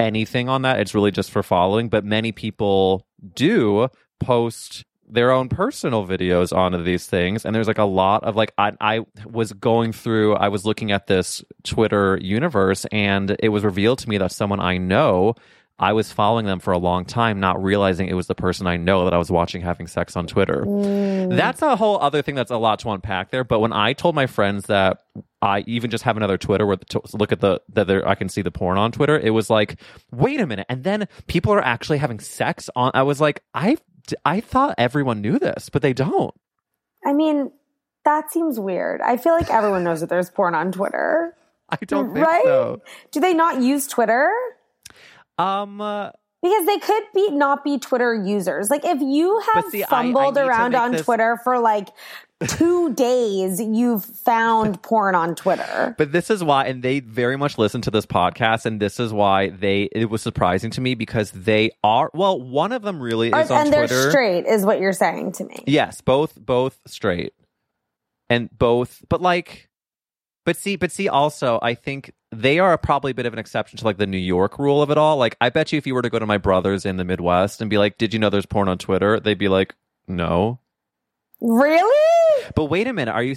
anything 0.00 0.48
on 0.48 0.62
that. 0.62 0.80
It's 0.80 0.94
really 0.94 1.10
just 1.10 1.30
for 1.30 1.42
following. 1.42 1.88
But 1.88 2.04
many 2.04 2.32
people 2.32 3.06
do 3.34 3.88
post 4.20 4.84
their 5.10 5.30
own 5.30 5.48
personal 5.48 6.06
videos 6.06 6.54
onto 6.56 6.82
these 6.82 7.06
things 7.06 7.44
and 7.44 7.54
there's 7.54 7.66
like 7.66 7.78
a 7.78 7.84
lot 7.84 8.24
of 8.24 8.36
like 8.36 8.52
I, 8.58 8.72
I 8.80 9.00
was 9.24 9.52
going 9.52 9.92
through 9.92 10.34
i 10.34 10.48
was 10.48 10.64
looking 10.64 10.92
at 10.92 11.06
this 11.06 11.42
twitter 11.64 12.18
universe 12.20 12.84
and 12.92 13.36
it 13.40 13.48
was 13.48 13.64
revealed 13.64 13.98
to 14.00 14.08
me 14.08 14.18
that 14.18 14.32
someone 14.32 14.60
i 14.60 14.76
know 14.76 15.34
i 15.78 15.92
was 15.92 16.12
following 16.12 16.44
them 16.46 16.60
for 16.60 16.72
a 16.72 16.78
long 16.78 17.04
time 17.04 17.40
not 17.40 17.62
realizing 17.62 18.08
it 18.08 18.14
was 18.14 18.26
the 18.26 18.34
person 18.34 18.66
i 18.66 18.76
know 18.76 19.04
that 19.04 19.14
i 19.14 19.18
was 19.18 19.30
watching 19.30 19.62
having 19.62 19.86
sex 19.86 20.16
on 20.16 20.26
twitter. 20.26 20.64
Mm. 20.66 21.36
That's 21.36 21.62
a 21.62 21.76
whole 21.76 21.98
other 22.00 22.22
thing 22.22 22.34
that's 22.34 22.50
a 22.50 22.56
lot 22.56 22.80
to 22.80 22.90
unpack 22.90 23.30
there 23.30 23.44
but 23.44 23.60
when 23.60 23.72
i 23.72 23.94
told 23.94 24.14
my 24.14 24.26
friends 24.26 24.66
that 24.66 25.04
i 25.40 25.60
even 25.60 25.90
just 25.90 26.04
have 26.04 26.16
another 26.16 26.36
twitter 26.36 26.66
where 26.66 26.76
to 26.76 27.00
look 27.14 27.32
at 27.32 27.40
the 27.40 27.60
that 27.70 27.86
there 27.86 28.06
i 28.06 28.14
can 28.14 28.28
see 28.28 28.42
the 28.42 28.50
porn 28.50 28.76
on 28.76 28.92
twitter 28.92 29.18
it 29.18 29.30
was 29.30 29.48
like 29.48 29.80
wait 30.10 30.40
a 30.40 30.46
minute 30.46 30.66
and 30.68 30.84
then 30.84 31.08
people 31.28 31.52
are 31.52 31.62
actually 31.62 31.98
having 31.98 32.18
sex 32.20 32.68
on 32.76 32.90
i 32.94 33.02
was 33.02 33.20
like 33.20 33.42
i 33.54 33.76
I 34.24 34.40
thought 34.40 34.74
everyone 34.78 35.20
knew 35.20 35.38
this, 35.38 35.68
but 35.70 35.82
they 35.82 35.92
don't. 35.92 36.34
I 37.04 37.12
mean, 37.12 37.50
that 38.04 38.30
seems 38.32 38.58
weird. 38.58 39.00
I 39.00 39.16
feel 39.16 39.34
like 39.34 39.50
everyone 39.50 39.84
knows 39.84 40.00
that 40.00 40.08
there's 40.08 40.30
porn 40.30 40.54
on 40.54 40.72
Twitter. 40.72 41.34
I 41.70 41.76
don't 41.86 42.14
think 42.14 42.26
Right? 42.26 42.44
so. 42.44 42.82
Do 43.10 43.20
they 43.20 43.34
not 43.34 43.60
use 43.60 43.86
Twitter? 43.86 44.30
Um, 45.36 45.80
uh, 45.80 46.10
Because 46.42 46.66
they 46.66 46.78
could 46.78 47.02
be 47.14 47.30
not 47.30 47.64
be 47.64 47.78
Twitter 47.78 48.14
users. 48.14 48.70
Like 48.70 48.84
if 48.84 49.00
you 49.00 49.40
have 49.54 49.64
see, 49.70 49.82
I- 49.82 49.86
I 49.86 49.88
fumbled 49.90 50.38
around 50.38 50.74
on 50.76 50.92
this- 50.92 51.04
Twitter 51.04 51.36
for 51.42 51.58
like 51.58 51.88
two 52.46 52.94
days, 52.94 53.60
you've 53.60 54.04
found 54.04 54.80
porn 54.82 55.16
on 55.16 55.34
Twitter. 55.34 55.96
but 55.98 56.12
this 56.12 56.30
is 56.30 56.44
why, 56.44 56.66
and 56.66 56.84
they 56.84 57.00
very 57.00 57.36
much 57.36 57.58
listen 57.58 57.80
to 57.82 57.90
this 57.90 58.06
podcast, 58.06 58.64
and 58.66 58.78
this 58.80 59.00
is 59.00 59.12
why 59.12 59.48
they. 59.50 59.88
It 59.90 60.10
was 60.10 60.22
surprising 60.22 60.70
to 60.70 60.80
me 60.80 60.94
because 60.94 61.32
they 61.32 61.72
are. 61.82 62.08
Well, 62.14 62.40
one 62.40 62.70
of 62.70 62.82
them 62.82 63.00
really 63.00 63.28
is 63.30 63.50
on 63.50 63.62
and 63.62 63.72
they're 63.72 63.88
straight, 63.88 64.46
is 64.46 64.64
what 64.64 64.78
you're 64.78 64.92
saying 64.92 65.32
to 65.32 65.44
me. 65.44 65.64
Yes, 65.66 66.00
both 66.00 66.36
both 66.36 66.78
straight, 66.86 67.32
and 68.30 68.48
both. 68.56 69.02
But 69.08 69.20
like, 69.20 69.68
but 70.46 70.56
see, 70.56 70.76
but 70.76 70.92
see, 70.92 71.08
also, 71.08 71.58
I 71.60 71.74
think 71.74 72.12
they 72.30 72.58
are 72.58 72.76
probably 72.76 73.12
a 73.12 73.14
bit 73.14 73.26
of 73.26 73.32
an 73.32 73.38
exception 73.38 73.78
to 73.78 73.84
like 73.84 73.96
the 73.96 74.06
New 74.06 74.18
York 74.18 74.58
rule 74.58 74.82
of 74.82 74.90
it 74.90 74.98
all. 74.98 75.16
Like, 75.16 75.36
I 75.40 75.50
bet 75.50 75.72
you 75.72 75.78
if 75.78 75.86
you 75.86 75.94
were 75.94 76.02
to 76.02 76.10
go 76.10 76.18
to 76.18 76.26
my 76.26 76.38
brothers 76.38 76.84
in 76.84 76.96
the 76.96 77.04
Midwest 77.04 77.60
and 77.60 77.70
be 77.70 77.78
like, 77.78 77.98
"Did 77.98 78.12
you 78.12 78.18
know 78.18 78.30
there's 78.30 78.46
porn 78.46 78.68
on 78.68 78.78
Twitter?" 78.78 79.18
They'd 79.20 79.38
be 79.38 79.48
like, 79.48 79.74
"No." 80.06 80.60
Really? 81.40 82.44
But 82.54 82.64
wait 82.66 82.86
a 82.88 82.92
minute, 82.92 83.12
are 83.12 83.22
you? 83.22 83.36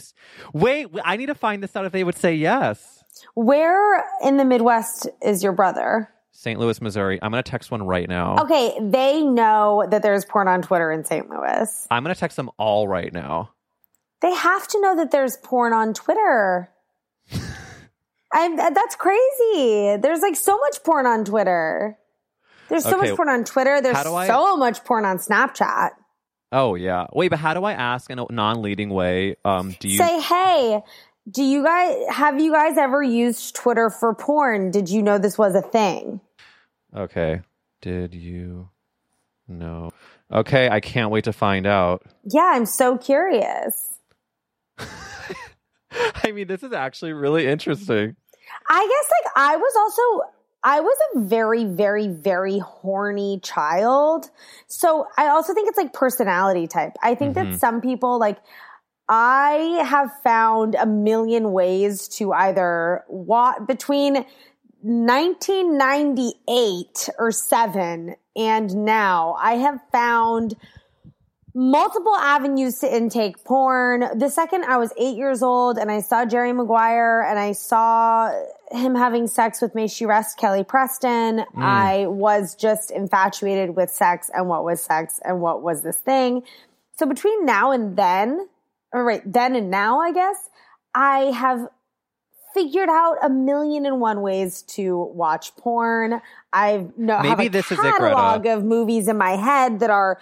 Wait, 0.54 0.88
I 1.06 1.17
need 1.17 1.27
to 1.27 1.36
find 1.36 1.62
this 1.62 1.75
out 1.75 1.86
if 1.86 1.91
they 1.91 2.04
would 2.04 2.17
say 2.17 2.34
yes. 2.34 3.04
Where 3.36 4.04
in 4.23 4.38
the 4.38 4.45
Midwest 4.45 5.08
is 5.21 5.43
your 5.43 5.54
brother? 5.54 6.10
St. 6.32 6.60
Louis, 6.60 6.82
Missouri. 6.82 7.19
I'm 7.21 7.32
gonna 7.32 7.43
text 7.43 7.69
one 7.69 7.84
right 7.84 8.10
now. 8.10 8.38
Okay, 8.39 8.75
they 8.82 9.21
know 9.21 9.86
that 9.89 10.01
there's 10.01 10.25
porn 10.25 10.47
on 10.47 10.62
Twitter 10.62 10.91
in 10.91 11.06
St. 11.06 11.30
Louis. 11.30 11.88
I'm 11.91 12.04
gonna 12.04 12.15
text 12.15 12.38
them 12.38 12.49
all 12.58 12.88
right 12.88 13.13
now. 13.13 13.51
They 14.21 14.34
have 14.34 14.67
to 14.69 14.82
know 14.82 14.95
that 14.97 15.12
there's 15.12 15.38
porn 15.38 15.73
on 15.73 15.93
Twitter. 15.93 16.69
I'm, 18.34 18.56
that's 18.56 18.96
crazy. 18.96 19.98
There's 19.98 20.22
like 20.22 20.36
so 20.36 20.58
much 20.58 20.84
porn 20.84 21.06
on 21.06 21.26
Twitter. 21.26 21.98
There's 22.70 22.84
so 22.84 22.98
Okay, 22.98 23.10
much 23.10 23.17
porn 23.17 23.30
on 23.30 23.44
Twitter. 23.44 23.82
There's 23.82 23.98
I- 23.98 24.28
so 24.28 24.56
much 24.58 24.84
porn 24.86 25.04
on 25.06 25.17
Snapchat. 25.17 25.89
Oh 26.54 26.76
yeah. 26.76 27.08
Wait, 27.13 27.30
but 27.30 27.39
how 27.39 27.54
do 27.54 27.63
I 27.63 27.74
ask 27.74 28.10
in 28.10 28.20
a 28.20 28.26
non-leading 28.30 28.89
way? 28.89 29.36
Um, 29.46 29.76
do 29.80 29.88
you? 29.88 29.98
Say, 29.98 30.20
hey, 30.22 30.82
do 31.30 31.44
you 31.44 31.63
guys 31.63 31.96
have 32.10 32.39
you 32.41 32.52
guys 32.52 32.78
ever 32.78 33.02
used 33.02 33.56
Twitter 33.56 33.89
for 33.89 34.13
porn? 34.13 34.70
Did 34.72 34.89
you 34.89 35.02
know 35.02 35.17
this 35.17 35.38
was 35.38 35.56
a 35.56 35.62
thing? 35.62 36.20
Okay. 36.96 37.41
Did 37.82 38.13
you 38.13 38.70
know? 39.48 39.91
Okay, 40.32 40.70
I 40.70 40.80
can't 40.82 41.10
wait 41.12 41.24
to 41.26 41.34
find 41.34 41.65
out. 41.65 42.04
Yeah, 42.26 42.52
I'm 42.54 42.65
so 42.65 42.98
curious. 42.98 43.98
I 46.23 46.32
mean, 46.32 46.47
this 46.47 46.63
is 46.63 46.73
actually 46.73 47.13
really 47.13 47.45
interesting. 47.47 48.15
I 48.69 48.88
guess 48.88 49.12
like 49.23 49.31
I 49.35 49.56
was 49.58 49.73
also 49.77 50.02
I 50.63 50.79
was 50.81 50.98
a 51.15 51.19
very 51.21 51.65
very 51.65 52.08
very 52.08 52.60
horny 52.60 53.39
child. 53.42 54.29
So 54.67 55.08
I 55.17 55.29
also 55.29 55.54
think 55.54 55.69
it's 55.69 55.77
like 55.77 55.94
personality 55.94 56.67
type. 56.67 56.94
I 57.02 57.15
think 57.15 57.35
Mhm. 57.35 57.52
that 57.52 57.60
some 57.60 57.81
people 57.81 58.19
like 58.19 58.37
I 59.10 59.81
have 59.85 60.12
found 60.23 60.75
a 60.75 60.85
million 60.85 61.52
ways 61.52 62.08
to 62.19 62.31
either 62.33 63.04
what 63.08 63.67
between 63.67 64.25
1998 64.83 67.10
or 67.19 67.31
7 67.31 68.15
and 68.35 68.75
now 68.75 69.35
I 69.39 69.56
have 69.56 69.79
found 69.92 70.56
multiple 71.54 72.15
avenues 72.15 72.79
to 72.79 72.95
intake 72.95 73.43
porn. 73.43 74.17
The 74.17 74.29
second 74.29 74.63
I 74.65 74.77
was 74.77 74.93
eight 74.97 75.17
years 75.17 75.43
old 75.43 75.77
and 75.77 75.91
I 75.91 76.02
saw 76.02 76.25
Jerry 76.25 76.54
Maguire 76.54 77.21
and 77.21 77.37
I 77.37 77.52
saw 77.52 78.31
him 78.71 78.95
having 78.95 79.27
sex 79.27 79.62
with 79.62 79.75
May 79.75 79.87
She 79.87 80.06
Rest 80.06 80.37
Kelly 80.37 80.63
Preston, 80.63 81.39
mm. 81.39 81.45
I 81.56 82.08
was 82.08 82.56
just 82.56 82.91
infatuated 82.91 83.75
with 83.75 83.89
sex 83.89 84.29
and 84.33 84.47
what 84.47 84.63
was 84.63 84.81
sex 84.81 85.19
and 85.23 85.41
what 85.41 85.62
was 85.62 85.81
this 85.81 85.97
thing. 85.97 86.43
So 86.97 87.06
between 87.06 87.45
now 87.45 87.71
and 87.71 87.97
then, 87.97 88.47
or 88.93 89.04
right, 89.04 89.21
then 89.25 89.56
and 89.56 89.69
now, 89.69 89.99
I 89.99 90.12
guess, 90.13 90.49
I 90.93 91.31
have 91.31 91.67
figured 92.54 92.89
out 92.89 93.17
a 93.23 93.29
million 93.29 93.85
and 93.85 93.99
one 93.99 94.21
ways 94.21 94.62
to 94.63 95.12
watch 95.13 95.56
porn. 95.56 96.21
I've 96.52 96.97
no 96.97 97.17
have 97.17 97.37
Maybe 97.37 97.47
a 97.47 97.49
this 97.49 97.71
is 97.71 97.79
it, 97.79 97.81
Greta. 97.81 97.97
catalog 97.97 98.45
of 98.45 98.63
movies 98.63 99.08
in 99.08 99.17
my 99.17 99.31
head 99.31 99.79
that 99.79 99.89
are 99.89 100.19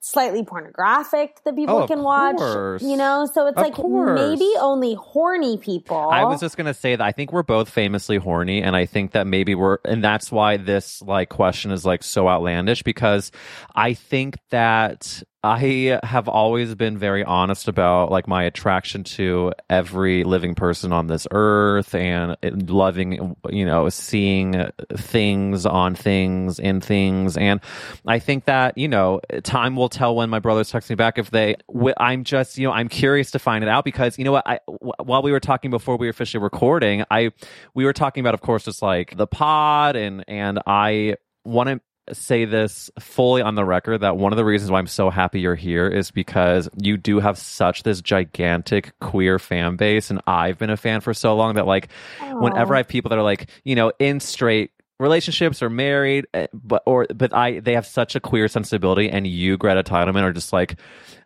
slightly 0.00 0.42
pornographic 0.44 1.42
that 1.44 1.54
people 1.54 1.76
Oh, 1.82 1.86
can 1.86 2.02
watch. 2.02 2.36
course. 2.36 2.82
You 2.82 2.96
know, 2.96 3.26
so 3.32 3.46
it's 3.46 3.56
Of 3.58 3.62
like 3.62 3.74
course. 3.74 4.18
maybe 4.18 4.50
only 4.58 4.94
horny 4.94 5.58
people. 5.58 5.96
I 6.10 6.24
was 6.24 6.40
just 6.40 6.56
gonna 6.56 6.74
say 6.74 6.96
that 6.96 7.04
I 7.04 7.12
think 7.12 7.32
we're 7.32 7.42
both 7.42 7.68
famously 7.68 8.16
horny, 8.16 8.62
and 8.62 8.74
I 8.74 8.86
think 8.86 9.12
that 9.12 9.26
maybe 9.26 9.54
we're, 9.54 9.78
and 9.84 10.02
that's 10.02 10.32
why 10.32 10.56
this 10.56 11.02
like 11.02 11.28
question 11.28 11.70
is 11.70 11.84
like 11.84 12.02
so 12.02 12.28
outlandish 12.28 12.82
because 12.82 13.30
I 13.74 13.94
think 13.94 14.38
that 14.50 15.22
I 15.42 15.98
have 16.02 16.28
always 16.28 16.74
been 16.74 16.98
very 16.98 17.24
honest 17.24 17.66
about 17.66 18.10
like 18.10 18.28
my 18.28 18.42
attraction 18.42 19.04
to 19.04 19.54
every 19.70 20.22
living 20.22 20.54
person 20.54 20.92
on 20.92 21.06
this 21.06 21.26
earth 21.30 21.94
and 21.94 22.36
loving, 22.68 23.36
you 23.48 23.64
know, 23.64 23.88
seeing 23.88 24.70
things 24.94 25.64
on 25.64 25.94
things 25.94 26.58
in 26.58 26.82
things, 26.82 27.38
and 27.38 27.60
I 28.06 28.18
think 28.18 28.44
that 28.44 28.76
you 28.76 28.88
know, 28.88 29.20
time 29.42 29.76
will 29.76 29.88
tell 29.88 30.14
when 30.14 30.28
my 30.28 30.40
brothers 30.40 30.70
text 30.70 30.90
me 30.90 30.96
back 30.96 31.16
if 31.16 31.30
they. 31.30 31.56
I'm 31.96 32.24
just, 32.24 32.58
you 32.58 32.66
know, 32.66 32.72
I'm 32.72 32.90
curious 32.90 33.30
to 33.30 33.38
find 33.38 33.64
it 33.64 33.68
out 33.68 33.84
because 33.84 34.18
you 34.18 34.24
know 34.24 34.32
what? 34.32 34.46
I 34.46 34.60
wh- 34.66 35.06
while 35.06 35.22
we 35.22 35.32
were 35.32 35.40
talking 35.40 35.70
before 35.70 35.96
we 35.96 36.06
were 36.06 36.10
officially 36.10 36.42
recording, 36.42 37.04
I 37.10 37.30
we 37.74 37.86
were 37.86 37.94
talking 37.94 38.20
about, 38.20 38.34
of 38.34 38.42
course, 38.42 38.64
just 38.64 38.82
like 38.82 39.16
the 39.16 39.26
pod, 39.26 39.96
and 39.96 40.22
and 40.28 40.60
I 40.66 41.16
want 41.46 41.70
to 41.70 41.80
say 42.12 42.44
this 42.44 42.90
fully 42.98 43.42
on 43.42 43.54
the 43.54 43.64
record 43.64 43.98
that 43.98 44.16
one 44.16 44.32
of 44.32 44.36
the 44.36 44.44
reasons 44.44 44.70
why 44.70 44.78
I'm 44.78 44.86
so 44.86 45.10
happy 45.10 45.40
you're 45.40 45.54
here 45.54 45.86
is 45.86 46.10
because 46.10 46.68
you 46.76 46.96
do 46.96 47.20
have 47.20 47.38
such 47.38 47.82
this 47.82 48.00
gigantic 48.00 48.98
queer 49.00 49.38
fan 49.38 49.76
base 49.76 50.10
and 50.10 50.20
I've 50.26 50.58
been 50.58 50.70
a 50.70 50.76
fan 50.76 51.00
for 51.00 51.14
so 51.14 51.36
long 51.36 51.54
that 51.54 51.66
like 51.66 51.88
whenever 52.32 52.74
I 52.74 52.78
have 52.78 52.88
people 52.88 53.10
that 53.10 53.18
are 53.18 53.22
like, 53.22 53.48
you 53.64 53.74
know, 53.74 53.92
in 53.98 54.20
straight 54.20 54.70
relationships 54.98 55.62
or 55.62 55.70
married 55.70 56.26
eh, 56.34 56.46
but 56.52 56.82
or 56.84 57.06
but 57.14 57.34
I 57.34 57.60
they 57.60 57.74
have 57.74 57.86
such 57.86 58.16
a 58.16 58.20
queer 58.20 58.48
sensibility 58.48 59.08
and 59.08 59.26
you 59.26 59.56
Greta 59.56 59.82
Titelman 59.82 60.22
are 60.22 60.32
just 60.32 60.52
like 60.52 60.78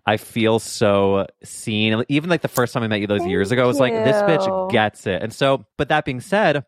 I 0.06 0.18
feel 0.18 0.58
so 0.58 1.26
seen. 1.42 2.04
Even 2.08 2.30
like 2.30 2.42
the 2.42 2.48
first 2.48 2.74
time 2.74 2.82
I 2.82 2.88
met 2.88 3.00
you 3.00 3.06
those 3.06 3.26
years 3.26 3.50
ago 3.50 3.64
I 3.64 3.66
was 3.66 3.80
like 3.80 3.92
this 3.92 4.16
bitch 4.16 4.70
gets 4.70 5.06
it. 5.06 5.22
And 5.22 5.32
so 5.32 5.64
but 5.76 5.88
that 5.88 6.04
being 6.04 6.20
said 6.20 6.64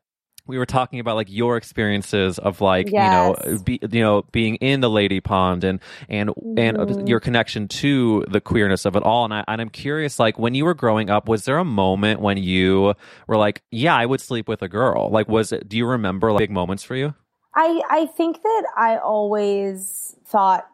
we 0.46 0.58
were 0.58 0.66
talking 0.66 1.00
about 1.00 1.16
like 1.16 1.30
your 1.30 1.56
experiences 1.56 2.38
of 2.38 2.60
like 2.60 2.90
you 2.90 3.10
know 3.10 3.36
be, 3.64 3.78
you 3.90 4.00
know 4.00 4.22
being 4.32 4.56
in 4.56 4.80
the 4.80 4.90
lady 4.90 5.20
pond 5.20 5.64
and 5.64 5.80
and 6.08 6.30
and 6.56 6.76
Mhm. 6.76 7.08
your 7.08 7.20
connection 7.20 7.68
to 7.68 8.24
the 8.28 8.40
queerness 8.40 8.84
of 8.84 8.96
it 8.96 9.02
all. 9.02 9.24
And, 9.24 9.34
I, 9.34 9.44
and 9.48 9.60
i'm 9.60 9.70
curious 9.70 10.18
like 10.18 10.38
when 10.38 10.54
you 10.54 10.64
were 10.64 10.74
growing 10.74 11.10
up 11.10 11.28
was 11.28 11.44
there 11.44 11.58
a 11.58 11.64
moment 11.64 12.20
when 12.20 12.36
you 12.36 12.94
were 13.26 13.36
like 13.36 13.62
yeah 13.70 13.94
i 13.96 14.06
would 14.06 14.20
sleep 14.20 14.48
with 14.48 14.62
a 14.62 14.68
girl. 14.68 15.10
Like 15.10 15.28
was 15.28 15.52
it 15.52 15.68
do 15.68 15.76
you 15.76 15.86
remember 15.86 16.32
like 16.32 16.40
big 16.40 16.50
moments 16.50 16.82
for 16.82 16.94
you? 16.94 17.14
I 17.54 17.80
I 17.88 18.06
think 18.06 18.42
that 18.42 18.64
I 18.76 18.98
always 18.98 20.14
thought 20.26 20.66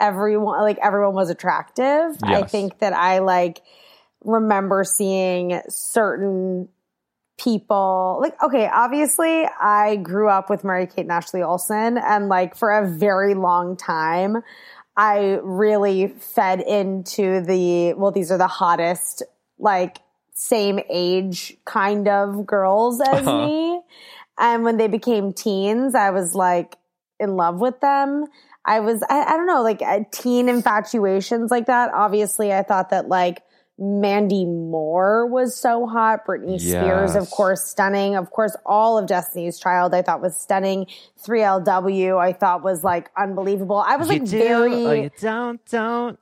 everyone 0.00 0.60
like 0.62 0.78
everyone 0.78 1.14
was 1.14 1.30
attractive. 1.30 2.16
I 2.22 2.42
think 2.44 2.78
that 2.78 2.92
I 2.92 3.18
like 3.18 3.62
remember 4.24 4.84
seeing 4.84 5.60
certain 5.68 6.68
people 7.38 8.18
like 8.20 8.40
okay, 8.42 8.68
obviously 8.72 9.46
I 9.60 9.96
grew 9.96 10.28
up 10.28 10.50
with 10.50 10.64
Mary 10.64 10.86
Kate 10.86 11.02
and 11.02 11.12
Ashley 11.12 11.42
Olsen 11.42 11.96
and 11.96 12.28
like 12.28 12.56
for 12.56 12.70
a 12.70 12.86
very 12.86 13.34
long 13.34 13.76
time 13.76 14.42
I 14.96 15.38
really 15.42 16.08
fed 16.08 16.60
into 16.60 17.40
the 17.40 17.94
well 17.94 18.10
these 18.10 18.32
are 18.32 18.38
the 18.38 18.48
hottest 18.48 19.22
like 19.58 19.98
same 20.34 20.78
age 20.88 21.56
kind 21.64 22.06
of 22.06 22.46
girls 22.46 23.00
as 23.00 23.26
Uh-huh. 23.26 23.46
me. 23.46 23.80
And 24.38 24.62
when 24.62 24.76
they 24.76 24.86
became 24.86 25.32
teens, 25.32 25.96
I 25.96 26.10
was 26.10 26.32
like 26.34 26.76
in 27.18 27.34
love 27.34 27.60
with 27.60 27.80
them. 27.80 28.26
I 28.64 28.78
was, 28.78 29.02
I, 29.10 29.24
I 29.24 29.36
don't 29.36 29.48
know, 29.48 29.62
like 29.62 29.82
uh, 29.82 30.00
teen 30.12 30.48
infatuations 30.48 31.50
like 31.50 31.66
that. 31.66 31.90
Obviously, 31.92 32.52
I 32.52 32.62
thought 32.62 32.90
that 32.90 33.08
like 33.08 33.42
Mandy 33.78 34.44
Moore 34.44 35.26
was 35.26 35.56
so 35.56 35.86
hot. 35.86 36.26
Britney 36.26 36.60
Spears, 36.60 37.14
of 37.14 37.30
course, 37.30 37.64
stunning. 37.64 38.16
Of 38.16 38.30
course, 38.30 38.56
all 38.66 38.98
of 38.98 39.06
Destiny's 39.06 39.60
Child 39.60 39.94
I 39.94 40.02
thought 40.02 40.20
was 40.20 40.36
stunning. 40.36 40.86
3LW 41.24 42.18
I 42.18 42.32
thought 42.32 42.64
was 42.64 42.82
like 42.82 43.10
unbelievable. 43.16 43.76
I 43.76 43.96
was 43.96 44.08
like 44.08 44.22
very, 44.22 44.84
or 44.86 44.94
you 44.96 45.10
don't 45.20 45.64
don't 45.66 46.18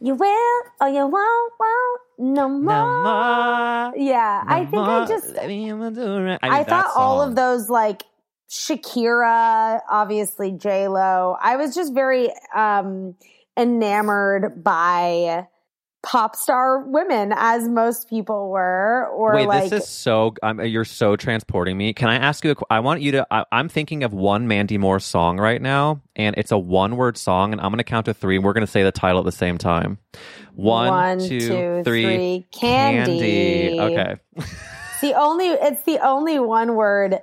you 0.00 0.14
will 0.14 0.62
or 0.80 0.88
you 0.88 1.06
won't, 1.06 1.52
won't, 1.58 2.00
no 2.18 2.48
more. 2.48 2.60
no 2.60 3.02
more 3.02 3.92
Yeah, 3.96 4.42
I 4.46 4.60
no 4.64 4.70
think 4.70 4.82
I 4.82 4.98
more. 4.98 5.06
just 5.06 5.34
Let 5.34 5.48
me 5.48 5.68
do 5.68 5.78
it. 5.80 6.38
I, 6.42 6.48
mean, 6.48 6.58
that 6.58 6.66
thought 6.68 6.90
all 6.96 7.20
of 7.22 7.34
those 7.34 7.68
like 7.68 8.02
Shakira, 8.50 9.80
obviously 9.90 10.52
J 10.52 10.88
Lo. 10.88 11.36
I 11.40 11.56
was 11.56 11.74
just 11.74 11.92
very 11.92 12.30
um 12.54 13.14
enamored 13.56 14.62
by 14.62 15.46
pop 16.04 16.36
star 16.36 16.80
women, 16.80 17.32
as 17.34 17.68
most 17.68 18.08
people 18.08 18.50
were. 18.50 19.08
Or 19.08 19.34
Wait, 19.34 19.48
like, 19.48 19.70
this 19.70 19.84
is 19.84 19.88
so. 19.88 20.34
Um, 20.42 20.60
you're 20.60 20.84
so 20.84 21.16
transporting 21.16 21.76
me. 21.76 21.92
Can 21.92 22.08
I 22.08 22.16
ask 22.16 22.44
you? 22.44 22.52
A, 22.52 22.56
I 22.70 22.80
want 22.80 23.00
you 23.00 23.12
to. 23.12 23.26
I, 23.30 23.44
I'm 23.50 23.68
thinking 23.68 24.04
of 24.04 24.12
one 24.12 24.46
Mandy 24.46 24.78
Moore 24.78 25.00
song 25.00 25.38
right 25.38 25.60
now, 25.60 26.02
and 26.14 26.36
it's 26.38 26.52
a 26.52 26.58
one 26.58 26.96
word 26.96 27.16
song, 27.16 27.52
and 27.52 27.60
I'm 27.60 27.70
going 27.70 27.78
to 27.78 27.84
count 27.84 28.06
to 28.06 28.14
three. 28.14 28.36
and 28.36 28.44
We're 28.44 28.52
going 28.52 28.66
to 28.66 28.70
say 28.70 28.82
the 28.82 28.92
title 28.92 29.18
at 29.18 29.24
the 29.24 29.32
same 29.32 29.58
time. 29.58 29.98
One, 30.54 30.88
One, 30.88 31.18
two, 31.18 31.40
two, 31.40 31.82
three. 31.84 32.02
three. 32.04 32.46
Candy. 32.52 33.80
Okay. 33.80 34.16
the 35.00 35.14
only 35.14 35.46
it's 35.46 35.82
the 35.82 35.98
only 35.98 36.38
one 36.38 36.76
word 36.76 37.20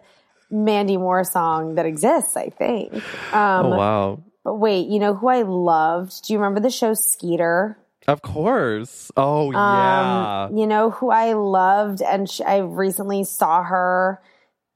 Mandy 0.49 0.97
Moore 0.97 1.23
song 1.23 1.75
that 1.75 1.85
exists. 1.85 2.35
I 2.35 2.49
think. 2.49 2.93
Um, 3.33 3.67
oh 3.67 3.69
wow. 3.77 4.23
But 4.43 4.55
wait, 4.55 4.87
you 4.87 4.99
know 4.99 5.13
who 5.13 5.27
I 5.27 5.43
loved? 5.43 6.25
Do 6.25 6.33
you 6.33 6.39
remember 6.39 6.59
the 6.59 6.71
show 6.71 6.93
Skeeter? 6.95 7.77
Of 8.11 8.21
course. 8.21 9.11
Oh 9.17 9.51
yeah. 9.51 10.45
Um, 10.49 10.57
you 10.57 10.67
know 10.67 10.89
who 10.91 11.09
I 11.09 11.33
loved, 11.33 12.01
and 12.01 12.29
sh- 12.29 12.41
I 12.45 12.57
recently 12.59 13.23
saw 13.23 13.63
her 13.63 14.21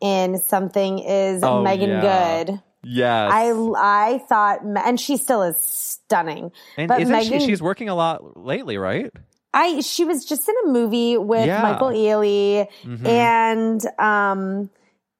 in 0.02 0.38
something 0.40 1.00
is 1.00 1.44
Oh, 1.44 1.62
Megan 1.64 1.90
yeah. 1.90 2.44
Good. 2.46 2.62
yes. 2.84 3.32
I 3.34 3.52
I 3.78 4.18
thought, 4.30 4.62
and 4.64 5.00
she 5.00 5.18
still 5.18 5.42
is 5.44 5.58
stunning. 5.62 6.52
and 6.78 6.88
but 6.88 7.02
isn't 7.02 7.12
Megan- 7.12 7.40
she? 7.40 7.46
She's 7.48 7.62
working 7.62 7.90
a 7.90 7.96
lot 7.96 8.38
lately, 8.38 8.78
right? 8.78 9.12
I 9.54 9.80
she 9.82 10.04
was 10.06 10.26
just 10.26 10.48
in 10.50 10.56
a 10.66 10.68
movie 10.68 11.18
with 11.18 11.46
Yeah. 11.48 11.62
Michael 11.62 11.88
Ealy 11.90 12.68
Mhm. 12.84 13.08
and 13.08 13.82
um 14.00 14.70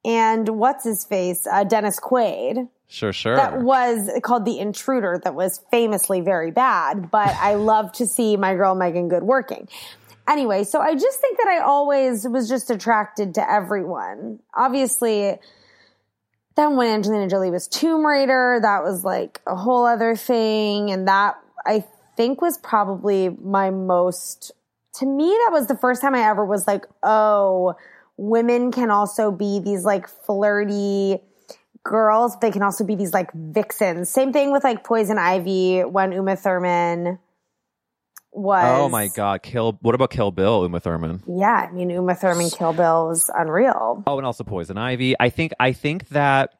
and 0.04 0.48
what's 0.50 0.84
his 0.84 1.04
face 1.04 1.46
uh, 1.50 1.64
Dennis 1.64 1.98
Quaid. 1.98 2.68
Sure, 2.88 3.12
sure. 3.12 3.36
That 3.36 3.62
was 3.62 4.10
called 4.22 4.44
The 4.44 4.58
Intruder, 4.58 5.20
that 5.24 5.34
was 5.34 5.60
famously 5.70 6.20
very 6.20 6.50
bad, 6.50 7.10
but 7.10 7.34
I 7.36 7.54
love 7.56 7.92
to 7.92 8.06
see 8.06 8.36
my 8.36 8.54
girl 8.54 8.74
Meagan 8.74 9.08
Good 9.08 9.22
working. 9.22 9.68
Anyway, 10.28 10.64
so 10.64 10.80
I 10.80 10.94
just 10.94 11.20
think 11.20 11.38
that 11.38 11.48
I 11.48 11.60
always 11.60 12.26
was 12.26 12.48
just 12.48 12.70
attracted 12.70 13.34
to 13.34 13.50
everyone. 13.50 14.40
Obviously, 14.54 15.38
then 16.56 16.76
when 16.76 16.88
Angelina 16.88 17.28
Jolie 17.28 17.50
was 17.50 17.68
Tomb 17.68 18.04
Raider, 18.04 18.58
that 18.60 18.82
was 18.82 19.04
like 19.04 19.40
a 19.46 19.54
whole 19.54 19.84
other 19.84 20.16
thing. 20.16 20.90
And 20.90 21.06
that 21.06 21.36
I 21.64 21.84
think 22.16 22.40
was 22.40 22.58
probably 22.58 23.28
my 23.28 23.70
most, 23.70 24.52
to 24.94 25.06
me, 25.06 25.26
that 25.26 25.50
was 25.52 25.68
the 25.68 25.76
first 25.76 26.00
time 26.00 26.14
I 26.14 26.22
ever 26.22 26.44
was 26.44 26.66
like, 26.66 26.86
oh, 27.02 27.74
women 28.16 28.72
can 28.72 28.90
also 28.90 29.30
be 29.30 29.60
these 29.60 29.84
like 29.84 30.08
flirty, 30.08 31.18
girls, 31.86 32.38
they 32.40 32.50
can 32.50 32.62
also 32.62 32.84
be 32.84 32.94
these 32.96 33.12
like 33.14 33.32
vixens. 33.32 34.10
Same 34.10 34.32
thing 34.32 34.50
with 34.52 34.64
like 34.64 34.84
Poison 34.84 35.18
Ivy 35.18 35.82
when 35.84 36.12
Uma 36.12 36.36
Thurman 36.36 37.18
was. 38.32 38.64
oh 38.66 38.88
my 38.88 39.08
God, 39.08 39.42
Kill. 39.42 39.78
What 39.80 39.94
about 39.94 40.10
Kill 40.10 40.30
Bill? 40.32 40.64
Uma 40.64 40.80
Thurman. 40.80 41.22
Yeah, 41.26 41.68
I 41.70 41.72
mean 41.72 41.90
Uma 41.90 42.14
Thurman 42.14 42.50
Kill 42.50 42.72
Bill 42.72 43.08
was 43.08 43.30
unreal. 43.34 44.02
Oh, 44.06 44.18
and 44.18 44.26
also 44.26 44.44
Poison 44.44 44.76
Ivy. 44.76 45.14
I 45.18 45.30
think 45.30 45.52
I 45.60 45.72
think 45.72 46.08
that 46.08 46.54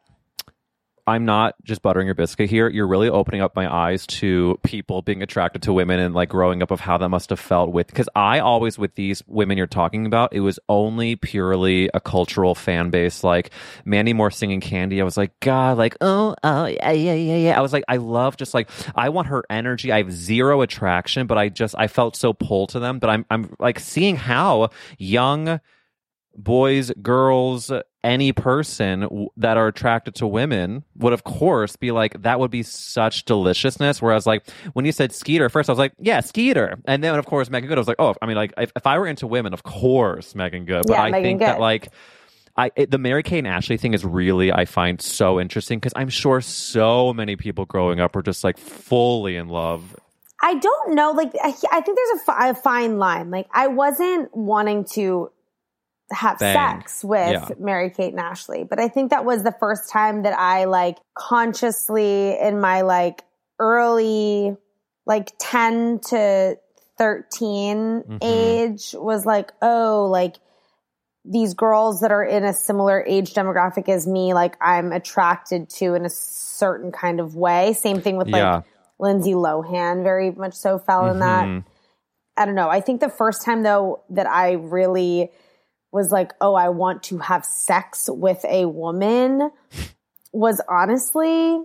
I'm 1.09 1.24
not 1.24 1.54
just 1.62 1.82
buttering 1.82 2.07
your 2.07 2.16
biscuit 2.16 2.50
here. 2.50 2.68
You're 2.68 2.88
really 2.88 3.09
opening 3.09 3.40
up 3.40 3.54
my 3.54 3.72
eyes 3.72 4.07
to 4.09 4.59
people 4.64 5.02
being 5.02 5.22
attracted 5.22 5.62
to 5.62 5.72
women 5.72 6.00
and 6.00 6.14
like 6.14 6.28
growing 6.28 6.62
up 6.62 6.72
of 6.72 6.80
how 6.80 6.98
that 6.98 7.09
must 7.09 7.30
have 7.30 7.38
felt 7.38 7.70
with. 7.70 7.86
Because 7.86 8.09
I 8.16 8.40
always, 8.40 8.76
with 8.76 8.96
these 8.96 9.22
women 9.28 9.57
you're 9.57 9.68
talking 9.68 10.04
about, 10.07 10.32
it 10.32 10.40
was 10.40 10.59
only 10.68 11.14
purely 11.14 11.88
a 11.94 12.00
cultural 12.00 12.57
fan 12.57 12.90
base. 12.90 13.22
Like 13.22 13.50
Mandy 13.84 14.14
Moore 14.14 14.32
singing 14.32 14.61
Candy. 14.61 15.00
I 15.00 15.04
was 15.04 15.16
like, 15.16 15.38
God, 15.38 15.78
like, 15.78 15.96
oh, 16.00 16.34
oh, 16.42 16.66
yeah, 16.66 16.90
yeah, 16.90 17.14
yeah, 17.14 17.36
yeah. 17.36 17.59
I 17.59 17.61
was 17.61 17.72
like, 17.72 17.84
I 17.86 17.98
love 17.98 18.36
just 18.36 18.52
like, 18.52 18.68
I 18.96 19.11
want 19.11 19.28
her 19.28 19.44
energy. 19.48 19.92
I 19.92 19.98
have 19.98 20.11
zero 20.11 20.62
attraction, 20.62 21.28
but 21.28 21.38
I 21.38 21.50
just, 21.50 21.76
I 21.78 21.86
felt 21.86 22.16
so 22.16 22.32
pulled 22.32 22.70
to 22.70 22.80
them. 22.80 22.98
But 22.98 23.11
I'm, 23.11 23.24
I'm 23.30 23.54
like 23.61 23.78
seeing 23.78 24.16
how 24.16 24.70
young 24.98 25.61
boys, 26.34 26.90
girls, 27.00 27.70
any 28.07 28.32
person 28.32 29.00
w- 29.00 29.28
that 29.36 29.57
are 29.57 29.66
attracted 29.66 30.14
to 30.14 30.26
women 30.28 30.84
would, 30.96 31.12
of 31.12 31.24
course, 31.24 31.74
be 31.74 31.90
like, 31.90 32.22
that 32.22 32.38
would 32.38 32.52
be 32.52 32.62
such 32.62 33.24
deliciousness. 33.24 34.00
Whereas, 34.00 34.26
like, 34.26 34.48
when 34.74 34.84
you 34.84 34.92
said 34.92 35.12
Skeeter, 35.12 35.48
first 35.48 35.68
I 35.68 35.72
was 35.72 35.78
like, 35.78 35.92
yeah, 35.98 36.20
Skeeter. 36.20 36.78
And 36.86 37.02
then, 37.02 37.18
of 37.18 37.26
course, 37.26 37.50
Meagan 37.50 37.68
Good, 37.68 37.76
I 37.76 37.80
was 37.80 37.88
like, 37.88 37.98
oh, 37.98 38.14
I 38.22 38.26
mean, 38.26 38.36
like, 38.36 38.54
if, 38.57 38.70
if 38.76 38.86
I 38.86 38.96
were 38.98 39.09
into 39.09 39.26
women, 39.26 39.52
of 39.52 39.64
course, 39.64 40.36
Meagan 40.36 40.64
Good. 40.64 40.84
But 40.86 40.94
Yeah, 40.94 41.02
I 41.02 41.11
Megan 41.11 41.24
think 41.24 41.40
that, 41.40 41.59
like, 41.59 41.88
I, 42.57 42.70
it, 42.76 42.90
the 42.92 42.98
Mary 42.98 43.24
Kate 43.24 43.38
and 43.38 43.48
Ashley 43.48 43.76
thing 43.76 43.92
is 43.92 44.04
really 44.04 44.52
I 44.52 44.64
find 44.64 45.02
so 45.02 45.40
interesting 45.40 45.78
because 45.78 45.92
I'm 45.96 46.09
sure 46.09 46.40
so 46.40 47.12
many 47.12 47.34
people 47.34 47.66
growing 47.66 48.00
up 48.00 48.14
were 48.14 48.22
just 48.22 48.44
like 48.44 48.57
fully 48.57 49.36
in 49.36 49.48
love. 49.48 49.96
I 50.42 50.54
don't 50.54 50.94
know. 50.94 51.11
Like, 51.11 51.32
I, 51.42 51.48
I 51.72 51.80
think 51.80 51.98
there's 51.98 52.20
a, 52.20 52.24
fi- 52.24 52.48
a 52.50 52.54
fine 52.54 52.98
line. 52.98 53.30
Like, 53.30 53.48
I 53.52 53.66
wasn't 53.66 54.34
wanting 54.34 54.84
to 54.92 55.30
have 56.11 56.38
Bang. 56.38 56.80
sex 56.80 57.02
with 57.04 57.32
Yeah. 57.32 57.48
Mary 57.59 57.90
Kate 57.90 58.12
and 58.12 58.20
Ashley, 58.20 58.64
but 58.64 58.78
I 58.78 58.88
think 58.88 59.11
that 59.11 59.24
was 59.24 59.42
the 59.42 59.54
first 59.59 59.90
time 59.90 60.22
that 60.22 60.38
I 60.38 60.64
like 60.66 60.98
consciously 61.14 62.38
in 62.38 62.61
my 62.61 62.82
like 62.82 63.24
early, 63.59 64.57
like 65.04 65.32
10 65.38 66.00
to 66.11 66.57
13 66.98 68.02
Mhm. 68.09 68.18
age 68.22 68.94
was 68.98 69.26
like, 69.26 69.52
oh, 69.62 70.07
like 70.11 70.36
these 71.24 71.54
girls 71.54 72.00
that 72.00 72.12
are 72.12 72.22
in 72.22 72.44
a 72.44 72.52
similar 72.52 73.02
age 73.07 73.34
demographic 73.34 73.88
as 73.88 74.07
me, 74.07 74.32
like 74.32 74.57
I'm 74.61 74.92
attracted 74.92 75.68
to 75.70 75.94
in 75.94 76.04
a 76.04 76.11
certain 76.11 76.92
kind 76.92 77.18
of 77.18 77.34
way. 77.34 77.72
Same 77.72 78.00
thing 78.00 78.16
with 78.16 78.28
like 78.28 78.40
Yeah. 78.40 78.61
Lindsay 78.98 79.34
Lohan 79.34 80.02
very 80.04 80.30
much 80.30 80.54
so 80.54 80.78
fell 80.78 81.07
in 81.11 81.18
that. 81.18 81.44
Mhm. 81.46 81.64
I 82.36 82.44
don't 82.46 82.54
know. 82.54 82.68
I 82.70 82.80
think 82.80 83.00
the 83.00 83.09
first 83.09 83.44
time 83.44 83.62
though 83.62 84.00
that 84.11 84.26
I 84.28 84.52
really 84.52 85.32
was 85.93 86.11
like, 86.11 86.32
oh, 86.41 86.55
I 86.55 86.68
want 86.70 87.03
to 87.05 87.18
have 87.18 87.45
sex 87.45 88.09
with 88.11 88.45
a 88.45 88.66
woman 88.66 89.51
was 90.32 90.61
honestly 90.68 91.62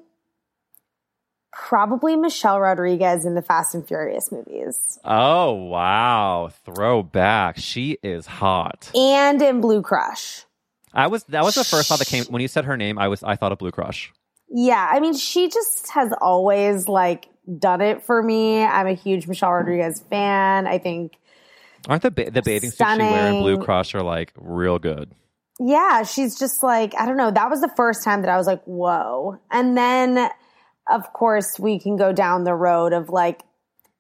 probably 1.52 2.16
Michelle 2.16 2.60
Rodriguez 2.60 3.26
in 3.26 3.36
the 3.36 3.42
Fast 3.42 3.76
and 3.76 3.86
Furious 3.86 4.32
movies 4.32 5.00
Oh, 5.04 5.52
wow. 5.52 6.50
Throwback. 6.66 7.58
She 7.58 7.98
is 8.04 8.26
hot. 8.26 8.90
and 8.96 9.42
in 9.42 9.60
Blue 9.62 9.82
Crush. 9.82 10.46
I 10.94 11.08
was 11.08 11.24
that 11.26 11.44
was 11.44 11.56
the 11.56 11.64
first 11.64 11.88
thought 11.90 12.00
that 12.00 12.08
came 12.08 12.26
when 12.26 12.42
you 12.42 12.48
said 12.50 12.66
her 12.66 12.76
name. 12.78 12.98
I 13.00 13.08
was 13.08 13.24
I 13.24 13.36
thought 13.36 13.52
of 13.52 13.58
Blue 13.60 13.72
Crush. 13.72 14.12
Yeah, 14.50 14.86
I 14.92 15.00
mean, 15.00 15.14
she 15.16 15.50
just 15.50 15.90
has 15.92 16.12
always 16.22 16.88
like 16.90 17.28
done 17.60 17.80
it 17.80 18.04
for 18.04 18.22
me. 18.22 18.62
I'm 18.62 18.88
a 18.88 18.94
huge 18.94 19.26
Michelle 19.28 19.54
Rodriguez 19.54 20.02
fan. 20.10 20.68
I 20.68 20.78
think 20.80 21.14
Aren't 21.88 22.04
the 22.04 22.12
ba- 22.12 22.32
the 22.32 22.42
bathing 22.42 22.70
suits 22.72 22.92
she 22.92 22.98
wear 23.00 23.28
in 23.32 23.42
Blue. 23.42 23.58
Crush 23.58 23.96
are 23.96 24.04
like 24.04 24.32
real 24.38 24.80
good? 24.80 25.14
yeah, 25.60 26.02
she's 26.04 26.40
just 26.40 26.64
like, 26.64 26.94
I 27.00 27.06
don't 27.06 27.18
know. 27.18 27.30
That 27.30 27.50
was 27.50 27.62
the 27.62 27.72
first 27.76 28.04
time 28.04 28.22
that 28.22 28.30
I 28.30 28.38
was 28.38 28.48
like, 28.48 28.64
whoa. 28.64 29.38
And 29.52 29.78
then, 29.78 30.28
of 30.90 31.14
course, 31.14 31.60
we 31.60 31.78
can 31.80 31.98
go 31.98 32.12
down 32.12 32.46
the 32.46 32.56
road 32.56 32.94
of 32.94 33.10
like 33.10 33.44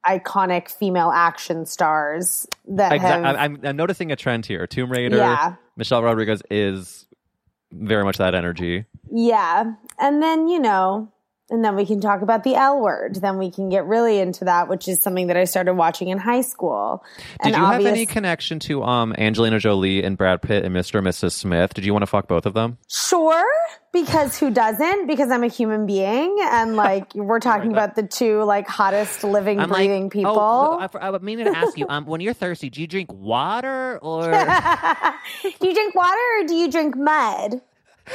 iconic 0.04 0.72
female 0.72 1.12
action 1.14 1.68
stars 1.68 2.48
that 2.68 2.94
Exactly. 2.94 3.28
have. 3.28 3.36
I'm, 3.36 3.60
I'm 3.64 3.76
noticing 3.76 4.12
a 4.12 4.16
trend 4.16 4.48
here. 4.48 4.66
Tomb 4.66 4.92
Raider. 4.92 5.18
Yeah. 5.18 5.56
Michelle 5.78 6.02
Rodriguez 6.02 6.42
is 6.50 7.06
very 7.72 8.04
much 8.04 8.18
that 8.18 8.34
energy. 8.34 8.86
yeah. 9.12 9.74
And 10.00 10.22
then, 10.24 10.48
you 10.48 10.60
know, 10.60 11.12
and 11.52 11.64
then 11.64 11.76
we 11.76 11.86
can 11.86 12.00
talk 12.00 12.22
about 12.22 12.44
the 12.44 12.56
L 12.56 12.82
word. 12.82 13.16
Then 13.16 13.38
we 13.38 13.52
can 13.52 13.70
get 13.70 13.86
really 13.86 14.20
into 14.20 14.46
that, 14.46 14.70
which 14.70 14.88
is 14.88 15.02
something 15.02 15.28
that 15.28 15.38
I 15.38 15.44
started 15.44 15.74
watching 15.74 16.08
in 16.08 16.18
high 16.18 16.42
school. 16.42 17.04
Did 17.44 17.54
And 17.54 17.62
you 17.62 17.66
have 17.66 17.86
any 17.86 18.06
connection 18.06 18.60
to 18.60 18.84
um 18.84 19.14
Angelina 19.18 19.60
Jolie 19.60 20.04
and 20.04 20.18
Brad 20.18 20.42
Pitt 20.42 20.64
and 20.64 20.76
Mr. 20.76 21.00
and 21.00 21.08
Mrs. 21.08 21.34
Smith? 21.34 21.74
Did 21.74 21.86
you 21.86 21.94
want 21.94 22.04
to 22.04 22.08
fuck 22.08 22.28
both 22.28 22.46
of 22.46 22.54
them? 22.54 22.78
Sure, 22.88 23.46
because 23.92 24.40
who 24.40 24.50
doesn't? 24.50 25.08
Because 25.08 25.30
I'm 25.30 25.44
a 25.44 25.48
human 25.48 25.86
being, 25.86 26.38
and 26.42 26.76
like 26.78 27.14
we're 27.14 27.40
talking 27.40 27.72
about 27.72 27.96
the 27.96 28.04
two 28.04 28.44
like 28.44 28.68
hottest 28.68 29.24
living, 29.24 29.60
I'm 29.60 29.70
breathing 29.70 30.04
like, 30.04 30.12
people. 30.14 30.38
Oh, 30.40 30.80
I, 30.80 31.10
I 31.10 31.18
meaning 31.20 31.46
to 31.46 31.58
ask 31.58 31.78
you, 31.78 31.86
um, 31.90 32.06
when 32.06 32.22
you're 32.22 32.34
thirsty, 32.34 32.70
do 32.70 32.80
you 32.82 32.88
drink 32.88 33.12
water 33.12 34.00
or? 34.02 34.22
do 35.42 35.68
you 35.68 35.74
drink 35.74 35.96
water 35.96 36.18
or 36.40 36.48
do 36.48 36.56
you 36.56 36.72
drink 36.72 36.96
mud? 36.96 37.62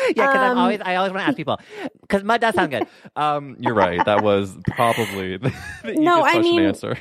Because 0.09 0.37
I'm 0.37 0.53
Um, 0.53 0.59
always, 0.59 0.81
I 0.81 0.97
always 0.97 1.13
want 1.13 1.23
to 1.23 1.29
ask 1.29 1.37
people, 1.37 1.59
because 2.01 2.23
mud 2.25 2.41
does 2.41 2.55
sound 2.55 2.71
good. 2.71 2.87
Um, 3.17 3.57
you're 3.61 3.75
right. 3.75 4.05
That 4.05 4.23
was 4.23 4.57
probably 4.69 5.37
the, 5.37 5.53
the 5.85 5.95
No, 5.95 6.23
I 6.23 6.33
question 6.33 6.43
mean- 6.57 6.65
answer. 6.67 6.97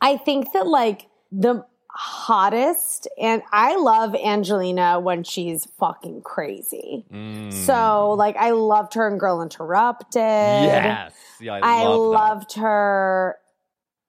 I 0.00 0.16
think 0.16 0.52
that 0.52 0.66
like 0.66 1.06
the 1.32 1.64
hottest, 1.90 3.08
and 3.20 3.42
I 3.52 3.76
love 3.76 4.14
Angelina 4.14 5.00
when 5.00 5.24
she's 5.24 5.66
fucking 5.78 6.22
crazy. 6.22 7.04
Mm. 7.12 7.52
So 7.52 8.12
like 8.12 8.36
I 8.36 8.50
loved 8.50 8.94
her 8.94 9.08
in 9.08 9.18
Girl 9.18 9.42
Interrupted. 9.42 10.14
yes, 10.22 11.12
yeah, 11.40 11.54
I, 11.54 11.80
I 11.80 11.84
love 11.84 11.90
that. 12.12 12.18
loved 12.18 12.52
her 12.54 13.36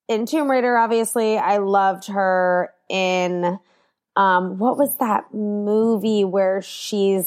in 0.07 0.25
Tomb 0.27 0.49
Raider, 0.51 0.77
obviously. 0.77 1.37
I 1.37 1.57
loved 1.57 2.07
her 2.07 2.71
in 2.89 3.59
um 4.15 4.57
what 4.59 4.77
was 4.77 4.95
that 4.97 5.33
movie 5.33 6.23
where 6.23 6.61
she's 6.61 7.25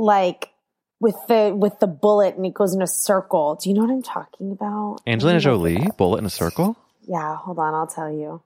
like 0.00 0.50
with 0.98 1.16
the 1.28 1.54
with 1.56 1.78
the 1.80 1.86
bullet 1.86 2.36
and 2.36 2.46
it 2.46 2.54
goes 2.54 2.74
in 2.74 2.82
a 2.82 2.86
circle. 2.86 3.58
Do 3.62 3.68
you 3.68 3.74
know 3.74 3.82
what 3.82 3.90
I'm 3.90 4.02
talking 4.02 4.52
about? 4.52 4.98
Angelina 5.06 5.38
Let 5.38 5.44
me 5.44 5.52
look 5.52 5.78
Jolie, 5.78 5.90
bullet 5.96 6.18
in 6.18 6.26
a 6.26 6.30
circle. 6.30 6.76
Yeah, 7.06 7.36
hold 7.36 7.58
on, 7.58 7.74
I'll 7.74 7.86
tell 7.86 8.10
you. 8.10 8.42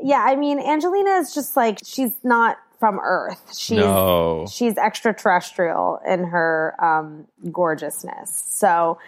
Yeah, 0.00 0.24
I 0.26 0.36
mean 0.36 0.58
Angelina 0.58 1.12
is 1.12 1.34
just 1.34 1.56
like 1.56 1.78
she's 1.84 2.12
not 2.22 2.58
from 2.78 2.98
Earth. 3.02 3.56
She's 3.56 3.78
no, 3.78 4.46
she's 4.50 4.76
extraterrestrial 4.76 6.00
in 6.06 6.24
her 6.24 6.74
um, 6.82 7.26
gorgeousness. 7.50 8.44
So 8.50 8.98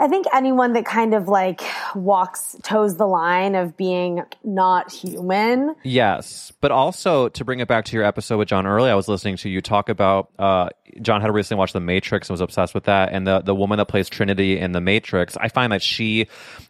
I 0.00 0.06
think 0.06 0.26
anyone 0.32 0.74
that 0.74 0.84
kind 0.84 1.12
of 1.12 1.26
like 1.26 1.62
walks, 1.94 2.54
toes 2.62 2.96
the 2.96 3.06
line 3.06 3.56
of 3.56 3.76
being 3.76 4.22
not 4.44 4.92
human. 4.92 5.74
Yes, 5.82 6.52
but 6.60 6.70
also 6.70 7.28
to 7.30 7.44
bring 7.44 7.58
it 7.58 7.66
back 7.66 7.84
to 7.86 7.96
your 7.96 8.04
episode 8.04 8.38
with 8.38 8.48
John 8.48 8.64
Early, 8.64 8.90
I 8.90 8.94
was 8.94 9.08
listening 9.08 9.36
to 9.38 9.48
you 9.48 9.60
talk 9.60 9.88
about. 9.88 10.30
Uh, 10.38 10.68
John 11.02 11.20
had 11.20 11.34
recently 11.34 11.58
watched 11.58 11.72
The 11.72 11.80
Matrix 11.80 12.28
and 12.28 12.34
was 12.34 12.40
obsessed 12.40 12.74
with 12.74 12.84
that, 12.84 13.12
and 13.12 13.26
the 13.26 13.40
the 13.40 13.54
woman 13.54 13.78
that 13.78 13.86
plays 13.86 14.08
Trinity 14.08 14.56
in 14.58 14.70
The 14.70 14.80
Matrix. 14.80 15.36
I 15.36 15.48
find 15.48 15.72
that 15.72 15.82
she, 15.82 16.28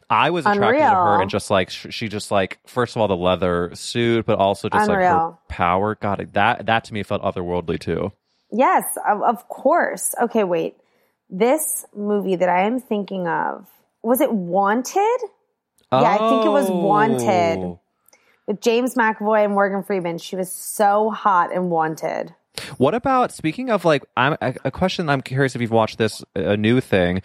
I 0.08 0.30
was 0.30 0.46
attracted 0.46 0.80
to 0.80 0.94
her, 0.94 1.20
and 1.20 1.30
just 1.30 1.50
like 1.50 1.68
she, 1.68 2.08
just 2.08 2.30
like 2.30 2.58
first 2.66 2.96
of 2.96 3.02
all 3.02 3.08
the 3.08 3.16
leather 3.16 3.70
suit, 3.74 4.24
but 4.24 4.38
also 4.38 4.70
just 4.70 4.88
like 4.88 5.00
her 5.00 5.34
power. 5.48 5.96
God, 5.96 6.30
that 6.32 6.64
that 6.64 6.84
to 6.84 6.94
me 6.94 7.02
felt 7.02 7.22
otherworldly 7.22 7.78
too. 7.78 8.10
Yes, 8.50 8.84
of, 9.06 9.22
of 9.22 9.48
course. 9.48 10.14
Okay, 10.22 10.44
wait. 10.44 10.76
This 11.30 11.84
movie 11.94 12.36
that 12.36 12.48
I 12.48 12.62
am 12.66 12.80
thinking 12.80 13.26
of 13.28 13.66
was 14.02 14.20
it 14.20 14.32
Wanted 14.32 15.18
Yeah, 15.92 16.00
I 16.00 16.16
think 16.18 16.46
it 16.46 16.50
was 16.50 16.70
Wanted. 16.70 17.58
Oh. 17.58 17.80
with 18.46 18.60
James 18.60 18.94
McAvoy 18.94 19.44
and 19.44 19.52
Morgan 19.52 19.82
Freeman? 19.82 20.18
She 20.18 20.36
was 20.36 20.50
so 20.50 21.10
hot 21.10 21.54
and 21.54 21.70
Wanted. 21.70 22.34
What 22.78 22.94
about 22.94 23.30
speaking 23.32 23.70
of 23.70 23.84
like 23.84 24.04
I'm 24.16 24.36
a, 24.40 24.70
question 24.70 25.08
I'm 25.08 25.20
curious 25.22 25.54
if 25.54 25.60
you've 25.60 25.70
watched 25.70 25.98
this 25.98 26.24
a 26.34 26.56
new 26.56 26.80
thing. 26.80 27.22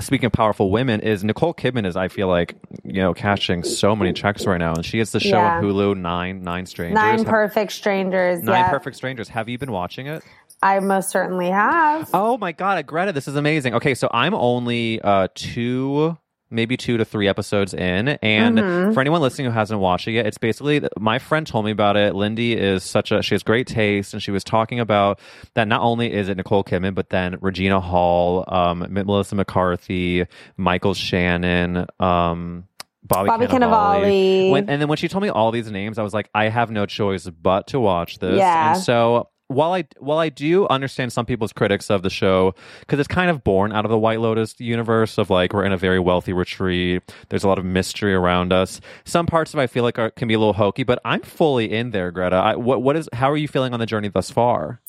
Speaking 0.00 0.26
of 0.26 0.32
powerful 0.32 0.70
women, 0.70 1.00
is 1.00 1.24
Nicole 1.24 1.54
Kidman 1.54 1.86
is 1.86 1.96
I 1.96 2.08
feel 2.08 2.28
like 2.28 2.54
you 2.84 3.00
know 3.00 3.14
cashing 3.14 3.64
so 3.64 3.96
many 3.96 4.12
checks 4.12 4.46
right 4.46 4.58
now, 4.58 4.74
and 4.74 4.84
she 4.84 4.98
has 4.98 5.10
the 5.12 5.18
show 5.20 5.38
Yeah. 5.38 5.56
on 5.56 5.64
Hulu 5.64 5.96
Nine 5.96 6.42
Nine 6.42 6.66
Strangers. 6.66 6.94
Nine 6.94 7.24
Perfect 7.24 7.72
Strangers. 7.72 8.42
Nine 8.42 8.60
yeah, 8.60 8.70
Perfect 8.70 8.96
Strangers. 8.96 9.28
Have 9.30 9.48
you 9.48 9.56
been 9.58 9.72
watching 9.72 10.06
it? 10.06 10.22
I 10.62 10.80
most 10.80 11.10
certainly 11.10 11.50
have. 11.50 12.10
Oh 12.12 12.36
my 12.38 12.52
god, 12.52 12.84
Greta, 12.86 13.12
this 13.12 13.28
is 13.28 13.36
amazing. 13.36 13.74
Okay, 13.74 13.94
so 13.94 14.08
I'm 14.12 14.34
only 14.34 15.00
uh 15.02 15.28
two 15.34 16.16
maybe 16.50 16.78
two 16.78 16.96
to 16.96 17.04
three 17.04 17.28
episodes 17.28 17.74
in 17.74 18.08
and 18.08 18.56
Mm-hmm. 18.58 18.92
for 18.94 19.00
anyone 19.02 19.20
listening 19.20 19.44
who 19.46 19.52
hasn't 19.52 19.80
watched 19.80 20.08
it 20.08 20.12
yet 20.12 20.24
it's 20.26 20.38
basically 20.38 20.80
my 20.98 21.18
friend 21.18 21.46
told 21.46 21.66
me 21.66 21.70
about 21.70 21.94
it 21.94 22.14
lindy 22.14 22.54
is 22.54 22.82
such 22.82 23.12
a 23.12 23.22
she 23.22 23.34
has 23.34 23.42
great 23.42 23.66
taste 23.66 24.14
and 24.14 24.22
she 24.22 24.30
was 24.30 24.42
talking 24.42 24.80
about 24.80 25.20
that 25.52 25.68
not 25.68 25.82
only 25.82 26.10
is 26.10 26.30
it 26.30 26.38
nicole 26.38 26.64
kidman 26.64 26.94
but 26.94 27.10
then 27.10 27.36
regina 27.42 27.80
hall 27.80 28.44
um 28.48 28.86
melissa 28.88 29.34
mccarthy 29.34 30.24
michael 30.56 30.94
shannon 30.94 31.84
um 32.00 32.64
Bobby, 33.02 33.28
Bobby 33.28 33.46
Cannavale. 33.46 34.50
When, 34.50 34.68
and 34.70 34.80
then 34.80 34.88
when 34.88 34.96
she 34.98 35.08
told 35.08 35.22
me 35.22 35.30
all 35.30 35.50
these 35.50 35.70
names, 35.70 35.98
I 35.98 36.02
was 36.02 36.12
like, 36.12 36.28
I 36.34 36.48
have 36.50 36.70
no 36.70 36.84
choice 36.84 37.26
but 37.26 37.68
to 37.68 37.80
watch 37.80 38.18
this. 38.18 38.36
Yeah. 38.38 38.74
And 38.74 38.82
so 38.82 39.28
while 39.48 39.72
I 39.72 39.84
while 39.98 40.18
I 40.18 40.28
do 40.28 40.68
understand 40.68 41.12
some 41.12 41.26
people's 41.26 41.52
critics 41.52 41.90
of 41.90 42.02
the 42.02 42.10
show 42.10 42.54
because 42.80 42.98
it's 42.98 43.08
kind 43.08 43.30
of 43.30 43.42
born 43.42 43.72
out 43.72 43.84
of 43.84 43.90
the 43.90 43.98
White 43.98 44.20
Lotus 44.20 44.54
universe 44.60 45.18
of 45.18 45.30
like 45.30 45.52
we're 45.52 45.64
in 45.64 45.72
a 45.72 45.76
very 45.76 45.98
wealthy 45.98 46.32
retreat. 46.32 47.02
There's 47.30 47.44
a 47.44 47.48
lot 47.48 47.58
of 47.58 47.64
mystery 47.64 48.14
around 48.14 48.52
us. 48.52 48.80
Some 49.04 49.26
parts 49.26 49.54
of 49.54 49.60
it 49.60 49.62
I 49.62 49.66
feel 49.66 49.84
like 49.84 49.98
are, 49.98 50.10
can 50.10 50.28
be 50.28 50.34
a 50.34 50.38
little 50.38 50.54
hokey, 50.54 50.82
but 50.82 51.00
I'm 51.04 51.22
fully 51.22 51.72
in 51.72 51.90
there, 51.90 52.10
Greta. 52.10 52.36
I, 52.36 52.56
what 52.56 52.82
what 52.82 52.96
is 52.96 53.08
how 53.14 53.30
are 53.30 53.36
you 53.36 53.48
feeling 53.48 53.72
on 53.72 53.80
the 53.80 53.86
journey 53.86 54.08
thus 54.08 54.30
far? 54.30 54.80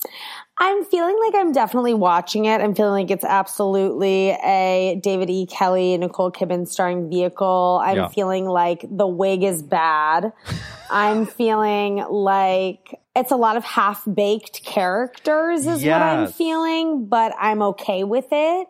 I'm 0.62 0.84
feeling 0.84 1.18
like 1.26 1.36
I'm 1.36 1.54
definitely 1.54 1.94
watching 1.94 2.44
it. 2.46 2.60
I'm 2.60 2.76
feeling 2.76 3.04
like 3.04 3.12
it's 3.12 3.24
absolutely 3.24 4.32
a 4.32 5.00
David 5.02 5.30
E. 5.30 5.46
Kelley, 5.46 5.98
Nicole 5.98 6.32
Kidman 6.32 6.68
starring 6.68 7.10
vehicle. 7.10 7.80
I'm 7.82 7.96
Yeah. 7.96 8.08
feeling 8.10 8.46
like 8.46 8.86
the 8.90 9.08
wig 9.08 9.44
is 9.44 9.64
bad. 9.64 10.34
I'm 10.92 11.26
feeling 11.26 12.04
like 12.10 13.00
it's 13.16 13.32
a 13.32 13.36
lot 13.38 13.56
of 13.56 13.64
half 13.64 14.04
baked 14.12 14.66
characters, 14.66 15.66
is 15.66 15.84
what 15.84 16.02
I'm 16.02 16.28
feeling, 16.32 17.06
but 17.06 17.34
I'm 17.40 17.62
okay 17.62 18.04
with 18.04 18.26
it. 18.32 18.68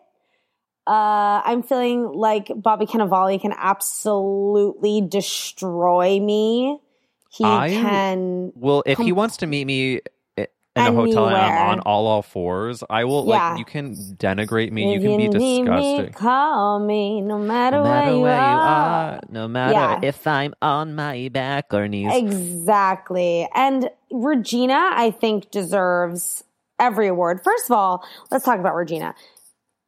Uh, 0.86 1.42
I'm 1.44 1.62
feeling 1.62 2.04
like 2.12 2.50
Bobby 2.54 2.86
Cannavale 2.86 3.40
can 3.40 3.52
absolutely 3.56 5.00
destroy 5.02 6.20
me. 6.20 6.78
He 7.32 7.44
I- 7.44 7.68
can 7.70 8.52
Well, 8.54 8.82
if 8.86 8.98
he 8.98 9.12
wants 9.12 9.38
to 9.38 9.46
meet 9.46 9.64
me 9.66 10.00
in 10.76 10.82
a 10.86 10.92
hotel 10.92 11.26
and 11.28 11.36
I'm 11.36 11.68
on 11.70 11.80
all 11.80 12.06
all 12.06 12.22
fours, 12.22 12.84
I 12.88 13.04
will 13.04 13.26
Yeah. 13.26 13.50
like 13.50 13.58
you 13.58 13.64
can 13.64 13.94
denigrate 13.94 14.70
me. 14.70 14.92
You 14.94 14.96
If 14.96 15.02
can 15.02 15.16
be 15.16 15.28
need 15.28 15.34
me, 15.34 15.58
disgusting. 15.62 16.12
call 16.12 16.78
me 16.78 17.20
no 17.20 17.38
matter, 17.38 17.78
No 17.78 17.84
matter 17.84 18.06
where 18.06 18.14
you 18.16 18.20
where 18.22 18.36
you 18.36 18.40
are. 18.40 18.58
are, 19.14 19.20
no 19.28 19.48
matter 19.48 19.72
Yeah. 19.72 20.00
if 20.02 20.26
I'm 20.26 20.54
on 20.62 20.94
my 20.94 21.28
back 21.32 21.74
or 21.74 21.88
knees. 21.88 22.12
Exactly. 22.14 23.48
And 23.54 23.90
Regina, 24.12 24.92
I 24.94 25.10
think, 25.10 25.50
deserves 25.50 26.44
every 26.78 27.08
award. 27.08 27.42
First 27.42 27.68
of 27.68 27.76
all, 27.76 28.04
let's 28.30 28.44
talk 28.44 28.58
about 28.60 28.74
Regina. 28.76 29.14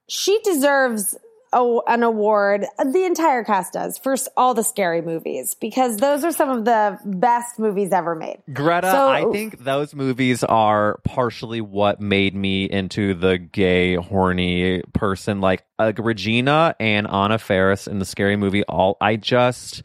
She 0.08 0.40
deserves 0.42 1.16
a, 1.53 1.78
an 1.86 2.03
award. 2.03 2.64
The 2.78 3.05
entire 3.05 3.44
cast 3.44 3.72
does 3.74 3.98
for 3.98 4.14
all 4.36 4.55
the 4.55 4.62
scary 4.64 5.03
movies 5.03 5.55
because 5.55 5.98
those 5.98 6.24
are 6.24 6.32
some 6.32 6.48
of 6.50 6.64
the 6.64 6.98
best 7.05 7.59
movies 7.59 7.92
ever 7.92 8.14
made. 8.14 8.38
Greta, 8.53 8.90
So- 8.90 9.09
I 9.09 9.24
think 9.32 9.62
those 9.62 9.94
movies 9.94 10.42
are 10.44 10.98
partially 11.05 11.61
what 11.61 12.00
made 12.00 12.34
me 12.34 12.64
into 12.64 13.14
the 13.14 13.38
gay, 13.38 13.96
horny 13.96 14.82
person. 14.92 15.40
Like 15.40 15.64
uh, 15.78 15.92
Regina 15.96 16.74
and 16.80 17.07
Anna 17.07 17.38
Faris 17.38 17.86
in 17.86 17.98
the 17.98 18.05
scary 18.05 18.36
movie. 18.36 18.64
All 18.64 18.96
I 19.00 19.16
just 19.16 19.82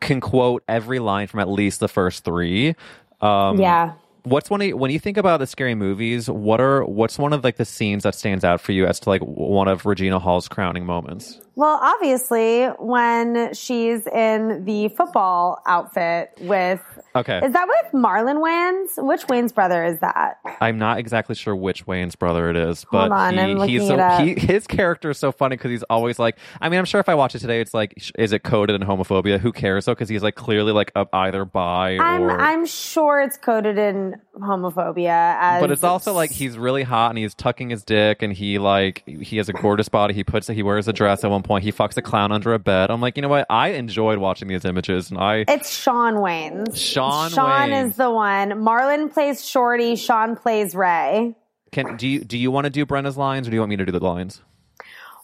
can 0.00 0.20
quote 0.20 0.62
every 0.68 0.98
line 0.98 1.26
from 1.26 1.40
at 1.40 1.48
least 1.48 1.80
the 1.80 1.88
first 1.88 2.24
three. 2.24 2.74
Um, 3.20 3.60
yeah. 3.60 3.94
What's 4.24 4.50
one 4.50 4.60
of 4.62 4.78
when 4.78 4.90
you 4.90 4.98
think 4.98 5.16
about 5.16 5.38
the 5.38 5.46
scary 5.46 5.74
movies? 5.74 6.28
What 6.28 6.60
are 6.60 6.84
what's 6.84 7.18
one 7.18 7.32
of 7.32 7.44
like 7.44 7.56
the 7.56 7.64
scenes 7.64 8.02
that 8.02 8.14
stands 8.14 8.44
out 8.44 8.60
for 8.60 8.72
you 8.72 8.86
as 8.86 9.00
to 9.00 9.08
like 9.08 9.22
one 9.22 9.68
of 9.68 9.86
Regina 9.86 10.18
Hall's 10.18 10.48
crowning 10.48 10.84
moments? 10.84 11.40
Well, 11.58 11.80
obviously, 11.82 12.66
when 12.78 13.52
she's 13.52 14.06
in 14.06 14.64
the 14.64 14.90
football 14.90 15.60
outfit 15.66 16.30
with. 16.42 16.80
Okay, 17.16 17.40
Is 17.44 17.52
that 17.52 17.66
with 17.66 18.00
Marlon 18.00 18.36
Wayans? 18.36 19.04
Which 19.04 19.26
Wayans 19.26 19.52
brother 19.52 19.84
is 19.84 19.98
that? 19.98 20.38
I'm 20.60 20.78
not 20.78 20.98
exactly 20.98 21.34
sure 21.34 21.56
which 21.56 21.84
Wayans 21.84 22.16
brother 22.16 22.48
it 22.48 22.56
is, 22.56 22.86
but 22.92 23.10
on, 23.10 23.36
he, 23.66 23.78
he's 23.78 23.88
so, 23.88 23.98
he, 24.18 24.34
his 24.34 24.68
character 24.68 25.10
is 25.10 25.18
so 25.18 25.32
funny 25.32 25.56
because 25.56 25.72
he's 25.72 25.82
always 25.84 26.20
like. 26.20 26.38
I 26.60 26.68
mean, 26.68 26.78
I'm 26.78 26.84
sure 26.84 27.00
if 27.00 27.08
I 27.08 27.16
watch 27.16 27.34
it 27.34 27.40
today, 27.40 27.60
it's 27.60 27.74
like, 27.74 28.12
is 28.16 28.30
it 28.30 28.44
coded 28.44 28.80
in 28.80 28.86
homophobia? 28.86 29.40
Who 29.40 29.50
cares 29.50 29.86
though? 29.86 29.96
Because 29.96 30.08
he's 30.08 30.22
like 30.22 30.36
clearly 30.36 30.70
like 30.70 30.92
up 30.94 31.08
either 31.12 31.44
bi 31.44 31.96
I'm 31.98 32.22
or. 32.22 32.38
I'm 32.38 32.66
sure 32.66 33.20
it's 33.20 33.36
coded 33.36 33.78
in 33.78 34.14
homophobia 34.36 35.36
as 35.40 35.60
but 35.60 35.72
it's 35.72 35.82
also 35.82 36.12
like 36.12 36.30
he's 36.30 36.56
really 36.56 36.84
hot 36.84 37.08
and 37.08 37.18
he's 37.18 37.34
tucking 37.34 37.70
his 37.70 37.82
dick 37.82 38.22
and 38.22 38.32
he 38.32 38.60
like 38.60 39.02
he 39.08 39.38
has 39.38 39.48
a 39.48 39.52
gorgeous 39.52 39.88
body. 39.88 40.14
He 40.14 40.22
puts 40.22 40.48
it, 40.48 40.54
he 40.54 40.62
wears 40.62 40.86
a 40.86 40.92
dress 40.92 41.24
at 41.24 41.30
one 41.32 41.42
point. 41.42 41.47
He 41.56 41.72
fucks 41.72 41.96
a 41.96 42.02
clown 42.02 42.30
under 42.30 42.52
a 42.54 42.58
bed. 42.58 42.90
I'm 42.90 43.00
like, 43.00 43.16
you 43.16 43.22
know 43.22 43.28
what? 43.28 43.46
I 43.50 43.70
enjoyed 43.70 44.18
watching 44.18 44.48
these 44.48 44.64
images 44.64 45.10
and 45.10 45.18
I 45.18 45.44
it's 45.48 45.70
Shawn 45.74 46.14
Wayans. 46.16 46.76
Shawn 46.76 47.30
Shawn 47.30 47.70
Wayans. 47.70 47.88
is 47.88 47.96
the 47.96 48.10
one. 48.10 48.50
Marlon 48.50 49.12
plays 49.12 49.44
Shorty. 49.44 49.96
Shawn 49.96 50.36
plays 50.36 50.74
Ray. 50.74 51.34
can 51.72 51.96
do 51.96 52.06
you 52.06 52.20
do 52.24 52.36
you 52.38 52.50
want 52.50 52.64
to 52.64 52.70
do 52.70 52.84
Brenda's 52.86 53.16
lines 53.16 53.48
or 53.48 53.50
do 53.50 53.54
you 53.56 53.60
want 53.60 53.70
me 53.70 53.76
to 53.76 53.86
do 53.86 53.92
the 53.92 54.00
lines? 54.00 54.42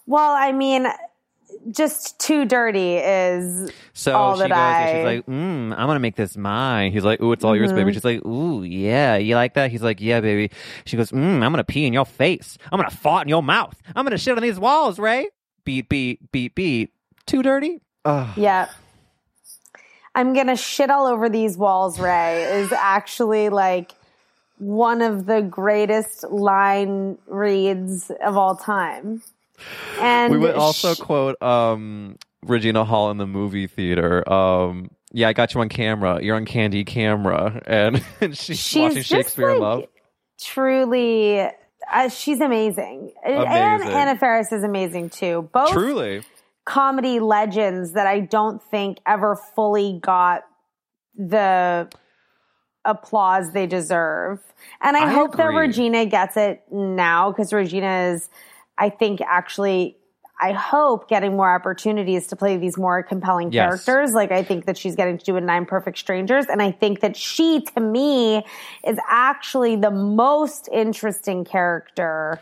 Well, 0.07 0.33
I 0.33 0.53
mean, 0.53 0.87
just 1.71 2.19
too 2.19 2.45
dirty 2.45 2.97
is 2.97 3.71
So 3.95 4.15
all 4.15 4.35
she 4.37 4.41
that 4.41 4.49
goes, 4.51 4.59
I. 4.59 4.93
she's 4.93 5.05
like, 5.05 5.27
mm, 5.27 5.73
I'm 5.73 5.87
gonna 5.87 5.99
make 6.01 6.17
this 6.17 6.37
mine. 6.37 6.93
He's 6.93 7.05
like, 7.05 7.21
ooh, 7.23 7.33
it's 7.33 7.45
all 7.45 7.57
yours, 7.57 7.73
baby. 7.73 7.85
Mm-hmm. 7.85 7.95
She's 7.95 8.05
like, 8.05 8.25
ooh, 8.27 8.63
yeah, 8.63 9.17
you 9.17 9.35
like 9.35 9.55
that? 9.55 9.71
He's 9.71 9.83
like, 9.83 10.01
yeah, 10.01 10.21
baby. 10.21 10.51
She 10.85 10.97
goes, 10.97 11.11
mm, 11.11 11.43
I'm 11.43 11.53
gonna 11.53 11.65
pee 11.65 11.87
in 11.87 11.93
your 11.93 12.05
face. 12.07 12.59
I'm 12.71 12.79
gonna 12.79 12.91
fart 12.91 13.25
in 13.25 13.29
your 13.29 13.43
mouth. 13.43 13.81
I'm 13.97 14.05
gonna 14.05 14.19
shit 14.19 14.37
on 14.37 14.43
these 14.43 14.59
walls, 14.59 14.99
Ray. 14.99 15.29
Beat, 15.65 15.89
beat, 15.89 16.31
beat, 16.33 16.55
beat. 16.55 16.93
Too 17.27 17.43
dirty? 17.43 17.81
Ugh. 18.05 18.29
yeah. 18.37 18.69
I'm 20.15 20.33
gonna 20.33 20.57
shit 20.57 20.91
all 20.91 21.07
over 21.07 21.29
these 21.29 21.57
walls. 21.57 21.99
Ray 21.99 22.45
is 22.45 22.71
actually 22.73 23.49
like 23.49 23.93
one 24.59 25.03
of 25.03 25.27
the 25.27 25.43
greatest 25.43 26.25
line 26.31 27.19
reads 27.27 28.11
of 28.25 28.37
all 28.37 28.55
time. 28.57 29.23
And 30.01 30.33
We 30.33 30.39
would 30.39 30.55
also 30.55 30.95
sh- 30.95 31.01
quote 31.01 31.41
um, 31.43 32.17
Regina 32.45 32.85
Hall 32.85 33.11
in 33.11 33.17
the 33.19 33.27
movie 33.27 33.67
theater. 33.67 34.31
Um, 34.31 34.91
yeah, 35.13 35.29
I 35.29 35.33
got 35.33 35.55
you 35.55 35.61
on 35.61 35.69
camera. 35.69 36.23
You're 36.23 36.37
on 36.37 36.45
candy 36.45 36.85
camera, 36.85 37.61
and, 37.67 38.05
and 38.21 38.37
she's, 38.39 38.59
She's 38.61 38.81
watching 38.83 38.97
just, 38.99 39.09
Shakespeare 39.09 39.51
in 39.51 39.61
Love. 39.61 39.85
truly 40.41 41.49
uh, 41.93 42.09
she's 42.09 42.41
amazing. 42.41 43.13
and 43.25 43.83
anna 43.83 44.19
Faris 44.19 44.53
is 44.53 44.65
amazing 44.65 45.11
too. 45.11 45.49
Both 45.53 45.71
Truly, 45.71 46.23
comedy 46.65 47.21
legends 47.21 47.93
that 47.93 48.07
i 48.07 48.21
don't 48.21 48.63
think 48.71 48.99
ever 49.07 49.37
fully 49.55 49.99
got 50.03 50.43
the 51.17 51.89
applause 52.87 53.53
they 53.53 53.67
deserve. 53.67 54.41
And 54.81 54.97
i, 54.97 55.07
I 55.07 55.13
hope 55.13 55.37
that 55.37 55.45
regina 55.47 56.07
gets 56.07 56.37
it 56.37 56.63
now 56.71 57.31
because 57.31 57.53
regina 57.53 58.13
is 58.15 58.29
i 58.79 58.89
think 58.89 59.21
actually 59.21 59.97
I 60.41 60.53
hope 60.53 61.09
getting 61.09 61.37
more 61.37 61.55
opportunities 61.55 62.27
to 62.29 62.37
play 62.37 62.57
these 62.57 62.77
more 62.77 63.03
compelling 63.03 63.53
Yes. 63.53 63.85
characters. 63.85 64.15
Like 64.15 64.33
I 64.33 64.43
think 64.43 64.67
that 64.67 64.77
she's 64.77 64.97
getting 64.97 65.17
to 65.17 65.25
do 65.25 65.37
in 65.37 65.47
Nine 65.47 65.65
Perfect 65.65 65.99
Strangers, 65.99 66.47
and 66.47 66.61
I 66.61 66.71
think 66.73 67.01
that 67.01 67.17
she, 67.17 67.61
to 67.61 67.81
me, 67.81 68.45
is 68.87 68.99
actually 69.09 69.77
the 69.77 69.91
most 69.93 70.69
interesting 70.73 71.45
character 71.45 72.41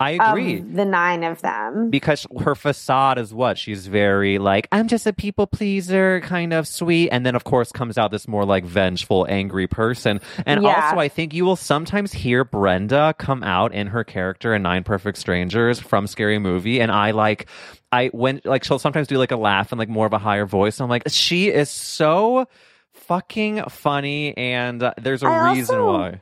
I 0.00 0.12
of 0.12 0.30
agree. 0.30 0.60
the 0.60 0.84
nine 0.86 1.22
of 1.24 1.42
them. 1.42 1.90
because 1.90 2.26
her 2.40 2.54
facade 2.54 3.18
is 3.18 3.34
what 3.34 3.58
she's 3.58 3.86
very 3.86 4.38
like 4.38 4.66
i'm 4.72 4.88
just 4.88 5.06
a 5.06 5.12
people 5.12 5.46
pleaser 5.46 6.20
kind 6.22 6.52
of 6.54 6.66
sweet 6.66 7.10
and 7.10 7.24
then 7.26 7.34
of 7.34 7.44
course 7.44 7.70
comes 7.70 7.98
out 7.98 8.10
this 8.10 8.26
more 8.26 8.46
like 8.46 8.64
vengeful 8.64 9.26
angry 9.28 9.66
person 9.66 10.20
and 10.46 10.62
Yeah. 10.62 10.86
also 10.86 10.98
i 10.98 11.08
think 11.08 11.34
you 11.34 11.44
will 11.44 11.54
sometimes 11.56 12.12
hear 12.12 12.44
brenda 12.44 13.14
come 13.18 13.42
out 13.42 13.74
in 13.74 13.88
her 13.88 14.02
character 14.02 14.54
in 14.54 14.62
nine 14.62 14.84
perfect 14.84 15.18
strangers 15.18 15.78
from 15.78 16.06
scary 16.06 16.38
movie 16.38 16.80
and 16.80 16.90
i 16.90 17.10
like 17.10 17.46
i 17.92 18.06
when 18.08 18.40
like 18.46 18.64
she'll 18.64 18.78
sometimes 18.78 19.06
do 19.06 19.18
like 19.18 19.32
a 19.32 19.36
laugh 19.36 19.70
and 19.70 19.78
like 19.78 19.90
more 19.90 20.06
of 20.06 20.12
a 20.14 20.18
higher 20.18 20.46
voice 20.46 20.80
and 20.80 20.84
i'm 20.84 20.90
like 20.90 21.02
she 21.08 21.48
is 21.50 21.68
so 21.68 22.46
fucking 22.92 23.62
funny 23.68 24.36
and 24.36 24.82
uh, 24.82 24.94
there's 25.00 25.22
a 25.22 25.26
I 25.26 25.52
reason 25.52 25.78
also- 25.78 25.92
why 25.98 26.20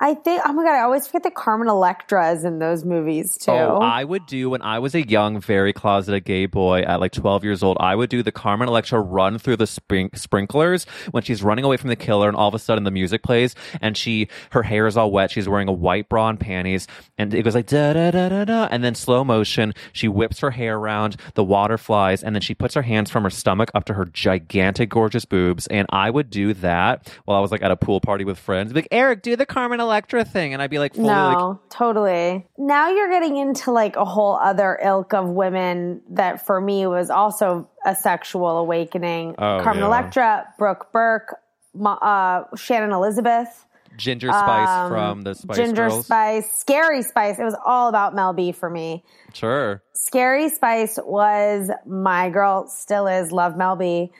I 0.00 0.14
think. 0.14 0.42
Oh 0.46 0.52
my 0.52 0.62
god! 0.62 0.76
I 0.76 0.82
always 0.82 1.08
forget 1.08 1.24
that 1.24 1.34
Carmen 1.34 1.66
Electra 1.66 2.30
is 2.30 2.44
in 2.44 2.60
those 2.60 2.84
movies 2.84 3.36
too. 3.36 3.50
Oh, 3.50 3.80
I 3.80 4.04
would 4.04 4.26
do 4.26 4.50
when 4.50 4.62
I 4.62 4.78
was 4.78 4.94
a 4.94 5.04
young, 5.04 5.40
very 5.40 5.72
closeted 5.72 6.24
gay 6.24 6.46
boy 6.46 6.82
at 6.82 7.00
like 7.00 7.10
12 7.10 7.42
years 7.42 7.64
old. 7.64 7.76
I 7.80 7.96
would 7.96 8.08
do 8.08 8.22
the 8.22 8.30
Carmen 8.30 8.68
Electra 8.68 9.00
run 9.00 9.38
through 9.40 9.56
the 9.56 9.66
sprinklers 9.66 10.84
when 11.10 11.24
she's 11.24 11.42
running 11.42 11.64
away 11.64 11.78
from 11.78 11.88
the 11.88 11.96
killer, 11.96 12.28
and 12.28 12.36
all 12.36 12.46
of 12.46 12.54
a 12.54 12.60
sudden 12.60 12.84
the 12.84 12.92
music 12.92 13.24
plays, 13.24 13.56
and 13.80 13.96
she 13.96 14.28
her 14.52 14.62
hair 14.62 14.86
is 14.86 14.96
all 14.96 15.10
wet. 15.10 15.32
She's 15.32 15.48
wearing 15.48 15.66
a 15.68 15.72
white 15.72 16.08
bra 16.08 16.28
and 16.28 16.38
panties, 16.38 16.86
and 17.18 17.34
it 17.34 17.42
goes 17.42 17.56
like 17.56 17.66
da 17.66 17.92
da 17.92 18.12
da 18.12 18.28
da 18.28 18.44
da, 18.44 18.68
and 18.70 18.84
then 18.84 18.94
slow 18.94 19.24
motion. 19.24 19.74
She 19.92 20.06
whips 20.06 20.38
her 20.38 20.52
hair 20.52 20.76
around, 20.76 21.16
the 21.34 21.42
water 21.42 21.76
flies, 21.76 22.22
and 22.22 22.36
then 22.36 22.40
she 22.40 22.54
puts 22.54 22.74
her 22.74 22.82
hands 22.82 23.10
from 23.10 23.24
her 23.24 23.30
stomach 23.30 23.72
up 23.74 23.84
to 23.86 23.94
her 23.94 24.04
gigantic, 24.04 24.90
gorgeous 24.90 25.24
boobs. 25.24 25.66
And 25.66 25.88
I 25.90 26.08
would 26.10 26.30
do 26.30 26.54
that 26.54 27.12
while 27.24 27.36
I 27.36 27.40
was 27.40 27.50
like 27.50 27.62
at 27.62 27.72
a 27.72 27.76
pool 27.76 28.00
party 28.00 28.24
with 28.24 28.38
friends. 28.38 28.72
Like 28.72 28.86
Eric, 28.92 29.22
do 29.22 29.34
the 29.34 29.44
Carmen 29.44 29.80
Electra 29.80 29.87
thing, 30.24 30.52
and 30.52 30.62
I'd 30.62 30.70
be 30.70 30.78
like, 30.78 30.94
fully, 30.94 31.08
like, 31.08 31.36
no, 31.38 31.60
totally. 31.70 32.46
Now 32.56 32.88
you're 32.90 33.10
getting 33.10 33.36
into 33.36 33.72
like 33.72 33.96
a 33.96 34.04
whole 34.04 34.36
other 34.36 34.78
ilk 34.82 35.14
of 35.14 35.28
women 35.28 36.00
that 36.10 36.46
for 36.46 36.60
me 36.60 36.86
was 36.86 37.10
also 37.10 37.68
a 37.84 37.94
sexual 37.94 38.58
awakening. 38.58 39.34
Oh, 39.38 39.60
Carmen 39.62 39.82
yeah. 39.82 39.86
Electra, 39.86 40.54
Brooke 40.58 40.92
Burke, 40.92 41.36
Ma- 41.74 41.94
uh, 41.94 42.56
Shannon 42.56 42.92
Elizabeth, 42.92 43.66
Ginger 43.96 44.28
Spice 44.28 44.68
um, 44.68 44.90
from 44.90 45.22
the 45.22 45.34
Spice 45.34 45.56
Ginger 45.56 45.88
Girls. 45.88 46.06
Spice, 46.06 46.52
Scary 46.52 47.02
Spice. 47.02 47.38
It 47.38 47.44
was 47.44 47.56
all 47.66 47.88
about 47.88 48.14
Mel 48.14 48.32
B 48.32 48.52
for 48.52 48.70
me. 48.70 49.04
Sure. 49.34 49.82
Scary 49.92 50.48
Spice 50.48 50.98
was 51.04 51.70
my 51.84 52.30
girl, 52.30 52.68
still 52.68 53.06
is, 53.06 53.32
love 53.32 53.56
Mel 53.56 53.76
B. 53.76 54.10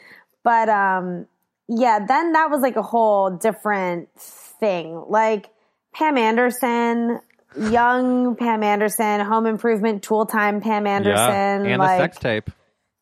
But 0.42 0.68
um 0.68 1.26
yeah, 1.68 2.04
then 2.06 2.32
that 2.32 2.50
was 2.50 2.62
like 2.62 2.76
a 2.76 2.82
whole 2.82 3.30
different 3.30 4.08
thing. 4.16 5.04
Like 5.08 5.50
Pam 5.98 6.16
Anderson, 6.16 7.18
young 7.56 8.36
Pam 8.36 8.62
Anderson, 8.62 9.20
Home 9.20 9.46
Improvement, 9.46 10.04
Tool 10.04 10.26
Time 10.26 10.60
Pam 10.60 10.86
Anderson, 10.86 11.64
yeah, 11.64 11.72
and 11.72 11.78
like 11.78 11.98
the 11.98 12.04
sex 12.04 12.18
tape. 12.18 12.50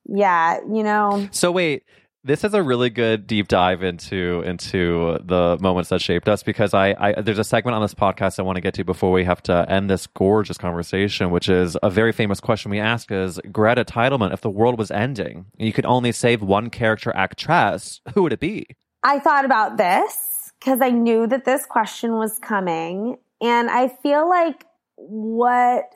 yeah, 0.07 0.61
you 0.73 0.83
know, 0.83 1.29
So 1.31 1.53
wait, 1.53 1.83
this 2.25 2.43
is 2.43 2.55
a 2.55 2.63
really 2.63 2.89
good 2.89 3.27
deep 3.27 3.49
dive 3.49 3.83
into 3.83 4.43
into 4.47 5.19
the 5.23 5.59
moments 5.61 5.91
that 5.91 6.01
shaped 6.01 6.27
us 6.27 6.43
because 6.43 6.73
I, 6.73 6.95
I 6.99 7.21
there's 7.21 7.39
a 7.39 7.45
segment 7.45 7.75
on 7.75 7.83
this 7.83 7.95
podcast 7.95 8.39
I 8.39 8.43
want 8.43 8.57
to 8.57 8.63
get 8.63 8.73
to 8.75 8.85
before 8.85 9.13
we 9.13 9.25
have 9.25 9.43
to 9.45 9.67
end 9.69 9.91
this 9.91 10.07
gorgeous 10.07 10.57
conversation, 10.57 11.31
which 11.31 11.51
is 11.51 11.77
a 11.83 11.91
very 11.91 12.13
famous 12.13 12.41
question 12.41 12.71
we 12.71 12.81
ask 12.81 13.13
is 13.13 13.39
Greta 13.53 13.85
Titelman, 13.85 14.33
if 14.33 14.41
the 14.41 14.51
world 14.51 14.79
was 14.79 14.91
ending, 14.91 15.45
and 15.59 15.67
you 15.67 15.73
could 15.75 15.87
only 15.87 16.13
save 16.13 16.41
one 16.41 16.71
character 16.71 17.15
actress, 17.15 18.01
who 18.15 18.23
would 18.23 18.33
it 18.33 18.41
be? 18.41 18.67
I 19.03 19.19
thought 19.19 19.45
about 19.45 19.77
this 19.77 20.36
because 20.59 20.81
I 20.81 20.91
knew 20.91 21.27
that 21.27 21.45
this 21.45 21.67
question 21.67 22.17
was 22.17 22.39
coming, 22.39 23.19
and 23.41 23.71
I 23.71 23.89
feel 23.89 24.29
like 24.29 24.65
what 24.97 25.93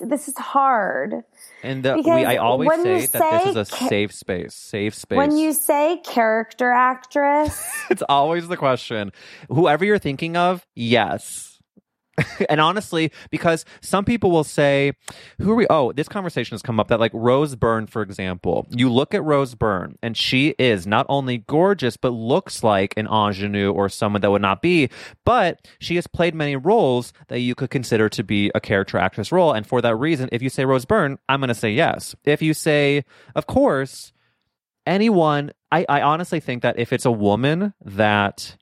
this 0.00 0.28
is 0.28 0.36
hard. 0.38 1.22
And 1.62 1.86
uh, 1.86 1.96
we, 2.04 2.24
I 2.24 2.36
always 2.36 2.68
you 2.78 3.00
say 3.00 3.06
that 3.18 3.30
this 3.30 3.46
is 3.46 3.56
a 3.56 3.76
ca- 3.76 3.88
safe 3.88 4.12
space, 4.12 4.54
safe 4.54 4.94
space. 4.94 5.16
When 5.16 5.36
you 5.36 5.52
say 5.52 6.00
character 6.04 6.70
actress, 6.70 7.60
it's 7.90 8.02
always 8.08 8.48
the 8.48 8.56
question. 8.56 9.12
Whoever 9.48 9.84
you're 9.84 9.98
thinking 9.98 10.36
of, 10.36 10.66
yes. 10.74 11.47
and 12.48 12.60
honestly, 12.60 13.12
because 13.30 13.64
some 13.80 14.04
people 14.04 14.30
will 14.30 14.44
say, 14.44 14.92
who 15.38 15.52
are 15.52 15.54
we? 15.54 15.66
Oh, 15.70 15.92
this 15.92 16.08
conversation 16.08 16.54
has 16.54 16.62
come 16.62 16.80
up 16.80 16.88
that, 16.88 17.00
like, 17.00 17.12
Rose 17.14 17.56
Byrne, 17.56 17.86
for 17.86 18.02
example, 18.02 18.66
you 18.70 18.90
look 18.90 19.14
at 19.14 19.22
Rose 19.24 19.54
Byrne, 19.54 19.96
and 20.02 20.16
she 20.16 20.54
is 20.58 20.86
not 20.86 21.06
only 21.08 21.38
gorgeous, 21.38 21.96
but 21.96 22.10
looks 22.10 22.62
like 22.62 22.94
an 22.96 23.06
ingenue 23.06 23.72
or 23.72 23.88
someone 23.88 24.20
that 24.22 24.30
would 24.30 24.42
not 24.42 24.62
be, 24.62 24.88
but 25.24 25.66
she 25.78 25.96
has 25.96 26.06
played 26.06 26.34
many 26.34 26.56
roles 26.56 27.12
that 27.28 27.40
you 27.40 27.54
could 27.54 27.70
consider 27.70 28.08
to 28.08 28.22
be 28.22 28.50
a 28.54 28.60
character 28.60 28.98
actress 28.98 29.32
role. 29.32 29.52
And 29.52 29.66
for 29.66 29.80
that 29.82 29.96
reason, 29.96 30.28
if 30.32 30.42
you 30.42 30.48
say 30.48 30.64
Rose 30.64 30.84
Byrne, 30.84 31.18
I'm 31.28 31.40
going 31.40 31.48
to 31.48 31.54
say 31.54 31.70
yes. 31.70 32.14
If 32.24 32.42
you 32.42 32.54
say, 32.54 33.04
of 33.34 33.46
course, 33.46 34.12
anyone 34.86 35.52
I, 35.70 35.84
I 35.88 36.02
honestly 36.02 36.40
think 36.40 36.62
that 36.62 36.78
if 36.78 36.92
it's 36.92 37.04
a 37.04 37.12
woman 37.12 37.74
that 37.84 38.56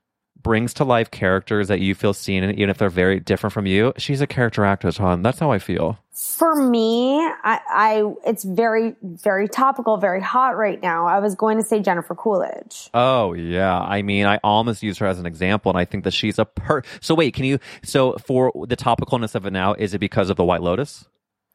brings 0.46 0.72
to 0.72 0.84
life 0.84 1.10
characters 1.10 1.66
that 1.66 1.80
you 1.80 1.92
feel 1.92 2.14
seen 2.14 2.44
in 2.44 2.50
even 2.52 2.70
if 2.70 2.78
they're 2.78 2.88
very 2.88 3.18
different 3.18 3.52
from 3.52 3.66
you 3.66 3.92
she's 3.98 4.20
a 4.20 4.26
character 4.26 4.64
actress 4.64 4.96
hon 4.96 5.20
that's 5.22 5.40
how 5.40 5.50
i 5.50 5.58
feel 5.58 5.98
for 6.16 6.54
me, 6.54 7.18
I, 7.20 7.60
I 7.68 8.14
it's 8.24 8.42
very, 8.42 8.96
very 9.02 9.48
topical, 9.48 9.98
very 9.98 10.22
hot 10.22 10.56
right 10.56 10.80
now. 10.80 11.06
I 11.06 11.18
was 11.18 11.34
going 11.34 11.58
to 11.58 11.62
say 11.62 11.80
Jennifer 11.80 12.14
Coolidge. 12.14 12.88
oh 12.94 13.34
yeah 13.34 13.78
i 13.78 14.00
mean 14.00 14.24
i 14.24 14.38
almost 14.42 14.82
use 14.82 14.96
her 14.96 15.06
as 15.06 15.18
an 15.18 15.26
example 15.26 15.70
and 15.70 15.78
i 15.78 15.84
think 15.84 16.04
that 16.04 16.14
she's 16.14 16.38
a 16.38 16.46
per 16.46 16.80
so 17.02 17.14
wait 17.14 17.34
can 17.34 17.44
you 17.44 17.58
so 17.84 18.14
for 18.26 18.50
the 18.66 18.76
topicalness 18.76 19.34
of 19.34 19.44
it 19.44 19.52
now 19.52 19.74
is 19.74 19.92
it 19.92 19.98
because 19.98 20.30
of 20.30 20.36
the 20.36 20.44
white 20.44 20.62
lotus 20.62 21.06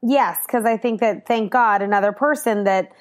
Yes, 0.03 0.39
because 0.45 0.65
I 0.65 0.77
think 0.77 0.99
that 1.01 1.27
thank 1.27 1.51
God 1.51 1.81
another 1.81 2.11
person 2.11 2.63
that 2.63 2.91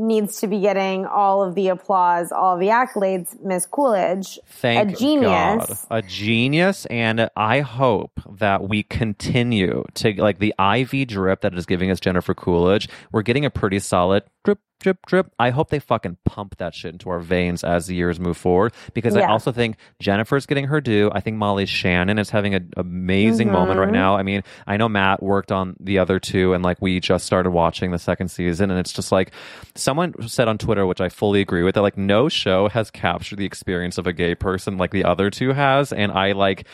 needs 0.00 0.40
to 0.40 0.46
be 0.46 0.60
getting 0.60 1.04
all 1.04 1.42
of 1.42 1.54
the 1.54 1.68
applause, 1.68 2.32
all 2.32 2.56
the 2.56 2.68
accolades, 2.68 3.38
Miss 3.42 3.66
Coolidge, 3.66 4.38
Thank 4.46 4.90
you 4.90 4.96
a 4.96 4.98
genius. 4.98 5.66
God. 5.66 5.78
A 5.90 6.02
genius. 6.02 6.86
And 6.86 7.28
I 7.36 7.60
hope 7.60 8.20
that 8.38 8.66
we 8.66 8.82
continue 8.82 9.84
to 9.94 10.14
like 10.14 10.38
the 10.38 10.54
IV 10.58 11.08
drip 11.08 11.42
that 11.42 11.54
is 11.54 11.66
giving 11.66 11.90
us 11.90 12.00
Jennifer 12.00 12.34
Coolidge. 12.34 12.88
We're 13.12 13.22
getting 13.22 13.44
a 13.44 13.50
pretty 13.50 13.78
solid 13.78 14.22
drip, 14.44 14.58
drip, 14.80 14.98
drip. 15.06 15.32
I 15.38 15.50
hope 15.50 15.68
they 15.70 15.78
fucking 15.78 16.16
pump 16.24 16.56
that 16.56 16.74
shit 16.74 16.92
into 16.92 17.10
our 17.10 17.20
veins 17.20 17.62
as 17.62 17.86
the 17.86 17.94
years 17.94 18.18
move 18.18 18.36
forward 18.36 18.72
because 18.94 19.14
I 19.16 19.22
also 19.26 19.52
think 19.52 19.76
Jennifer's 20.00 20.46
getting 20.46 20.66
her 20.66 20.80
due. 20.80 21.10
I 21.12 21.20
think 21.20 21.36
Molly 21.36 21.66
Shannon 21.66 22.18
is 22.18 22.30
having 22.30 22.54
an 22.54 22.70
amazing 22.76 23.52
moment 23.52 23.72
Mm-hmm. 23.72 23.80
right 23.80 23.92
now. 23.92 24.16
I 24.16 24.22
mean, 24.22 24.42
I 24.66 24.76
know 24.78 24.88
Matt 24.88 25.22
worked 25.22 25.52
on 25.52 25.76
the 25.78 25.98
other 25.98 26.18
two 26.18 26.54
and 26.54 26.64
like 26.64 26.80
we 26.80 26.98
just 27.00 27.26
started 27.26 27.50
watching 27.50 27.90
the 27.90 27.98
second 27.98 28.28
season 28.28 28.70
and 28.70 28.80
it's 28.80 28.92
just 28.92 29.12
like 29.12 29.32
someone 29.74 30.14
said 30.26 30.48
on 30.48 30.56
Twitter, 30.56 30.86
which 30.86 31.00
I 31.00 31.10
fully 31.10 31.40
agree 31.42 31.62
with, 31.62 31.74
that 31.74 31.82
like 31.82 31.98
no 31.98 32.28
show 32.30 32.68
has 32.70 32.90
captured 32.90 33.36
the 33.36 33.44
experience 33.44 33.98
of 33.98 34.06
a 34.06 34.12
gay 34.14 34.34
person 34.34 34.78
like 34.78 34.90
the 34.92 35.04
other 35.04 35.28
two 35.30 35.52
has. 35.52 35.92
And 35.92 36.10
I 36.12 36.32
like, 36.32 36.66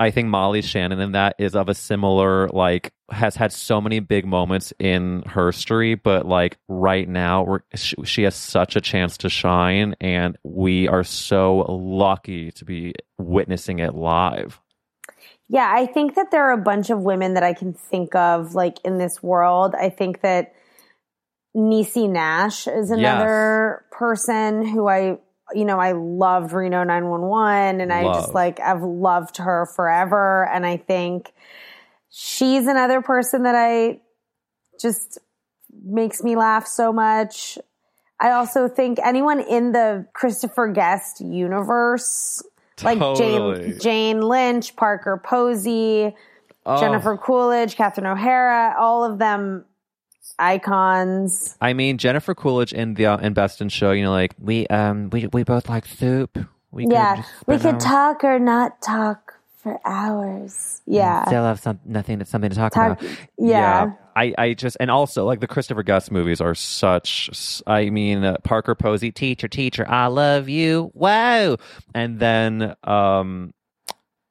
I 0.00 0.10
think 0.10 0.28
Molly 0.28 0.62
Shannon 0.62 0.98
in 0.98 1.12
that 1.12 1.36
is 1.38 1.54
of 1.54 1.68
a 1.68 1.74
similar 1.74 2.48
like 2.48 2.94
has 3.10 3.36
had 3.36 3.52
so 3.52 3.82
many 3.82 4.00
big 4.00 4.24
moments 4.24 4.72
in 4.78 5.22
her 5.26 5.52
story, 5.52 5.94
but 5.94 6.24
like 6.24 6.56
right 6.68 7.06
now 7.06 7.42
we're 7.42 7.60
she, 7.74 7.96
she 8.04 8.22
has 8.22 8.34
such 8.34 8.76
a 8.76 8.80
chance 8.80 9.18
to 9.18 9.28
shine, 9.28 9.94
and 10.00 10.38
we 10.42 10.88
are 10.88 11.04
so 11.04 11.66
lucky 11.68 12.50
to 12.52 12.64
be 12.64 12.94
witnessing 13.18 13.78
it 13.78 13.94
live. 13.94 14.58
Yeah, 15.48 15.70
I 15.70 15.84
think 15.84 16.14
that 16.14 16.30
there 16.30 16.48
are 16.48 16.58
a 16.58 16.62
bunch 16.62 16.88
of 16.88 17.00
women 17.00 17.34
that 17.34 17.42
I 17.42 17.52
can 17.52 17.74
think 17.74 18.14
of 18.14 18.54
like 18.54 18.78
in 18.84 18.96
this 18.96 19.22
world. 19.22 19.74
I 19.74 19.90
think 19.90 20.22
that 20.22 20.54
Niecy 21.54 22.08
Nash 22.08 22.66
is 22.66 22.90
another 22.90 23.84
person 23.90 24.64
who 24.64 24.88
I, 24.88 25.18
you 25.54 25.64
know, 25.64 25.78
I 25.78 25.92
loved 25.92 26.52
Reno 26.52 26.84
911 26.84 27.80
and 27.80 27.92
I 27.92 28.04
just 28.04 28.34
like, 28.34 28.60
I've 28.60 28.82
loved 28.82 29.38
her 29.38 29.66
forever. 29.66 30.48
And 30.48 30.64
I 30.66 30.76
think 30.76 31.32
she's 32.10 32.66
another 32.66 33.02
person 33.02 33.44
that 33.44 33.54
I 33.54 34.00
just 34.80 35.18
makes 35.84 36.22
me 36.22 36.36
laugh 36.36 36.66
so 36.66 36.92
much. 36.92 37.58
I 38.18 38.32
also 38.32 38.68
think 38.68 38.98
anyone 39.02 39.40
in 39.40 39.72
the 39.72 40.06
Christopher 40.12 40.68
Guest 40.68 41.20
universe, 41.20 42.42
like 42.82 42.98
Jane, 43.16 43.78
Jane 43.80 44.20
Lynch, 44.20 44.76
Parker 44.76 45.20
Posey, 45.22 46.14
Oh. 46.66 46.78
Jennifer 46.78 47.16
Coolidge, 47.16 47.74
Catherine 47.74 48.06
O'Hara, 48.06 48.74
all 48.78 49.02
of 49.02 49.18
them 49.18 49.64
icons. 50.40 51.56
I 51.60 51.72
mean, 51.72 51.98
Jennifer 51.98 52.34
Coolidge 52.34 52.72
in 52.72 52.94
the 52.94 53.06
uh, 53.06 53.18
in 53.18 53.34
Best 53.34 53.60
in 53.60 53.68
Show, 53.68 53.92
you 53.92 54.02
know, 54.04 54.10
like 54.12 54.34
we 54.38 54.66
um 54.68 55.10
we 55.10 55.26
we 55.32 55.44
both 55.44 55.68
like 55.68 55.86
soup. 55.86 56.38
We 56.72 56.84
could 56.84 56.92
yeah, 56.92 57.22
we 57.46 57.58
could 57.58 57.74
our- 57.74 57.80
talk 57.80 58.24
or 58.24 58.38
not 58.38 58.80
talk 58.82 59.34
for 59.58 59.78
hours. 59.84 60.80
Yeah, 60.86 61.24
still 61.26 61.44
have 61.44 61.60
some 61.60 61.80
nothing 61.84 62.24
something 62.24 62.50
to 62.50 62.56
talk, 62.56 62.72
Talk- 62.72 63.00
about. 63.02 63.16
yeah. 63.38 63.92
I, 64.16 64.34
I 64.36 64.54
just 64.54 64.76
and 64.80 64.90
also 64.90 65.24
like 65.24 65.40
the 65.40 65.46
Christopher 65.46 65.82
Guest 65.84 66.10
movies 66.10 66.40
are 66.40 66.54
such. 66.54 67.30
I 67.66 67.90
mean, 67.90 68.24
uh, 68.24 68.36
Parker 68.42 68.74
Posey, 68.74 69.12
teacher, 69.12 69.48
teacher, 69.48 69.86
I 69.88 70.06
love 70.08 70.48
you. 70.48 70.90
Wow, 70.94 71.56
and 71.94 72.18
then 72.18 72.74
um. 72.84 73.52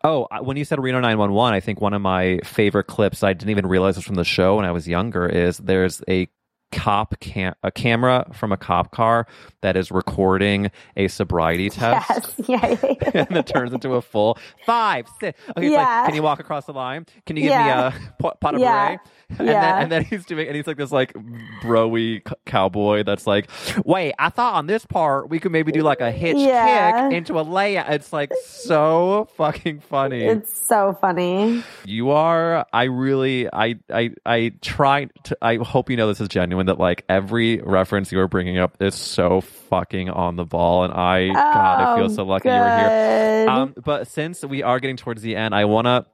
Oh, 0.03 0.27
when 0.41 0.55
you 0.55 0.63
said 0.63 0.81
Reno 0.81 0.99
911, 1.01 1.53
I 1.53 1.59
think 1.59 1.81
one 1.81 1.93
of 1.93 2.01
my 2.01 2.39
favorite 2.45 2.85
clips 2.85 3.21
I 3.21 3.33
didn't 3.33 3.49
even 3.49 3.67
realize 3.67 3.97
was 3.97 4.05
from 4.05 4.15
the 4.15 4.23
show 4.23 4.55
when 4.55 4.65
I 4.65 4.71
was 4.71 4.87
younger 4.87 5.27
is 5.27 5.57
there's 5.57 6.01
a 6.07 6.29
cop 6.71 7.19
cam- 7.19 7.55
a 7.63 7.71
camera 7.71 8.29
from 8.33 8.51
a 8.51 8.57
cop 8.57 8.91
car 8.91 9.25
that 9.61 9.75
is 9.75 9.91
recording 9.91 10.69
a 10.95 11.07
sobriety 11.07 11.69
test 11.69 12.09
yes, 12.09 12.33
yeah, 12.47 12.77
yeah, 12.83 12.93
yeah. 13.13 13.25
and 13.29 13.37
it 13.37 13.47
turns 13.47 13.73
into 13.73 13.93
a 13.95 14.01
full 14.01 14.37
five, 14.65 15.05
six. 15.19 15.39
Okay, 15.57 15.71
Yeah. 15.71 15.77
like, 16.01 16.05
can 16.07 16.15
you 16.15 16.23
walk 16.23 16.39
across 16.39 16.65
the 16.65 16.73
line? 16.73 17.05
Can 17.25 17.35
you 17.35 17.43
give 17.43 17.51
Yeah. 17.51 17.89
me 17.89 18.05
a 18.27 18.31
pot, 18.39 18.55
of 18.55 18.61
Yeah. 18.61 18.87
beret? 18.87 18.99
And, 19.37 19.47
Yeah. 19.47 19.61
then, 19.61 19.81
and 19.83 19.91
then 19.91 20.03
he's 20.05 20.25
doing, 20.25 20.47
and 20.47 20.55
he's 20.55 20.65
like 20.67 20.77
this 20.77 20.91
like 20.91 21.13
broy 21.61 22.27
c- 22.27 22.35
cowboy 22.45 23.03
that's 23.03 23.27
like, 23.27 23.49
wait, 23.85 24.13
I 24.19 24.29
thought 24.29 24.55
on 24.55 24.67
this 24.67 24.85
part 24.85 25.29
we 25.29 25.39
could 25.39 25.51
maybe 25.51 25.71
do 25.71 25.81
like 25.81 26.01
a 26.01 26.11
hitch 26.11 26.35
kick 26.37 27.13
into 27.13 27.39
a 27.39 27.41
layout. 27.43 27.91
It's 27.93 28.11
like 28.13 28.31
so 28.45 29.27
fucking 29.37 29.81
funny. 29.81 30.23
It's 30.23 30.67
so 30.67 30.97
funny. 30.99 31.63
you 31.85 32.11
are. 32.11 32.65
I 32.73 32.83
really. 32.85 33.47
I. 33.51 33.75
I. 33.91 34.11
I 34.25 34.51
try 34.61 35.07
to. 35.23 35.37
I 35.41 35.55
hope 35.57 35.89
you 35.89 35.97
know 35.97 36.07
this 36.07 36.21
is 36.21 36.27
genuine. 36.27 36.58
That 36.67 36.79
like 36.79 37.03
every 37.09 37.57
reference 37.61 38.11
you 38.11 38.19
are 38.19 38.27
bringing 38.27 38.57
up 38.57 38.81
is 38.81 38.95
so 38.95 39.41
fucking 39.41 40.09
on 40.09 40.35
the 40.35 40.45
ball, 40.45 40.83
and 40.83 40.93
I. 40.93 41.27
God, 41.27 41.35
I 41.81 41.95
feel 41.97 42.05
Oh, 42.05 42.15
so 42.15 42.23
lucky 42.23 42.49
you 42.49 42.55
were 42.55 42.77
here. 42.77 43.45
Um, 43.49 43.73
but 43.83 44.07
since 44.07 44.43
we 44.43 44.63
are 44.63 44.79
getting 44.79 44.97
towards 44.97 45.21
the 45.21 45.35
end, 45.35 45.55
I 45.55 45.65
want 45.65 45.85
to 45.85 46.05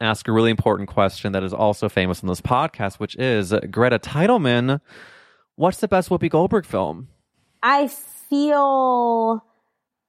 ask 0.00 0.26
a 0.28 0.32
really 0.32 0.50
important 0.50 0.88
question 0.88 1.32
that 1.32 1.42
is 1.42 1.52
also 1.54 1.88
famous 1.88 2.22
in 2.22 2.28
this 2.28 2.40
podcast, 2.40 2.96
which 2.96 3.16
is 3.16 3.52
Greta 3.70 3.98
Titelman. 3.98 4.80
What's 5.54 5.78
the 5.78 5.88
best 5.88 6.10
Whoopi 6.10 6.28
Goldberg 6.30 6.66
film? 6.66 7.08
I 7.62 7.88
feel 7.88 9.44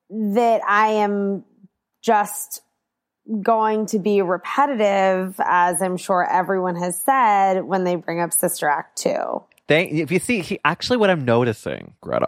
that 0.09 0.61
I 0.67 0.87
am 0.89 1.43
just 2.01 2.61
going 3.41 3.85
to 3.87 3.99
be 3.99 4.21
repetitive, 4.21 5.35
as 5.39 5.81
I'm 5.81 5.97
sure 5.97 6.25
everyone 6.29 6.75
has 6.77 7.01
said 7.01 7.61
when 7.63 7.83
they 7.83 7.95
bring 7.95 8.19
up 8.21 8.31
Sister 8.33 8.67
Act 8.69 8.97
2. 8.99 9.43
Thank, 9.67 9.91
if 9.91 10.11
you 10.11 10.19
see, 10.19 10.39
he, 10.39 10.59
actually, 10.63 10.97
what 10.97 11.09
I'm 11.09 11.25
noticing, 11.25 11.93
Greta, 11.99 12.27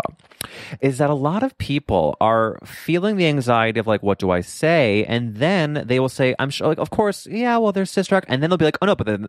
is 0.81 0.97
that 0.97 1.09
a 1.09 1.13
lot 1.13 1.41
of 1.41 1.57
people 1.57 2.17
are 2.19 2.59
feeling 2.65 3.15
the 3.15 3.27
anxiety 3.27 3.79
of 3.79 3.87
like, 3.87 4.03
what 4.03 4.19
do 4.19 4.29
I 4.29 4.41
say? 4.41 5.05
And 5.05 5.35
then 5.35 5.83
they 5.85 5.99
will 5.99 6.09
say, 6.09 6.35
I'm 6.37 6.49
sure, 6.49 6.67
like, 6.67 6.79
of 6.79 6.89
course, 6.89 7.27
yeah, 7.27 7.57
well, 7.57 7.71
there's 7.71 7.91
Sister 7.91 8.15
Act. 8.15 8.25
And 8.29 8.43
then 8.43 8.49
they'll 8.49 8.57
be 8.57 8.65
like, 8.65 8.77
oh 8.81 8.87
no, 8.87 8.95
but 8.95 9.07
then 9.07 9.27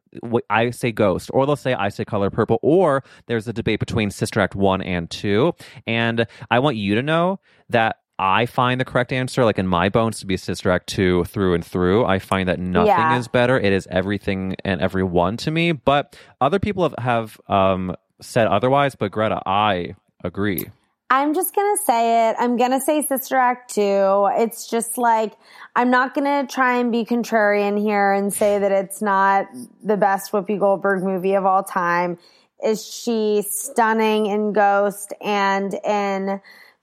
I 0.49 0.71
say 0.71 0.91
Ghost. 0.91 1.31
Or 1.33 1.47
they'll 1.47 1.55
say, 1.57 1.75
I 1.75 1.89
say 1.89 2.05
Color 2.05 2.31
Purple. 2.31 2.59
Or 2.63 3.05
there's 3.27 3.47
a 3.47 3.53
debate 3.53 3.79
between 3.79 4.11
Sister 4.11 4.41
Act 4.41 4.57
1 4.57 4.83
and 4.83 5.09
2. 5.09 5.53
And 5.87 6.27
I 6.51 6.59
want 6.59 6.77
you 6.77 6.97
to 6.97 7.03
know 7.03 7.39
that 7.69 7.97
I 8.23 8.45
find 8.45 8.79
the 8.79 8.85
correct 8.85 9.13
answer, 9.15 9.47
like 9.47 9.59
in 9.59 9.67
my 9.67 9.89
bones, 9.89 10.21
to 10.21 10.27
be 10.27 10.37
Sister 10.37 10.71
Act 10.71 10.89
2 10.89 11.25
through 11.25 11.55
and 11.55 11.65
through. 11.65 12.05
I 12.05 12.19
find 12.19 12.49
that 12.51 12.59
nothing 12.59 12.87
Yeah. 12.89 13.17
is 13.17 13.29
better. 13.29 13.59
It 13.59 13.73
is 13.73 13.89
everything 13.91 14.57
and 14.63 14.79
everyone 14.83 15.39
to 15.39 15.51
me. 15.51 15.73
But 15.73 16.17
other 16.39 16.59
people 16.59 16.83
have, 16.83 16.95
have 16.99 17.41
um, 17.49 17.97
said 18.21 18.47
otherwise. 18.47 18.95
But 18.95 19.11
Greta, 19.11 19.41
I 19.47 19.95
agree. 20.23 20.67
I'm 21.13 21.35
just 21.35 21.55
gonna 21.57 21.77
say 21.87 22.29
it. 22.29 22.37
I'm 22.39 22.57
gonna 22.59 22.79
say 22.81 23.05
Sister 23.07 23.37
Act 23.37 23.75
2. 23.75 24.29
It's 24.37 24.69
just 24.69 24.99
like 24.99 25.33
I'm 25.75 25.91
not 25.91 26.15
gonna 26.15 26.47
try 26.47 26.77
and 26.77 26.93
be 26.93 27.05
contrarian 27.07 27.81
here 27.81 28.13
and 28.13 28.33
say 28.33 28.59
that 28.59 28.71
it's 28.71 29.01
not 29.03 29.47
the 29.83 29.97
best 29.97 30.31
Whoopi 30.31 30.59
Goldberg 30.59 31.03
movie 31.03 31.35
of 31.35 31.47
all 31.47 31.65
time. 31.65 32.19
Is 32.63 32.87
she 32.87 33.43
stunning 33.49 34.27
in 34.27 34.53
Ghost 34.53 35.13
and 35.23 35.73
in 35.85 36.41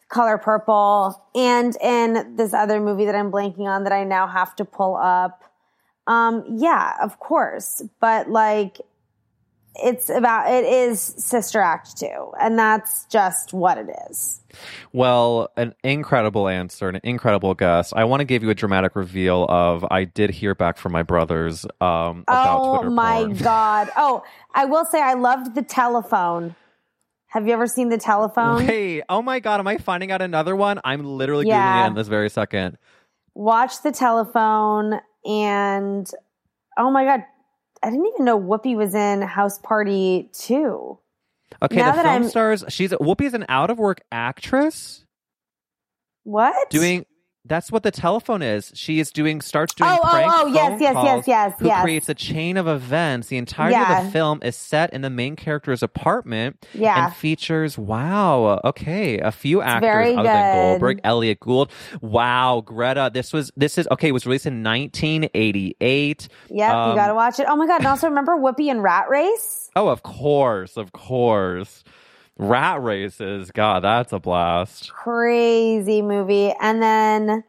Color 0.10 0.38
Purple 0.38 1.22
and 1.36 1.76
in 1.82 2.36
this 2.36 2.54
other 2.54 2.80
movie 2.80 3.06
that 3.06 3.16
I'm 3.16 3.32
blanking 3.32 3.68
on 3.68 3.84
that 3.84 3.94
I 3.94 4.04
now 4.04 4.28
have 4.28 4.56
to 4.58 4.66
pull 4.66 4.96
up? 4.96 5.44
Um, 6.08 6.46
yeah, 6.50 6.94
of 7.02 7.20
course. 7.20 7.84
But 8.00 8.30
like 8.30 8.80
it's 9.84 10.10
about 10.10 10.52
it 10.52 10.66
is 10.66 11.00
Sister 11.00 11.60
Act 11.60 11.98
2 12.00 12.08
and 12.40 12.58
that's 12.58 13.06
just 13.06 13.54
what 13.54 13.78
it 13.78 13.88
is. 14.10 14.42
Well, 14.92 15.50
an 15.56 15.76
incredible 15.84 16.48
answer, 16.48 16.90
an 16.90 17.00
incredible 17.04 17.54
guess. 17.54 17.94
I 17.94 18.06
want 18.06 18.22
to 18.22 18.26
give 18.26 18.44
you 18.44 18.50
a 18.50 18.56
dramatic 18.56 18.96
reveal 18.96 19.46
of 19.50 19.86
I 19.92 20.06
did 20.06 20.32
hear 20.32 20.56
back 20.56 20.78
from 20.78 20.94
my 20.94 21.04
brothers 21.04 21.66
um, 21.82 22.24
about 22.28 22.60
oh 22.60 22.76
Twitter 22.78 22.90
my 22.90 23.18
porn. 23.26 23.38
god. 23.38 23.90
Oh, 23.98 24.24
I 24.54 24.66
will 24.66 24.86
say 24.86 25.02
I 25.02 25.14
loved 25.14 25.54
the 25.54 25.62
telephone. 25.62 26.56
Have 27.38 27.46
you 27.46 27.54
ever 27.54 27.68
seen 27.68 27.90
the 27.90 28.00
telephone? 28.00 28.64
Hey, 28.66 29.04
oh 29.10 29.22
my 29.22 29.40
god, 29.40 29.60
am 29.60 29.68
I 29.68 29.78
finding 29.78 30.12
out 30.12 30.24
another 30.24 30.56
one? 30.56 30.80
I'm 30.84 31.04
literally 31.04 31.46
Yeah. 31.46 31.84
googling 31.84 31.86
it 31.86 31.88
in 31.90 31.94
this 31.94 32.08
very 32.08 32.32
second. 32.32 32.80
Watch 33.36 33.84
the 33.84 33.92
telephone 33.92 35.00
and 35.24 36.10
oh 36.80 36.90
my 36.90 37.06
god, 37.06 37.24
I 37.84 37.92
didn't 37.92 38.08
even 38.08 38.26
know 38.26 38.40
Whoopi 38.42 38.76
was 38.76 38.96
in 38.96 39.22
House 39.22 39.60
Party 39.60 40.32
2. 40.34 40.98
Okay, 41.62 41.76
Now 41.76 41.92
the 41.92 42.02
film 42.02 42.08
I'm- 42.08 42.24
stars. 42.24 42.64
She's 42.70 42.90
Whoopi's 42.94 43.36
an 43.36 43.46
out 43.50 43.70
of 43.70 43.78
work 43.78 44.02
actress 44.12 45.06
What? 46.24 46.72
doing. 46.72 47.06
That's 47.48 47.72
what 47.72 47.84
the 47.84 47.92
telephone 47.92 48.42
is. 48.42 48.72
She 48.76 49.00
is 49.00 49.12
doing 49.12 49.42
starts 49.42 49.74
doing 49.74 49.90
Oh, 49.90 50.00
oh, 50.04 50.10
prank 50.10 50.32
oh, 50.34 50.48
yes, 50.48 50.70
phone 50.70 50.72
yes, 50.72 50.82
yes, 50.82 50.94
calls, 50.94 51.28
yes, 51.28 51.54
Who 51.60 51.66
yes. 51.68 51.82
creates 51.84 52.10
a 52.10 52.14
chain 52.14 52.58
of 52.58 52.68
events. 52.68 53.28
The 53.30 53.38
entirety 53.38 53.76
of 53.78 54.06
the 54.06 54.12
film 54.12 54.40
is 54.44 54.56
set 54.56 54.94
in 54.94 55.02
the 55.02 55.10
main 55.10 55.36
character's 55.36 55.82
apartment 55.82 56.66
Yeah. 56.74 57.06
and 57.06 57.16
features 57.16 57.78
wow, 57.78 58.60
okay, 58.66 59.20
a 59.20 59.32
few 59.32 59.62
actors 59.62 59.88
very 59.88 60.14
other 60.16 60.24
than. 60.24 60.56
Goldberg, 60.56 61.00
Elliot 61.04 61.40
Gould. 61.40 61.72
Wow, 62.02 62.62
Greta. 62.66 63.10
This 63.14 63.32
was 63.34 63.52
this 63.56 63.78
is 63.78 63.88
okay. 63.92 64.10
It 64.10 64.12
was 64.14 64.26
released 64.26 64.46
in 64.46 64.64
1988. 64.64 66.28
Yep, 66.50 66.72
Um, 66.74 66.90
you 66.92 66.96
got 66.96 67.08
to 67.08 67.14
watch 67.16 67.40
it. 67.40 67.46
Oh 67.50 67.56
my 67.56 67.68
god, 67.68 67.78
and 67.80 67.88
also 67.88 68.08
remember 68.08 68.36
Whoopi 68.38 68.70
and 68.70 68.82
Rat 68.84 69.10
Race? 69.10 69.70
Oh, 69.76 69.88
of 69.90 70.04
course, 70.04 70.78
of 70.78 70.92
course. 70.92 71.84
Rat 72.38 72.82
races. 72.84 73.52
God, 73.52 73.84
that's 73.84 74.14
a 74.14 74.20
blast. 74.20 74.92
Crazy 74.94 76.02
movie. 76.02 76.54
And 76.60 76.82
then 76.82 77.44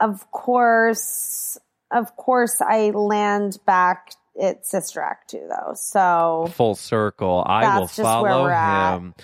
of 0.00 0.30
course, 0.30 1.58
of 1.92 2.16
course 2.16 2.60
I 2.60 2.90
land 2.90 3.58
back 3.66 4.12
at 4.40 4.66
Sister 4.66 5.00
Act 5.00 5.30
2 5.30 5.46
though. 5.48 5.72
So 5.74 6.48
Full 6.54 6.74
circle. 6.74 7.42
I 7.46 7.78
will 7.78 7.86
follow 7.86 8.48
him. 8.48 9.14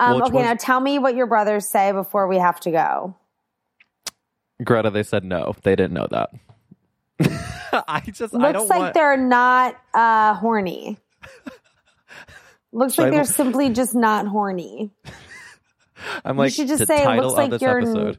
Um, 0.00 0.14
Which 0.16 0.24
okay, 0.26 0.32
was- 0.36 0.42
now 0.44 0.54
tell 0.54 0.80
me 0.80 0.98
what 0.98 1.14
your 1.14 1.26
brothers 1.26 1.68
say 1.68 1.92
before 1.92 2.26
we 2.28 2.36
have 2.38 2.58
to 2.60 2.70
go. 2.70 3.16
Greta, 4.64 4.90
they 4.90 5.02
said 5.02 5.24
no. 5.24 5.54
They 5.64 5.74
didn't 5.74 5.92
know 5.94 6.06
that. 6.10 6.30
I 7.88 8.00
just 8.00 8.34
I 8.34 8.38
Looks 8.38 8.52
don't 8.52 8.68
like 8.68 8.78
want. 8.80 8.94
they're 8.94 9.16
not 9.16 9.76
uh, 9.92 10.34
horny. 10.34 10.98
Looks 12.72 12.94
Should 12.94 13.02
like 13.02 13.08
I 13.08 13.10
they're 13.16 13.24
look- 13.24 13.32
simply 13.34 13.70
just 13.70 13.94
not 13.94 14.26
horny. 14.26 14.90
I'm 16.24 16.36
like 16.36 16.46
you 16.50 16.66
should 16.66 16.68
just 16.68 16.86
say, 16.86 17.06
looks 17.20 17.34
like 17.36 17.60
you're- 17.60 17.82
episode, 17.82 18.18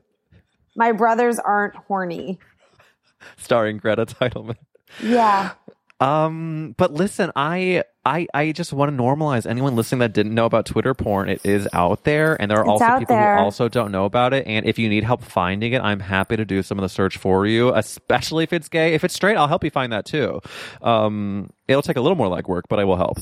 My 0.76 0.92
brothers 0.94 1.40
aren't 1.40 1.76
horny. 1.76 2.40
starring 3.38 3.78
Greta 3.78 4.06
Titelman. 4.06 4.56
Yeah. 5.02 5.52
Um, 6.00 6.76
but 6.78 6.92
listen, 6.94 7.32
I 7.36 7.84
I 8.06 8.28
I 8.34 8.52
just 8.52 8.74
want 8.74 8.92
to 8.92 9.02
normalize 9.02 9.46
anyone 9.50 9.76
listening 9.78 10.00
that 10.00 10.12
didn't 10.14 10.34
know 10.36 10.46
about 10.46 10.66
Twitter 10.66 10.94
porn. 10.94 11.30
It 11.30 11.46
is 11.46 11.68
out 11.72 12.04
there, 12.04 12.36
and 12.42 12.52
there 12.52 12.58
are 12.60 12.64
It's 12.64 12.82
also 12.82 13.00
people 13.00 13.16
there. 13.16 13.38
who 13.38 13.44
also 13.44 13.70
don't 13.70 13.92
know 13.92 14.04
about 14.04 14.34
it. 14.34 14.46
And 14.46 14.66
if 14.66 14.78
you 14.78 14.90
need 14.90 15.06
help 15.06 15.24
finding 15.24 15.72
it, 15.72 15.82
I'm 15.82 16.02
happy 16.02 16.36
to 16.36 16.44
do 16.44 16.62
some 16.62 16.78
of 16.78 16.82
the 16.84 16.90
search 16.90 17.18
for 17.18 17.46
you. 17.48 17.74
Especially 17.74 18.44
if 18.44 18.52
it's 18.52 18.68
gay. 18.68 18.94
If 18.96 19.06
it's 19.06 19.14
straight, 19.14 19.38
I'll 19.38 19.48
help 19.48 19.64
you 19.64 19.70
find 19.70 19.94
that 19.94 20.06
too. 20.06 20.42
Um, 20.82 21.52
it'll 21.68 21.82
take 21.82 21.98
a 21.98 22.02
little 22.02 22.18
more 22.18 22.28
legwork, 22.28 22.64
but 22.70 22.80
I 22.80 22.84
will 22.84 22.98
help. 22.98 23.18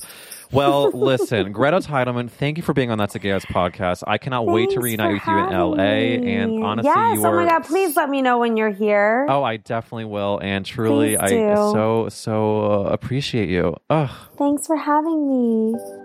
Well, 0.52 0.92
listen, 0.94 1.52
Greta 1.52 1.78
Titelman, 1.78 2.30
thank 2.30 2.58
you 2.58 2.64
for 2.64 2.74
being 2.74 2.92
on 2.92 2.98
That's 2.98 3.16
a 3.16 3.20
Gay 3.20 3.32
Ass 3.32 3.46
podcast. 3.46 4.04
I 4.06 4.18
cannot 4.18 4.46
wait 4.46 4.70
to 4.72 4.82
reunite 4.82 5.14
with 5.14 5.28
you 5.28 5.38
in 5.38 5.50
LA. 5.50 5.76
me. 5.76 6.34
And 6.36 6.64
honestly, 6.64 6.92
yes. 6.94 7.16
you 7.16 7.26
oh 7.26 7.32
my 7.32 7.46
god! 7.46 7.64
Please 7.64 7.96
let 7.96 8.10
me 8.10 8.22
know 8.22 8.40
when 8.40 8.58
you're 8.58 8.70
here. 8.70 9.26
Oh, 9.30 9.44
I 9.44 9.58
definitely 9.58 10.06
will, 10.06 10.40
and 10.42 10.66
truly, 10.66 11.18
I 11.18 11.30
so 11.30 12.10
so 12.10 12.72
uh, 12.72 12.90
appreciate 12.90 13.50
you. 13.50 13.76
Ugh. 13.90 14.10
Thanks 14.38 14.68
for 14.68 14.76
having 14.76 15.28
me. 15.28 16.01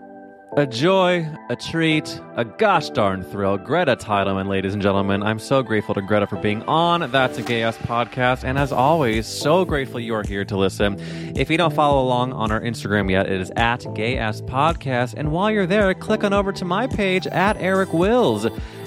A 0.56 0.66
joy, 0.66 1.28
a 1.50 1.54
treat, 1.54 2.18
a 2.34 2.42
gosh 2.42 2.88
darn 2.88 3.22
thrill. 3.22 3.58
Greta 3.58 3.94
Titelman, 3.94 4.48
ladies 4.48 4.72
and 4.72 4.82
gentlemen. 4.82 5.22
I'm 5.22 5.38
so 5.38 5.62
grateful 5.62 5.94
to 5.94 6.00
Greta 6.00 6.26
for 6.26 6.36
being 6.36 6.62
on 6.62 7.10
That's 7.10 7.36
a 7.36 7.42
Gay 7.42 7.62
Ass 7.62 7.76
podcast. 7.76 8.42
And 8.42 8.56
as 8.56 8.72
always, 8.72 9.26
so 9.26 9.66
grateful 9.66 10.00
you 10.00 10.14
are 10.14 10.22
here 10.22 10.46
to 10.46 10.56
listen. 10.56 10.98
If 11.36 11.50
you 11.50 11.58
don't 11.58 11.74
follow 11.74 12.02
along 12.02 12.32
on 12.32 12.50
our 12.50 12.62
Instagram 12.62 13.10
yet, 13.10 13.26
it 13.26 13.38
is 13.38 13.50
at 13.54 13.84
Gay 13.94 14.16
Ass 14.16 14.40
Podcast. 14.40 15.12
And 15.18 15.30
while 15.30 15.50
you're 15.50 15.66
there, 15.66 15.92
click 15.92 16.24
on 16.24 16.32
over 16.32 16.52
to 16.52 16.64
my 16.64 16.86
page 16.86 17.26
at 17.26 17.58
Eric 17.58 17.92
Wills. 17.92 18.46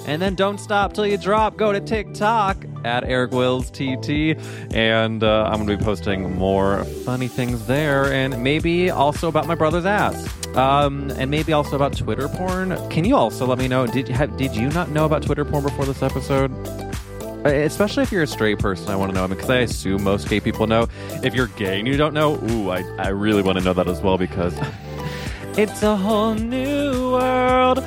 And 0.09 0.19
then 0.19 0.33
don't 0.33 0.57
stop 0.57 0.93
till 0.93 1.05
you 1.05 1.19
drop. 1.19 1.55
Go 1.55 1.71
to 1.71 1.79
TikTok 1.79 2.65
at 2.83 3.03
Eric 3.03 3.31
Wills 3.31 3.69
TT. 3.69 4.35
And 4.73 5.23
uh, 5.23 5.43
I'm 5.43 5.63
going 5.63 5.67
to 5.67 5.77
be 5.77 5.83
posting 5.83 6.35
more 6.35 6.83
funny 7.05 7.27
things 7.27 7.67
there 7.67 8.11
and 8.11 8.43
maybe 8.43 8.89
also 8.89 9.27
about 9.27 9.45
my 9.45 9.53
brother's 9.53 9.85
ass. 9.85 10.27
Um, 10.55 11.11
and 11.11 11.29
maybe 11.29 11.53
also 11.53 11.75
about 11.75 11.95
Twitter 11.95 12.27
porn. 12.27 12.75
Can 12.89 13.05
you 13.05 13.15
also 13.15 13.45
let 13.45 13.59
me 13.59 13.67
know? 13.67 13.85
Did 13.85 14.09
you 14.09 14.15
have, 14.15 14.35
did 14.35 14.55
you 14.55 14.69
not 14.71 14.89
know 14.89 15.05
about 15.05 15.21
Twitter 15.21 15.45
porn 15.45 15.61
before 15.61 15.85
this 15.85 16.01
episode? 16.01 16.51
Uh, 17.45 17.49
Especially 17.49 18.01
if 18.01 18.11
you're 18.11 18.23
a 18.23 18.27
straight 18.27 18.57
person, 18.57 18.89
I 18.89 18.95
want 18.95 19.11
to 19.11 19.15
know. 19.15 19.23
I 19.23 19.27
mean, 19.27 19.35
because 19.35 19.51
I 19.51 19.59
assume 19.59 20.01
most 20.01 20.27
gay 20.27 20.39
people 20.39 20.65
know. 20.65 20.87
If 21.23 21.35
you're 21.35 21.49
gay 21.49 21.77
and 21.77 21.87
you 21.87 21.97
don't 21.97 22.15
know, 22.15 22.43
ooh, 22.49 22.71
I, 22.71 22.81
I 22.97 23.09
really 23.09 23.43
want 23.43 23.59
to 23.59 23.63
know 23.63 23.73
that 23.73 23.87
as 23.87 24.01
well 24.01 24.17
because 24.17 24.57
it's 25.55 25.83
a 25.83 25.95
whole 25.95 26.33
new 26.33 27.11
world. 27.11 27.85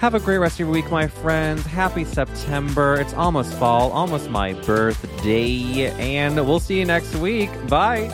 Have 0.00 0.14
a 0.14 0.18
great 0.18 0.38
rest 0.38 0.54
of 0.54 0.60
your 0.60 0.70
week, 0.70 0.90
my 0.90 1.08
friends. 1.08 1.66
Happy 1.66 2.04
September. 2.04 2.98
It's 2.98 3.12
almost 3.12 3.52
fall, 3.58 3.92
almost 3.92 4.30
my 4.30 4.54
birthday. 4.54 5.90
And 5.98 6.36
we'll 6.36 6.58
see 6.58 6.78
you 6.78 6.86
next 6.86 7.14
week. 7.16 7.50
Bye. 7.68 8.08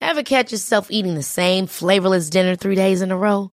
Ever 0.00 0.24
catch 0.24 0.50
yourself 0.50 0.90
eating 0.90 1.14
the 1.14 1.22
same 1.22 1.68
flavorless 1.68 2.28
dinner 2.28 2.56
three 2.56 2.74
days 2.74 3.02
in 3.02 3.12
a 3.12 3.16
row? 3.16 3.52